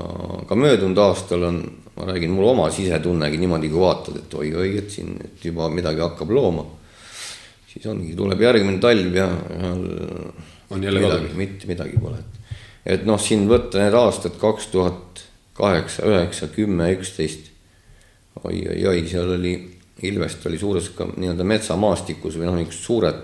ka 0.48 0.56
möödunud 0.56 0.98
aastal 1.04 1.44
on 1.46 1.60
ma 1.96 2.04
räägin, 2.04 2.30
mul 2.30 2.48
oma 2.48 2.70
sisetunnegi 2.70 3.38
niimoodi, 3.38 3.68
kui 3.70 3.80
vaatad, 3.80 4.18
et 4.18 4.34
oi-oi, 4.34 4.72
et 4.78 4.90
siin 4.90 5.14
et 5.24 5.44
juba 5.44 5.68
midagi 5.70 6.02
hakkab 6.02 6.32
looma. 6.34 6.64
Siis 7.74 7.86
ongi, 7.90 8.14
tuleb 8.16 8.40
järgmine 8.40 8.78
talv 8.82 9.18
ja, 9.18 9.26
ja 9.58 9.72
on 10.70 10.82
jälle 10.82 11.02
midagi, 11.02 11.34
mitte 11.36 11.70
midagi 11.70 11.98
pole. 12.00 12.22
et 12.86 13.04
noh, 13.06 13.20
siin 13.20 13.48
võtta 13.50 13.82
need 13.82 13.96
aastad 13.98 14.38
kaks 14.40 14.70
tuhat 14.72 15.24
kaheksa, 15.54 16.06
üheksa, 16.10 16.48
kümme, 16.54 16.90
üksteist. 16.96 17.50
oi-oi-oi, 18.42 19.06
seal 19.08 19.36
oli, 19.36 19.54
Ilvest 20.04 20.42
oli 20.50 20.58
suures 20.58 20.88
ka 20.96 21.06
nii-öelda 21.06 21.44
metsamaastikus 21.46 22.34
või 22.34 22.48
noh, 22.48 22.56
niisugused 22.58 22.82
suured 22.82 23.20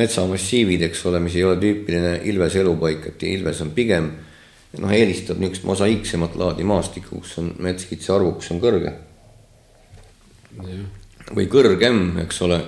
metsamassiivid, 0.00 0.86
eks 0.88 1.02
ole, 1.10 1.20
mis 1.20 1.36
ei 1.36 1.44
ole 1.44 1.58
tüüpiline 1.60 2.14
Ilvese 2.32 2.62
elupaik, 2.62 3.10
et 3.10 3.26
Ilves 3.28 3.60
on 3.60 3.74
pigem 3.76 4.08
noh, 4.80 4.94
eelistab 4.96 5.40
niisugust 5.40 5.68
mosaiiksemat 5.68 6.38
laadi 6.40 6.64
maastikku, 6.64 7.20
kus 7.20 7.36
on 7.42 7.52
metskitse 7.60 8.14
arvukus 8.14 8.48
on 8.54 8.62
kõrge. 8.62 8.96
või 11.36 11.46
kõrgem, 11.52 12.00
eks 12.24 12.40
ole, 12.44 12.58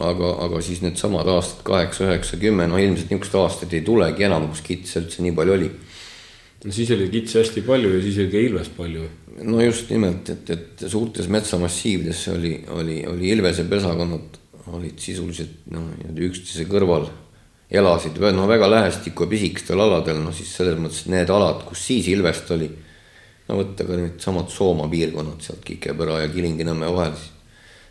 aga, 0.00 0.34
aga 0.46 0.60
siis 0.64 0.82
needsamad 0.84 1.28
aastad 1.28 1.64
kaheksa, 1.66 2.06
üheksa, 2.08 2.38
kümme, 2.40 2.66
no 2.70 2.78
ilmselt 2.80 3.10
niisuguseid 3.10 3.40
aastaid 3.42 3.74
ei 3.76 3.82
tulegi 3.86 4.28
enam, 4.28 4.48
kus 4.52 4.62
kitse 4.66 5.02
üldse 5.02 5.24
nii 5.24 5.34
palju 5.36 5.56
oli. 5.58 5.70
no 6.64 6.72
siis 6.72 6.92
oli 6.94 7.08
kitse 7.12 7.42
hästi 7.42 7.64
palju 7.66 7.96
ja 7.96 8.04
siis 8.04 8.20
oli 8.22 8.30
ka 8.32 8.44
ilvest 8.48 8.76
palju. 8.76 9.08
no 9.42 9.64
just 9.64 9.90
nimelt, 9.90 10.30
et, 10.30 10.54
et 10.56 10.86
suurtes 10.86 11.28
metsamassiivides 11.28 12.28
oli, 12.36 12.54
oli, 12.76 13.02
oli 13.06 13.34
ilvese 13.36 13.66
pesakonnad 13.68 14.40
olid 14.72 14.98
sisuliselt 15.02 15.66
noh, 15.74 15.90
niimoodi 15.98 16.28
üksteise 16.28 16.68
kõrval 16.70 17.08
elasid 17.72 18.18
no 18.36 18.46
väga 18.48 18.68
lähestikku 18.70 19.26
pisikestel 19.30 19.80
aladel, 19.80 20.20
no 20.22 20.32
siis 20.32 20.50
selles 20.56 20.78
mõttes 20.78 21.06
need 21.10 21.30
alad, 21.32 21.64
kus 21.68 21.86
siis 21.88 22.08
ilvest 22.12 22.50
oli. 22.54 22.68
no 23.48 23.58
võtta 23.58 23.84
ka 23.84 23.96
needsamad 23.98 24.50
Soomaa 24.52 24.88
piirkonnad 24.88 25.40
sealt 25.42 25.64
Kikepera 25.64 26.20
ja 26.22 26.28
Kilingi-Nõmme 26.32 26.90
vahel, 26.94 27.16
siis 27.16 27.32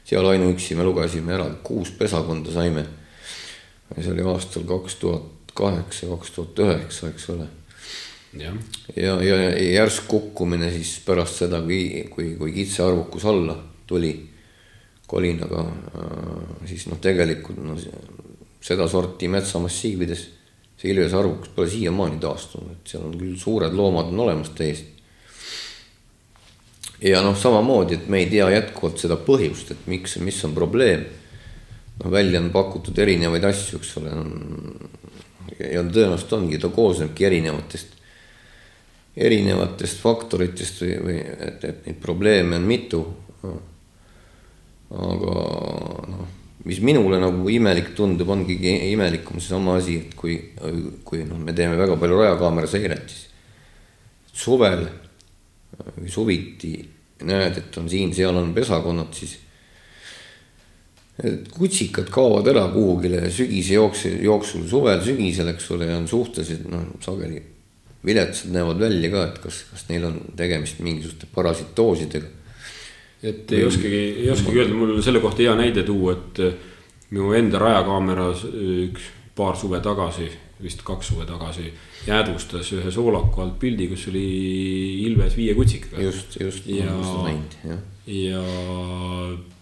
seal 0.06 0.28
ainuüksi 0.28 0.76
me 0.76 0.86
lugesime 0.88 1.36
ära, 1.36 1.48
kuus 1.64 1.92
pesakonda 1.98 2.52
saime. 2.52 2.86
see 4.00 4.12
oli 4.12 4.24
aastal 4.24 4.64
kaks 4.64 4.96
tuhat 4.96 5.54
kaheksa, 5.54 6.08
kaks 6.08 6.32
tuhat 6.32 6.60
üheksa, 6.60 7.10
eks 7.10 7.30
ole. 7.30 7.48
ja, 8.40 8.54
ja, 8.96 9.16
ja 9.22 9.72
järsk 9.74 10.08
kukkumine 10.08 10.72
siis 10.72 11.00
pärast 11.06 11.44
seda, 11.44 11.62
kui, 11.62 12.08
kui, 12.10 12.36
kui 12.40 12.54
kitsearvukus 12.56 13.26
alla 13.26 13.58
tuli 13.88 14.14
kolinaga, 15.08 15.66
äh, 15.68 16.68
siis 16.70 16.88
noh, 16.88 17.02
tegelikult 17.04 17.60
noh, 17.60 17.80
sedasorti 18.64 19.28
metsamassiivides 19.28 20.28
see 20.82 20.94
ilvese 20.94 21.18
arvukus 21.18 21.52
pole 21.54 21.70
siiamaani 21.70 22.18
taastunud, 22.22 22.72
et 22.74 22.94
seal 22.94 23.04
on 23.06 23.14
küll 23.20 23.36
suured 23.38 23.76
loomad 23.78 24.10
on 24.10 24.24
olemas 24.26 24.50
täiesti. 24.58 24.91
Ja 27.02 27.22
noh, 27.26 27.38
samamoodi, 27.38 27.98
et 27.98 28.10
me 28.12 28.22
ei 28.22 28.30
tea 28.30 28.50
jätkuvalt 28.54 29.02
seda 29.02 29.18
põhjust, 29.22 29.74
et 29.74 29.88
miks, 29.92 30.18
mis 30.22 30.38
on 30.46 30.56
probleem. 30.58 31.06
noh, 32.02 32.12
välja 32.12 32.42
on 32.42 32.52
pakutud 32.54 32.98
erinevaid 32.98 33.46
asju, 33.46 33.80
eks 33.80 33.96
ole, 34.02 34.14
ja 35.60 35.84
tõenäoliselt 35.84 36.36
ongi, 36.38 36.60
ta 36.62 36.70
koosnebki 36.74 37.26
erinevatest, 37.30 37.98
erinevatest 39.18 40.02
faktoritest 40.02 40.82
või, 40.82 40.94
või 41.06 41.18
et, 41.22 41.66
et 41.68 41.88
neid 41.88 42.00
probleeme 42.02 42.58
on 42.58 42.70
mitu. 42.70 43.06
aga 44.92 45.34
noh 46.12 46.30
mis 46.66 46.82
minule 46.84 47.18
nagu 47.22 47.50
imelik 47.50 47.94
tundub, 47.98 48.30
ongi 48.30 48.58
imelikum 48.92 49.40
seesama 49.42 49.78
asi, 49.80 49.98
et 50.04 50.16
kui, 50.18 50.36
kui 51.06 51.24
noh, 51.26 51.40
me 51.42 51.56
teeme 51.58 51.78
väga 51.80 51.98
palju 51.98 52.20
rajakaamera 52.20 52.70
seiret, 52.70 53.10
siis 53.10 54.44
suvel 54.44 54.86
suviti 56.08 56.74
näed, 57.28 57.58
et 57.62 57.78
on 57.78 57.90
siin-seal 57.90 58.36
on 58.38 58.54
pesakonnad, 58.54 59.14
siis 59.14 59.38
et 61.22 61.50
kutsikad 61.54 62.10
kaovad 62.10 62.48
ära 62.50 62.66
kuhugile 62.74 63.28
sügise 63.34 63.76
jooksul, 63.78 64.18
jooksul 64.26 64.66
suvel, 64.70 65.02
sügisel, 65.06 65.52
eks 65.54 65.70
ole, 65.76 65.90
ja 65.92 65.98
on 66.00 66.08
suhteliselt 66.10 66.66
noh, 66.72 66.88
sageli 67.04 67.42
viletsad 68.06 68.54
näevad 68.56 68.80
välja 68.82 69.12
ka, 69.14 69.26
et 69.30 69.40
kas, 69.44 69.64
kas 69.70 69.86
neil 69.92 70.08
on 70.10 70.20
tegemist 70.38 70.80
mingisuguste 70.82 71.30
parasitoosidega. 71.36 72.38
Et 73.22 73.52
ei 73.54 73.66
oskagi, 73.68 74.00
ei 74.24 74.30
oskagi 74.34 74.64
öelda, 74.64 74.74
mul 74.74 74.96
selle 75.06 75.22
kohta 75.22 75.44
hea 75.46 75.54
näide 75.60 75.84
tuua, 75.86 76.16
et 76.16 76.40
minu 77.12 77.36
enda 77.38 77.60
rajakaameras 77.62 78.48
äh, 78.48 78.72
üks 78.88 79.12
paar 79.38 79.60
suve 79.60 79.80
tagasi, 79.84 80.32
vist 80.64 80.84
kaks 80.88 81.12
suve 81.12 81.26
tagasi, 81.30 81.72
jäädvustas 82.08 82.72
ühe 82.78 82.92
soolaku 82.94 83.44
alt 83.44 83.60
pildi, 83.62 83.88
kus 83.92 84.08
oli 84.12 84.26
ilves 85.08 85.38
viie 85.38 85.56
kutsikaga. 85.58 86.04
just, 86.04 86.40
just. 86.42 86.68
ja, 86.72 86.92
ja 88.08 88.44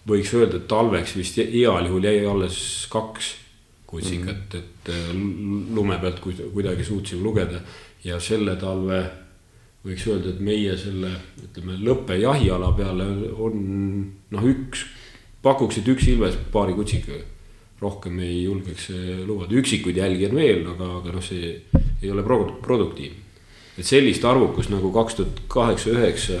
võiks 0.08 0.34
öelda, 0.36 0.60
et 0.60 0.68
talveks 0.70 1.16
vist 1.18 1.40
heal 1.40 1.88
juhul 1.90 2.08
jäi 2.08 2.24
alles 2.26 2.60
kaks 2.92 3.34
kutsikat 3.90 4.54
mm, 4.54 4.58
-hmm. 4.58 4.58
et 4.58 4.88
äh, 4.88 5.74
lume 5.74 5.98
pealt 5.98 6.20
kuidagi 6.20 6.84
suutsime 6.84 7.22
lugeda 7.22 7.60
ja 8.04 8.20
selle 8.20 8.56
talve 8.56 9.02
võiks 9.86 10.06
öelda, 10.08 10.34
et 10.34 10.40
meie 10.44 10.76
selle, 10.78 11.10
ütleme, 11.42 11.78
lõppe 11.80 12.18
jahiala 12.20 12.72
peale 12.76 13.06
on 13.32 13.60
noh, 14.30 14.48
üks, 14.52 14.84
pakuksid 15.42 15.88
üks 15.88 16.08
ilves 16.12 16.36
paari 16.52 16.76
kutsikaga. 16.76 17.24
Rohkem 17.80 18.18
ei 18.20 18.42
julgeks 18.44 18.90
lubada, 19.24 19.56
üksikuid 19.56 19.96
jälgi 19.96 20.28
on 20.28 20.36
veel, 20.36 20.62
aga, 20.74 20.90
aga 21.00 21.14
noh, 21.16 21.24
see 21.24 21.54
ei 22.02 22.12
ole 22.12 22.24
pro-, 22.26 22.58
produktiivne. 22.62 23.28
et 23.78 23.86
sellist 23.86 24.24
arvukust 24.24 24.72
nagu 24.72 24.92
kaks 24.92 25.16
tuhat 25.16 25.42
kaheksa, 25.48 25.94
üheksa, 25.96 26.40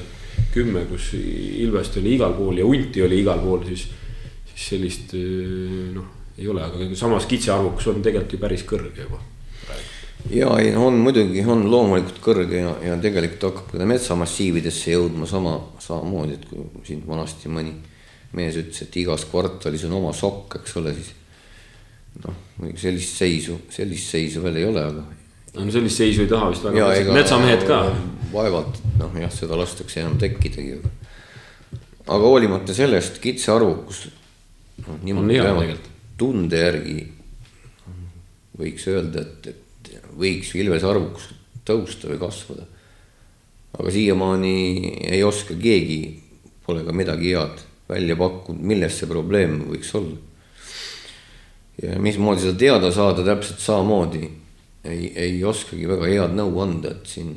kümme, 0.54 0.84
kus 0.90 1.14
ilvest 1.16 1.96
oli 2.00 2.14
igal 2.18 2.34
pool 2.36 2.60
ja 2.60 2.68
hunti 2.68 3.02
oli 3.02 3.22
igal 3.22 3.40
pool, 3.40 3.64
siis, 3.70 3.86
siis 4.52 4.68
sellist 4.74 5.16
noh, 5.96 6.16
ei 6.36 6.48
ole, 6.48 6.64
aga 6.64 6.94
samas 6.98 7.28
kitsearvukus 7.30 7.88
on 7.92 8.02
tegelikult 8.04 8.36
ju 8.36 8.44
päris 8.44 8.64
kõrge 8.68 9.04
juba 9.04 9.20
ja 10.28 10.50
ei, 10.58 10.74
on 10.76 10.98
muidugi, 11.00 11.42
on 11.48 11.64
loomulikult 11.70 12.20
kõrge 12.24 12.60
ja, 12.60 12.74
ja 12.84 12.96
tegelikult 13.00 13.46
hakkab 13.48 13.72
ka 13.72 13.88
metsamassiividesse 13.88 14.94
jõudma 14.94 15.28
sama, 15.28 15.54
samamoodi, 15.80 16.36
et 16.36 16.44
kui 16.50 16.84
siin 16.86 17.00
vanasti 17.08 17.48
mõni 17.52 17.72
mees 18.36 18.58
ütles, 18.60 18.84
et 18.84 19.00
igas 19.00 19.24
kvartalis 19.30 19.86
on 19.88 19.96
oma 19.98 20.12
sokk, 20.16 20.60
eks 20.60 20.76
ole, 20.78 20.92
siis 20.98 21.14
noh, 22.24 22.38
sellist 22.80 23.20
seisu, 23.20 23.60
sellist 23.72 24.14
seisu 24.14 24.42
veel 24.44 24.60
ei 24.62 24.66
ole, 24.68 24.86
aga. 24.92 25.04
no 25.56 25.68
sellist 25.74 26.02
seisu 26.02 26.24
ei 26.26 26.30
taha 26.30 26.50
vist 26.52 26.66
väga 26.66 27.14
metsamehed 27.14 27.66
ka. 27.68 27.82
vaevalt, 28.32 28.82
noh 28.98 29.20
jah, 29.20 29.32
seda 29.34 29.58
lastakse 29.60 30.02
enam 30.02 30.18
tekkidagi, 30.20 30.80
aga. 30.80 30.92
aga 32.06 32.20
hoolimata 32.24 32.76
sellest 32.76 33.22
kitsearvukus, 33.22 34.04
noh 34.86 35.00
niimoodi 35.06 35.40
vähemalt 35.40 35.88
tunde 36.20 36.58
järgi 36.60 36.98
võiks 38.60 38.84
öelda, 38.92 39.24
et, 39.24 39.54
et 39.54 39.92
võiks 40.20 40.52
ilvese 40.58 40.88
arvukus 40.88 41.30
tõusta 41.66 42.10
või 42.10 42.20
kasvada. 42.20 42.66
aga 43.78 43.92
siiamaani 43.94 44.54
ei 45.08 45.22
oska 45.24 45.54
keegi, 45.54 46.00
pole 46.66 46.84
ka 46.84 46.92
midagi 46.92 47.32
head 47.32 47.62
välja 47.88 48.16
pakkunud, 48.18 48.62
milles 48.72 48.98
see 48.98 49.08
probleem 49.10 49.60
võiks 49.70 49.94
olla. 49.98 50.18
Ja 51.82 51.98
mismoodi 51.98 52.44
seda 52.44 52.58
teada 52.58 52.92
saada, 52.92 53.24
täpselt 53.24 53.62
samamoodi 53.62 54.24
ei, 54.84 55.12
ei 55.16 55.44
oskagi 55.44 55.88
väga 55.88 56.08
head 56.08 56.36
nõu 56.36 56.60
anda, 56.64 56.92
et 56.94 57.06
siin. 57.08 57.34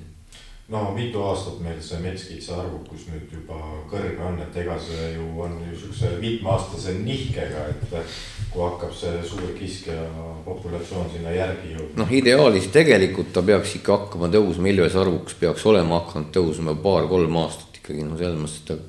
no 0.72 0.84
mitu 0.96 1.22
aastat 1.22 1.60
meil 1.64 1.80
see 1.84 2.00
metskitsa 2.04 2.56
arvukus 2.62 3.06
nüüd 3.12 3.32
juba 3.36 3.58
kõrge 3.92 4.20
on, 4.24 4.40
et 4.44 4.56
ega 4.64 4.78
see 4.80 5.10
ju 5.16 5.28
on 5.44 5.58
ju 5.68 5.80
siukse 5.80 6.14
mitmeaastase 6.22 6.96
nihkega, 7.04 7.66
et 7.74 7.98
kui 8.52 8.64
hakkab 8.64 8.96
see 8.96 9.20
suur 9.28 9.52
kiskja 9.60 9.98
populatsioon 10.46 11.12
sinna 11.14 11.36
järgi 11.36 11.76
jõudma. 11.76 12.00
noh, 12.04 12.16
ideaalis 12.22 12.72
tegelikult 12.74 13.34
ta 13.36 13.44
peaks 13.44 13.78
ikka 13.80 13.98
hakkama 13.98 14.32
tõusma, 14.34 14.72
ilvese 14.72 15.00
arvukus 15.04 15.38
peaks 15.40 15.68
olema 15.72 16.02
hakanud 16.02 16.32
tõusma 16.36 16.76
paar-kolm 16.84 17.40
aastat 17.44 17.80
ikkagi 17.84 18.08
noh, 18.08 18.20
selles 18.20 18.40
mõttes, 18.40 18.60
et 18.64 18.72
ta 18.72 18.80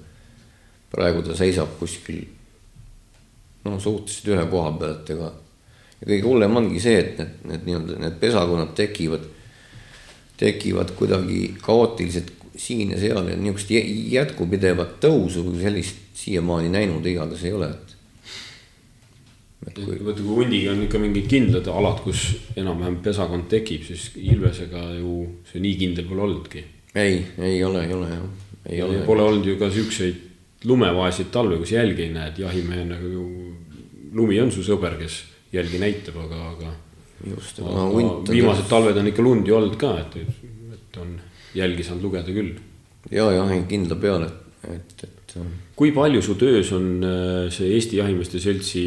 praegu 0.95 1.27
ta 1.27 1.39
seisab 1.39 1.75
kuskil 1.79 2.23
noh, 3.65 3.81
suhteliselt 3.81 4.31
ühe 4.35 4.47
koha 4.51 4.77
peal, 4.79 4.95
et 5.01 5.17
ega 5.17 5.33
ja 6.05 6.11
kõige 6.13 6.29
hullem 6.29 6.61
ongi 6.61 6.83
see, 6.85 7.01
et 7.01 7.19
need, 7.19 7.37
need 7.49 7.69
nii-öelda 7.69 8.01
need 8.05 8.21
pesakonnad 8.21 8.75
tekivad 8.77 9.25
tekivad 10.37 10.91
kuidagi 10.99 11.55
kaootiliselt 11.63 12.33
siin 12.57 12.91
ja 12.91 13.01
seal 13.01 13.29
ja 13.29 13.37
niisugust 13.39 13.71
jätkupidevat 14.13 14.99
tõusu 15.03 15.43
kui 15.47 15.63
sellist 15.63 16.03
siiamaani 16.19 16.71
näinud 16.71 17.07
igatahes 17.07 17.45
ei 17.49 17.53
ole, 17.53 17.71
et. 17.71 17.95
et 19.69 19.81
kui. 19.81 19.99
vaata, 20.05 20.21
kui 20.21 20.37
hundiga 20.43 20.75
on 20.75 20.85
ikka 20.87 21.01
mingid 21.03 21.27
kindlad 21.31 21.71
alad, 21.71 22.03
kus 22.05 22.27
enam-vähem 22.57 23.01
pesakond 23.03 23.49
tekib, 23.51 23.83
siis 23.89 24.11
ilvesega 24.21 24.87
ju 25.01 25.17
see 25.51 25.63
nii 25.65 25.75
kindel 25.83 26.09
pole 26.11 26.27
olnudki. 26.29 26.65
ei, 26.95 27.21
ei 27.39 27.65
ole, 27.65 27.87
ei 27.87 27.99
ole 27.99 28.13
jah, 28.13 28.25
ei 28.69 28.79
ja 28.79 28.87
ole. 28.87 29.03
Pole 29.07 29.27
olnud 29.27 29.51
ju 29.51 29.59
ka 29.59 29.71
siukseid 29.71 30.23
lumevaeseid 30.65 31.31
talve, 31.35 31.59
kus 31.61 31.75
jälgi 31.75 32.07
ei 32.07 32.15
näe, 32.15 32.31
et 32.31 32.39
jahimehena 32.39 32.99
ju 33.03 33.29
lumi 34.15 34.39
on 34.41 34.53
su 34.55 34.63
sõber, 34.63 34.95
kes 35.01 35.23
jälgi 35.55 35.81
näitab, 35.83 36.19
aga, 36.25 36.41
aga 36.53 36.73
just, 37.31 37.61
aga 37.63 37.75
no, 37.77 37.89
hunt. 37.95 38.31
viimased 38.33 38.69
talved 38.71 38.99
on 39.01 39.11
ikka 39.11 39.25
lund 39.25 39.49
ju 39.49 39.57
olnud 39.57 39.77
ka, 39.81 39.95
et, 40.03 40.17
et 40.75 41.01
on 41.03 41.17
jälgi 41.57 41.87
saanud 41.87 42.09
lugeda 42.09 42.35
küll. 42.35 42.55
ja, 43.11 43.29
jah, 43.35 43.53
kindla 43.71 43.99
peale, 44.01 44.31
et, 44.71 45.05
et. 45.07 45.37
kui 45.77 45.93
palju 45.97 46.23
su 46.25 46.39
töös 46.41 46.73
on 46.77 46.89
äh, 47.05 47.53
see 47.55 47.75
Eesti 47.77 48.01
Jahimeeste 48.01 48.43
Seltsi 48.43 48.87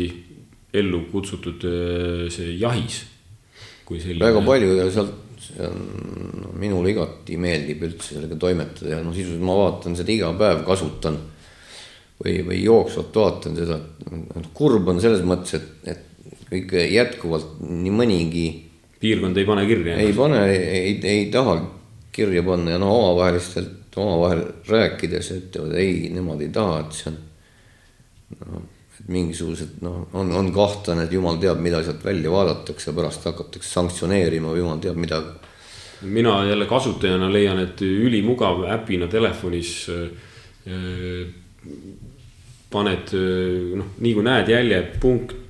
ellu 0.77 1.05
kutsutud 1.11 1.63
äh, 1.67 2.27
see 2.33 2.57
jahis? 2.57 3.05
Selline... 3.87 4.19
väga 4.19 4.41
palju 4.43 4.73
ja 4.75 4.89
sealt, 4.91 5.13
see 5.39 5.63
on 5.63 5.77
no,, 6.41 6.51
minule 6.59 6.91
igati 6.91 7.37
meeldib 7.39 7.85
üldse 7.87 8.17
sellega 8.17 8.35
toimetada 8.41 8.97
ja 8.97 8.99
noh, 8.99 9.15
sisuliselt 9.15 9.45
ma 9.47 9.55
vaatan 9.61 9.95
seda 9.95 10.11
iga 10.11 10.33
päev, 10.35 10.65
kasutan. 10.67 11.21
või, 12.17 12.41
või 12.49 12.57
jooksvalt 12.65 13.15
vaatan 13.15 13.55
seda, 13.55 13.77
kurb 14.57 14.89
on 14.91 14.99
selles 14.99 15.23
mõttes, 15.23 15.55
et, 15.55 15.87
et 15.93 16.05
kõik 16.49 16.73
jätkuvalt 16.91 17.59
nii 17.61 17.93
mõnigi. 17.93 18.45
piirkond 18.99 19.37
ei 19.37 19.45
pane 19.45 19.65
kirja? 19.69 19.97
ei 20.01 20.13
pane, 20.13 20.45
ei, 20.51 20.99
ei 21.03 21.25
taha 21.33 21.59
kirja 22.17 22.43
panna 22.43 22.73
ja 22.73 22.79
no 22.81 22.89
omavahelistelt, 22.95 23.93
omavahel 23.97 24.43
rääkides 24.69 25.31
ütlevad 25.33 25.77
ei, 25.77 26.09
nemad 26.13 26.41
ei 26.45 26.49
taha, 26.53 26.81
et 26.83 26.97
see 26.97 27.11
on. 27.11 27.17
noh, 28.41 28.65
et 28.97 29.09
mingisugused 29.13 29.81
noh, 29.85 30.03
on, 30.17 30.31
on 30.39 30.51
kahtlane, 30.53 31.05
et 31.05 31.13
jumal 31.13 31.37
teab, 31.41 31.61
mida 31.63 31.81
sealt 31.85 32.05
välja 32.05 32.31
vaadatakse, 32.33 32.93
pärast 32.97 33.25
hakatakse 33.29 33.69
sanktsioneerima 33.69 34.53
või 34.53 34.63
jumal 34.63 34.81
teab 34.83 35.01
mida. 35.01 35.21
mina 36.01 36.39
jälle 36.49 36.65
kasutajana 36.69 37.29
leian, 37.33 37.59
et 37.61 37.81
ülimugav 37.81 38.65
äpina 38.73 39.07
telefonis 39.07 39.73
äh, 39.93 40.07
paned 42.69 43.13
noh, 43.77 43.93
nii 43.97 44.13
kui 44.13 44.25
näed 44.25 44.49
jälje 44.51 44.81
punkt 45.01 45.46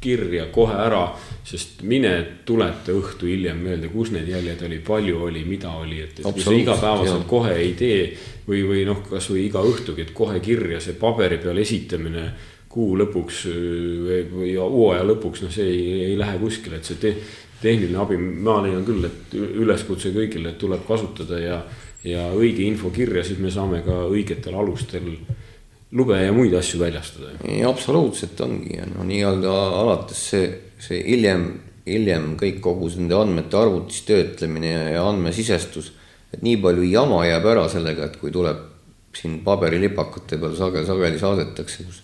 kirja 0.00 0.46
kohe 0.52 0.76
ära, 0.80 1.02
sest 1.44 1.82
mine 1.88 2.12
tuleta 2.48 2.94
õhtu 2.96 3.28
hiljem 3.28 3.58
meelde, 3.64 3.90
kus 3.92 4.12
need 4.14 4.28
jäljed 4.30 4.62
oli, 4.66 4.78
palju 4.84 5.24
oli, 5.26 5.42
mida 5.48 5.72
oli, 5.76 6.00
et, 6.06 6.22
et 6.22 6.24
kui 6.24 6.44
sa 6.44 6.54
igapäevaselt 6.56 7.26
kohe 7.28 7.52
ei 7.56 7.74
tee 7.78 8.00
või, 8.46 8.62
või 8.68 8.86
noh, 8.88 9.02
kasvõi 9.10 9.44
iga 9.48 9.62
õhtugi, 9.66 10.08
et 10.08 10.14
kohe 10.16 10.40
kirja 10.44 10.80
see 10.80 10.96
paberi 11.00 11.40
peal 11.42 11.60
esitamine 11.60 12.30
kuu 12.70 12.96
lõpuks 13.00 13.44
või, 13.50 14.22
või 14.32 14.54
hooaja 14.56 15.04
lõpuks, 15.10 15.44
noh, 15.44 15.52
see 15.52 15.68
ei, 15.68 15.84
ei 16.10 16.18
lähe 16.18 16.38
kuskile, 16.40 16.80
et 16.80 16.88
see 16.88 17.00
te, 17.02 17.14
tehniline 17.60 18.00
abi, 18.00 18.16
ma 18.16 18.60
leian 18.64 18.86
küll, 18.86 19.04
et 19.04 19.36
üleskutse 19.36 20.14
kõigile, 20.16 20.54
tuleb 20.58 20.86
kasutada 20.88 21.40
ja, 21.42 21.60
ja 22.06 22.30
õige 22.32 22.64
info 22.64 22.92
kirja, 22.94 23.24
siis 23.26 23.42
me 23.42 23.52
saame 23.52 23.82
ka 23.84 24.06
õigetel 24.08 24.56
alustel 24.56 25.12
lube 25.92 26.18
ja 26.22 26.32
muid 26.32 26.54
asju 26.54 26.80
väljastada. 26.80 27.32
absoluutselt 27.68 28.40
ongi 28.40 28.76
ja 28.76 28.86
no 28.86 29.04
nii-öelda 29.06 29.54
alates 29.82 30.22
see, 30.32 30.50
see 30.78 31.00
hiljem, 31.06 31.48
hiljem 31.86 32.34
kõik 32.40 32.60
kogu 32.62 32.90
nende 32.96 33.18
andmete 33.18 33.58
arvutis 33.58 34.04
töötlemine 34.06 34.70
ja, 34.70 34.84
ja 34.96 35.06
andmesisestus. 35.08 35.92
et 36.32 36.42
nii 36.46 36.60
palju 36.62 36.86
jama 36.86 37.24
jääb 37.26 37.46
ära 37.50 37.68
sellega, 37.68 38.06
et 38.06 38.20
kui 38.20 38.30
tuleb 38.30 38.68
siin 39.16 39.40
paberilipakate 39.42 40.38
peal 40.38 40.54
sageli, 40.54 40.86
sageli 40.86 41.18
saadetakse, 41.18 41.86
kus 41.88 42.02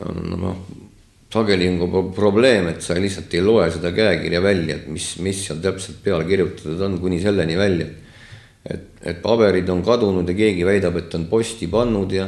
noh, 0.00 0.62
sageli 1.32 1.68
on 1.68 1.78
ka 1.82 2.02
probleem, 2.16 2.70
et 2.72 2.82
sa 2.82 2.96
lihtsalt 2.96 3.34
ei 3.34 3.42
loe 3.44 3.66
seda 3.70 3.92
käekirja 3.94 4.40
välja, 4.42 4.78
et 4.80 4.86
mis, 4.88 5.12
mis 5.20 5.44
seal 5.46 5.60
täpselt 5.62 6.00
peale 6.04 6.24
kirjutatud 6.28 6.80
on, 6.86 6.96
kuni 7.02 7.20
selleni 7.20 7.58
välja. 7.58 7.86
et, 8.64 8.88
et 9.04 9.20
paberid 9.22 9.68
on 9.72 9.82
kadunud 9.84 10.28
ja 10.28 10.34
keegi 10.36 10.64
väidab, 10.64 10.96
et 10.96 11.14
on 11.16 11.28
posti 11.30 11.68
pannud 11.68 12.12
ja 12.12 12.26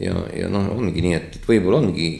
ja, 0.00 0.14
ja 0.36 0.48
noh, 0.52 0.70
ongi 0.76 1.04
nii, 1.04 1.16
et, 1.18 1.40
et 1.40 1.48
võib-olla 1.48 1.82
ongi 1.82 2.10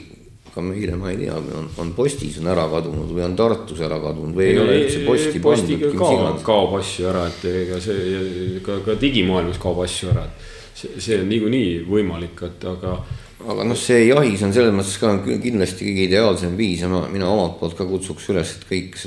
ka 0.53 0.61
meile, 0.65 0.97
ma 1.01 1.09
ei 1.13 1.23
tea, 1.23 1.37
on, 1.39 1.69
on 1.81 1.93
postis 1.97 2.37
on 2.43 2.51
ära 2.53 2.67
kadunud 2.69 3.09
või 3.15 3.25
on 3.25 3.37
Tartus 3.39 3.81
ära 3.85 3.97
kadunud 4.03 4.37
või 4.37 4.51
ei, 4.51 4.53
ei 4.53 4.61
ole 4.61 4.79
üldse 4.83 5.01
posti 5.07 5.41
pandud. 5.41 5.85
kaob, 5.97 6.43
kaob 6.45 6.77
asju 6.81 7.09
ära, 7.09 7.25
et 7.31 7.47
ega 7.49 7.81
see 7.81 8.61
ka, 8.65 8.83
ka 8.85 8.97
digimaailmas 9.01 9.61
kaob 9.63 9.81
asju 9.87 10.13
ära, 10.13 10.27
et 10.29 10.77
see, 10.77 11.01
see 11.01 11.21
on 11.23 11.31
niikuinii 11.33 11.71
võimalik, 11.89 12.45
et 12.51 12.67
aga. 12.69 12.99
aga 13.47 13.69
noh, 13.71 13.81
see 13.81 14.05
jahis 14.11 14.45
on 14.45 14.53
selles 14.53 14.77
mõttes 14.77 14.99
ka 15.01 15.15
kindlasti 15.25 15.89
kõige 15.89 16.09
ideaalsem 16.11 16.59
viis 16.61 16.85
ja 16.85 16.93
ma, 16.93 17.07
mina 17.13 17.33
omalt 17.33 17.57
poolt 17.63 17.79
ka 17.79 17.89
kutsuks 17.89 18.29
üles, 18.35 18.53
et 18.59 18.69
kõik, 18.69 19.01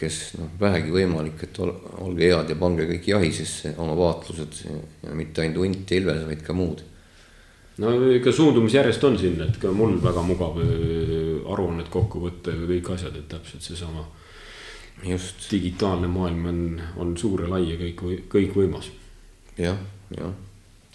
kes 0.00 0.20
noh, 0.36 0.52
vähegi 0.60 0.92
võimalik, 0.92 1.40
et 1.48 1.64
ol, 1.64 1.72
olge 2.04 2.28
head 2.28 2.52
ja 2.52 2.60
pange 2.60 2.84
kõik 2.92 3.08
jahisesse 3.14 3.72
oma 3.80 3.96
vaatlused 3.96 4.62
ja 4.68 5.16
mitte 5.16 5.46
ainult 5.46 5.64
hunt 5.64 5.96
ja 5.96 6.04
ilves, 6.04 6.26
vaid 6.28 6.44
ka 6.44 6.60
muud 6.60 6.84
no 7.78 7.92
ikka 8.12 8.32
suundumus 8.32 8.74
järjest 8.74 9.04
on 9.04 9.18
sinna, 9.18 9.46
et 9.48 9.56
ka 9.60 9.72
mul 9.72 9.96
väga 10.02 10.22
mugav 10.26 10.58
äh, 10.64 10.72
aruannet 11.52 11.88
kokku 11.92 12.22
võtta 12.24 12.54
ja 12.54 12.68
kõik 12.68 12.92
asjad, 12.96 13.16
et 13.16 13.28
täpselt 13.28 13.62
seesama. 13.62 14.04
just. 15.04 15.50
digitaalne 15.50 16.08
maailm 16.08 16.46
on, 16.46 16.80
on 16.96 17.16
suur 17.16 17.42
ja 17.42 17.48
lai 17.48 17.64
ja 17.70 17.78
kõik, 17.80 18.28
kõikvõimas. 18.28 18.90
jah, 19.58 19.78
jah. 20.16 20.32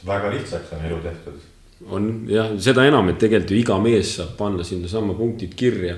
väga 0.06 0.32
lihtsaks 0.36 0.74
on 0.78 0.86
elu 0.86 1.02
tehtud. 1.04 1.42
on 1.90 2.12
jah, 2.30 2.54
seda 2.60 2.86
enam, 2.86 3.10
et 3.10 3.20
tegelikult 3.20 3.52
ju 3.52 3.58
iga 3.58 3.80
mees 3.80 4.16
saab 4.20 4.38
panna 4.38 4.64
sinnasamma 4.64 5.14
punktid 5.14 5.56
kirja. 5.56 5.98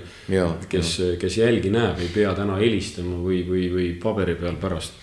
kes, 0.69 0.97
kes 1.19 1.37
jälgi 1.37 1.69
näeb, 1.69 1.99
ei 1.99 2.09
pea 2.13 2.33
täna 2.35 2.57
helistama 2.61 3.19
või, 3.23 3.43
või, 3.49 3.69
või 3.73 3.93
paberi 4.01 4.35
peal 4.35 4.55
pärast 4.61 4.93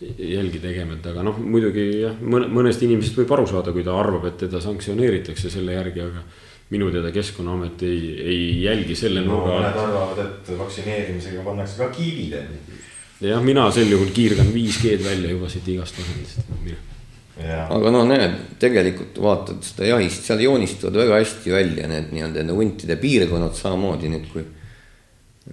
jälgi 0.00 0.60
tegema, 0.62 0.94
et 0.94 1.06
aga 1.10 1.24
noh, 1.26 1.38
muidugi 1.42 1.84
jah, 2.04 2.18
mõne, 2.22 2.46
mõnest 2.54 2.82
inimesest 2.86 3.16
võib 3.18 3.32
aru 3.34 3.46
saada, 3.50 3.72
kui 3.74 3.82
ta 3.86 3.96
arvab, 3.98 4.28
et 4.30 4.36
teda 4.44 4.60
sanktsioneeritakse 4.62 5.50
selle 5.50 5.74
järgi, 5.74 6.04
aga 6.04 6.22
minu 6.70 6.90
teada 6.94 7.10
Keskkonnaamet 7.14 7.82
ei, 7.88 8.02
ei 8.22 8.44
jälgi 8.62 8.94
selle 8.98 9.24
no, 9.24 9.32
nurga 9.32 9.56
alt. 9.56 9.64
mõned 9.64 9.80
arvavad, 9.86 10.20
et 10.24 10.52
vaktsineerimisega 10.58 11.42
pannakse 11.46 11.80
ka 11.80 11.88
kiibid 11.96 12.36
enne. 12.38 12.60
jah, 13.24 13.42
mina 13.42 13.66
sel 13.74 13.90
juhul 13.90 14.12
kiirgan 14.14 14.52
5G-d 14.54 15.02
välja 15.06 15.32
juba 15.34 15.50
siit 15.50 15.66
igast 15.74 15.98
vahendist. 15.98 16.46
aga 17.48 17.94
noh, 17.94 18.06
näed, 18.06 18.36
tegelikult 18.62 19.18
vaatad 19.24 19.66
seda 19.66 19.90
jahist, 19.94 20.28
seal 20.28 20.44
joonistuvad 20.46 21.00
väga 21.02 21.18
hästi 21.24 21.56
välja 21.56 21.90
need 21.90 22.14
nii-öelda 22.14 22.46
huntide 22.54 22.98
piirkonnad 23.02 23.58
samamoodi 23.58 24.12
nüüd, 24.14 24.30
kui 24.30 24.46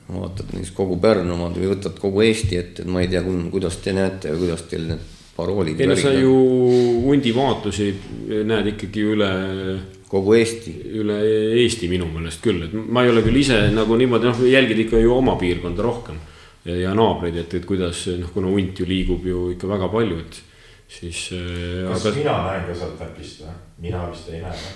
vaatad 0.10 0.54
näiteks 0.54 0.72
kogu 0.76 0.98
Pärnumaad 1.02 1.58
või 1.60 1.72
võtad 1.74 2.00
kogu 2.00 2.24
Eesti 2.26 2.58
ette, 2.60 2.84
et 2.84 2.92
ma 2.92 3.04
ei 3.04 3.10
tea, 3.12 3.22
kuidas 3.52 3.78
te 3.84 3.94
näete 3.96 4.34
või 4.34 4.46
kuidas 4.46 4.66
teil 4.70 4.88
need 4.92 5.04
paroolid. 5.36 5.82
ei 5.82 5.90
no 5.90 5.98
sa 6.00 6.14
ju 6.14 6.34
hundi 7.06 7.34
vaatusi 7.36 7.90
näed 8.48 8.72
ikkagi 8.76 9.06
üle. 9.16 9.30
kogu 10.10 10.36
Eesti. 10.38 10.72
üle 11.02 11.20
Eesti 11.62 11.90
minu 11.92 12.08
meelest 12.12 12.42
küll, 12.44 12.64
et 12.68 12.74
ma 12.74 13.04
ei 13.04 13.12
ole 13.12 13.24
küll 13.26 13.42
ise 13.42 13.60
nagu 13.74 13.98
niimoodi 14.00 14.32
noh, 14.32 14.42
jälgid 14.50 14.86
ikka 14.86 15.02
ju 15.02 15.14
oma 15.16 15.36
piirkonda 15.42 15.84
rohkem. 15.84 16.20
ja, 16.66 16.76
ja 16.88 16.94
naabreid, 16.94 17.38
et, 17.38 17.54
et 17.54 17.66
kuidas 17.66 18.08
noh, 18.20 18.32
kuna 18.34 18.52
hunt 18.54 18.80
ju 18.80 18.90
liigub 18.90 19.26
ju 19.26 19.50
ikka 19.56 19.70
väga 19.70 19.90
palju, 19.92 20.20
et 20.20 20.42
siis. 20.88 21.30
Äh, 21.34 21.88
kas 21.92 22.06
aga... 22.06 22.18
mina 22.20 22.38
näen 22.50 22.68
ka 22.68 22.78
sealt 22.82 23.08
äpist 23.08 23.46
või? 23.46 23.58
mina 23.88 24.06
vist 24.12 24.30
ei 24.30 24.44
näe. 24.44 24.70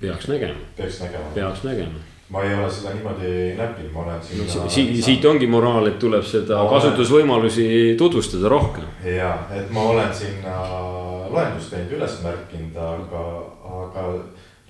peaks 0.00 0.28
nägema. 0.28 0.74
peaks 0.76 1.00
nägema. 1.00 1.30
peaks 1.34 1.64
nägema 1.64 2.13
ma 2.32 2.42
ei 2.42 2.54
ole 2.54 2.70
seda 2.72 2.94
niimoodi 2.94 3.32
näppinud, 3.58 3.90
ma 3.92 4.04
olen 4.04 4.22
sinna 4.24 4.46
no,. 4.48 4.68
Si 4.72 5.02
siit 5.02 5.24
ongi 5.28 5.48
moraal, 5.50 5.90
et 5.90 5.98
tuleb 6.00 6.24
seda 6.24 6.62
ma 6.62 6.70
kasutusvõimalusi 6.72 7.66
olen... 7.66 7.98
tutvustada 8.00 8.52
rohkem. 8.52 8.86
ja, 9.04 9.34
et 9.52 9.70
ma 9.74 9.90
olen 9.92 10.14
sinna 10.14 10.56
loendust 11.28 11.74
teinud, 11.74 11.92
üles 11.98 12.16
märkinud, 12.24 12.80
aga, 12.80 13.26
aga 13.82 14.08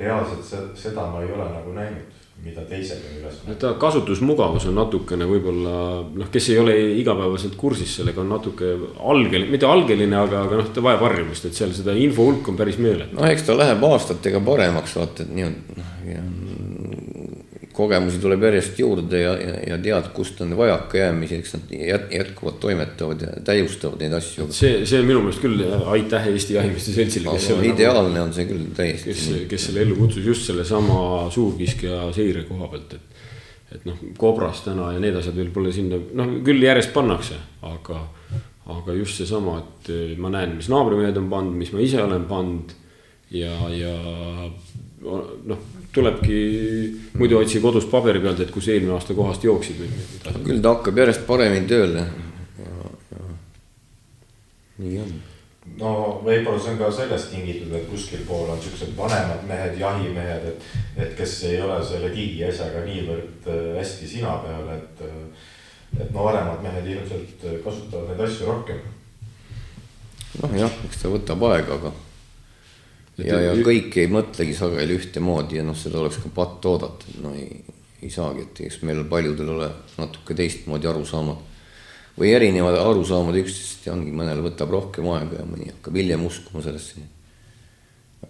reaalselt 0.00 0.76
seda 0.78 1.06
ma 1.06 1.22
ei 1.22 1.30
ole 1.30 1.46
nagu 1.52 1.76
näinud 1.76 2.22
mida 2.42 2.64
teised 2.68 2.98
on 3.06 3.18
üles 3.20 3.36
no 3.46 3.54
ta 3.60 3.70
kasutusmugavus 3.80 4.66
on 4.68 4.76
natukene 4.76 5.26
võib-olla 5.28 5.74
noh, 6.18 6.30
kes 6.34 6.48
ei 6.52 6.58
ole 6.60 6.74
igapäevaselt 6.98 7.54
kursis 7.60 7.94
sellega, 8.00 8.20
on 8.24 8.32
natuke 8.34 8.72
algeline, 8.98 9.52
mitte 9.54 9.68
algeline, 9.70 10.16
aga, 10.18 10.44
aga 10.48 10.58
noh, 10.60 10.72
ta 10.74 10.82
vajab 10.84 11.06
harjumust, 11.06 11.46
et 11.48 11.56
seal 11.56 11.72
seda 11.76 11.94
info 11.96 12.26
hulk 12.28 12.50
on 12.50 12.58
päris 12.58 12.80
meeletu. 12.82 13.16
no 13.16 13.28
eks 13.30 13.46
ta 13.46 13.56
läheb 13.56 13.86
aastatega 13.88 14.42
paremaks, 14.44 14.96
vaata, 14.98 15.24
et 15.24 15.32
nii 15.36 15.46
on, 15.46 15.56
noh, 15.78 15.94
kogemusi 17.74 18.20
tuleb 18.22 18.42
järjest 18.46 18.78
juurde 18.78 19.20
ja, 19.20 19.32
ja, 19.40 19.54
ja 19.72 19.78
tead, 19.82 20.10
kust 20.14 20.40
on 20.44 20.52
vajakajäämisi, 20.56 21.38
eks 21.42 21.54
nad 21.56 21.72
jät, 21.74 22.12
jätkuvalt 22.14 22.60
toimetavad 22.62 23.24
ja 23.26 23.32
täiustavad 23.44 24.04
neid 24.04 24.14
asju. 24.14 24.46
see, 24.54 24.84
see 24.86 25.00
on 25.02 25.08
minu 25.10 25.24
meelest 25.24 25.42
küll 25.42 25.64
aitäh 25.96 26.28
Eesti 26.30 26.54
Jahimeeste 26.54 26.94
Seltsile, 26.94 27.34
kes 27.34 27.50
aga 27.56 27.66
ideaalne 27.72 28.22
on 28.22 28.32
see 28.36 28.46
küll 28.50 28.68
täiesti. 28.76 29.10
kes, 29.10 29.26
kes 29.50 29.68
selle 29.70 29.82
ellu 29.82 29.98
kutsus 29.98 30.26
just 30.26 30.46
sellesama 30.50 31.26
suurkiskja 31.34 32.06
seire 32.14 32.46
koha 32.48 32.70
pealt, 32.76 32.96
et 32.98 33.14
et 33.74 33.86
noh, 33.88 33.98
Kobras 34.18 34.62
täna 34.62 34.92
ja 34.94 35.02
need 35.02 35.16
asjad 35.18 35.34
veel 35.34 35.50
pole 35.54 35.72
sinna, 35.74 35.98
noh 36.14 36.36
küll 36.46 36.62
järjest 36.62 36.92
pannakse, 36.94 37.40
aga, 37.66 38.04
aga 38.70 38.94
just 39.00 39.18
seesama, 39.18 39.58
et 39.64 39.90
ma 40.22 40.30
näen, 40.30 40.54
mis 40.60 40.70
naabrimehed 40.70 41.18
on 41.18 41.26
pannud, 41.32 41.58
mis 41.58 41.72
ma 41.74 41.82
ise 41.82 41.98
olen 42.04 42.28
pannud 42.30 42.74
ja, 43.34 43.56
ja 43.74 43.94
noh, 45.02 45.64
tulebki 45.94 46.38
muidu 47.18 47.38
otsi 47.38 47.60
kodus 47.62 47.86
paberi 47.90 48.22
pealt, 48.22 48.40
et 48.44 48.50
kus 48.54 48.68
eelmine 48.68 48.96
aasta 48.96 49.14
kohast 49.16 49.44
jooksid 49.46 49.78
või 49.82 49.90
midagi. 49.92 50.42
küll 50.48 50.64
ta 50.64 50.74
hakkab 50.76 50.98
järjest 51.02 51.26
paremini 51.28 51.70
tööle. 51.70 52.06
nii 54.78 54.98
on. 54.98 55.12
no 55.80 55.94
võib-olla 56.26 56.60
see 56.60 56.74
on 56.74 56.80
ka 56.82 56.90
sellest 56.92 57.30
tingitud, 57.30 57.72
et 57.78 57.88
kuskil 57.90 58.26
pool 58.28 58.50
on 58.50 58.62
siuksed 58.62 58.96
vanemad 58.98 59.46
mehed, 59.48 59.78
jahimehed, 59.78 60.48
et, 60.50 60.70
et 60.96 61.16
kes 61.18 61.36
ei 61.50 61.60
ole 61.62 61.78
selle 61.86 62.10
digiasjaga 62.14 62.84
niivõrd 62.88 63.50
äh, 63.50 63.66
hästi 63.80 64.14
sina 64.16 64.38
peal, 64.44 64.70
et. 64.76 65.04
Äh, 65.08 65.50
et 66.00 66.10
nooremad 66.10 66.62
mehed 66.62 66.88
ilmselt 66.90 67.44
kasutavad 67.64 68.08
neid 68.10 68.22
asju 68.26 68.48
rohkem. 68.48 68.80
noh 70.42 70.56
jah, 70.58 70.80
eks 70.88 71.02
ta 71.02 71.10
võtab 71.12 71.44
aega, 71.50 71.78
aga 71.78 71.92
ja, 73.22 73.38
ja 73.40 73.54
kõik 73.62 73.96
ei 74.00 74.10
mõtlegi 74.10 74.54
sageli 74.56 74.98
ühtemoodi 74.98 75.60
ja 75.60 75.64
noh, 75.66 75.76
seda 75.78 76.00
oleks 76.02 76.20
ka 76.22 76.30
patt 76.34 76.66
oodata, 76.66 77.16
no 77.22 77.34
ei, 77.36 77.62
ei 78.02 78.10
saagi, 78.12 78.46
et 78.46 78.62
eks 78.66 78.80
meil 78.86 79.04
paljudel 79.10 79.52
ole 79.54 79.70
natuke 79.98 80.36
teistmoodi 80.38 80.90
arusaamad 80.90 81.50
või 82.18 82.30
erinevad 82.34 82.78
arusaamad 82.78 83.38
üksteisest 83.40 83.88
ja 83.88 83.94
ongi, 83.94 84.12
mõnel 84.14 84.42
võtab 84.44 84.70
rohkem 84.74 85.08
aega 85.14 85.40
ja 85.40 85.48
mõni 85.48 85.70
hakkab 85.72 85.98
hiljem 85.98 86.26
uskuma 86.26 86.62
sellesse. 86.62 87.02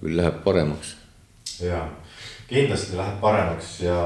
küll 0.01 0.17
läheb 0.17 0.43
paremaks. 0.45 0.97
ja 1.61 1.85
kindlasti 2.49 2.97
läheb 2.97 3.21
paremaks 3.21 3.79
ja 3.85 3.99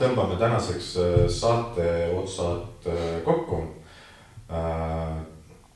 tõmbame 0.00 0.38
tänaseks 0.40 0.96
äh, 1.00 1.14
saate 1.28 2.10
otsad 2.16 2.88
äh, 2.88 3.22
kokku 3.24 3.62
äh,. 4.50 5.16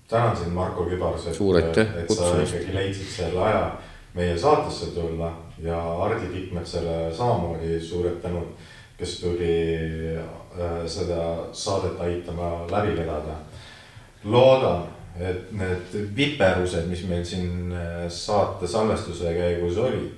tänan 0.08 0.36
sind, 0.36 0.52
Marko 0.52 0.84
Kübars, 0.84 1.26
et, 1.30 1.78
et 1.78 2.10
sa 2.10 2.32
ikkagi 2.42 2.74
leidsid 2.74 3.12
selle 3.14 3.44
aja 3.46 3.62
meie 4.14 4.38
saatesse 4.38 4.86
tulla 4.86 5.32
ja 5.62 5.76
Hardi 5.76 6.26
Tikmetsale 6.26 7.14
samamoodi 7.14 7.80
suured 7.80 8.20
tänud, 8.22 8.46
kes 8.98 9.20
tuli 9.20 9.56
äh, 10.16 10.86
seda 10.86 11.46
saadet 11.52 12.00
aitama 12.00 12.66
läbi 12.70 12.96
vedada. 12.96 13.36
loodan, 14.24 14.82
et 15.16 15.52
need 15.52 15.94
viperused, 16.16 16.88
mis 16.88 17.04
meil 17.08 17.24
siin 17.24 17.72
äh, 17.72 18.08
saate 18.08 18.68
salvestuse 18.68 19.32
käigus 19.34 19.78
olid, 19.80 20.10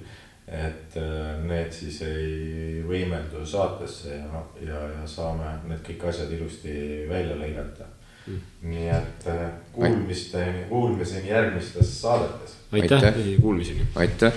et 0.49 0.97
äh, 0.99 1.37
need 1.47 1.71
siis 1.73 2.01
ei 2.03 2.83
võimeldu 2.87 3.47
saatesse 3.47 4.17
ja, 4.17 4.43
ja, 4.67 4.81
ja 4.97 5.07
saame 5.07 5.53
need 5.69 5.85
kõik 5.87 6.09
asjad 6.11 6.33
ilusti 6.33 7.05
välja 7.09 7.37
lõigata. 7.39 7.91
Mm.. 8.23 8.43
nii 8.71 8.91
et 8.95 9.25
kuulmisteni, 9.75 10.61
kuulmiseni 10.69 11.33
järgmistes 11.33 11.89
saadetes 12.01 12.62
aitäh, 12.73 13.05
aitäh., 13.05 13.41
kuulmiseni. 13.41 13.81
aitäh 13.95 14.33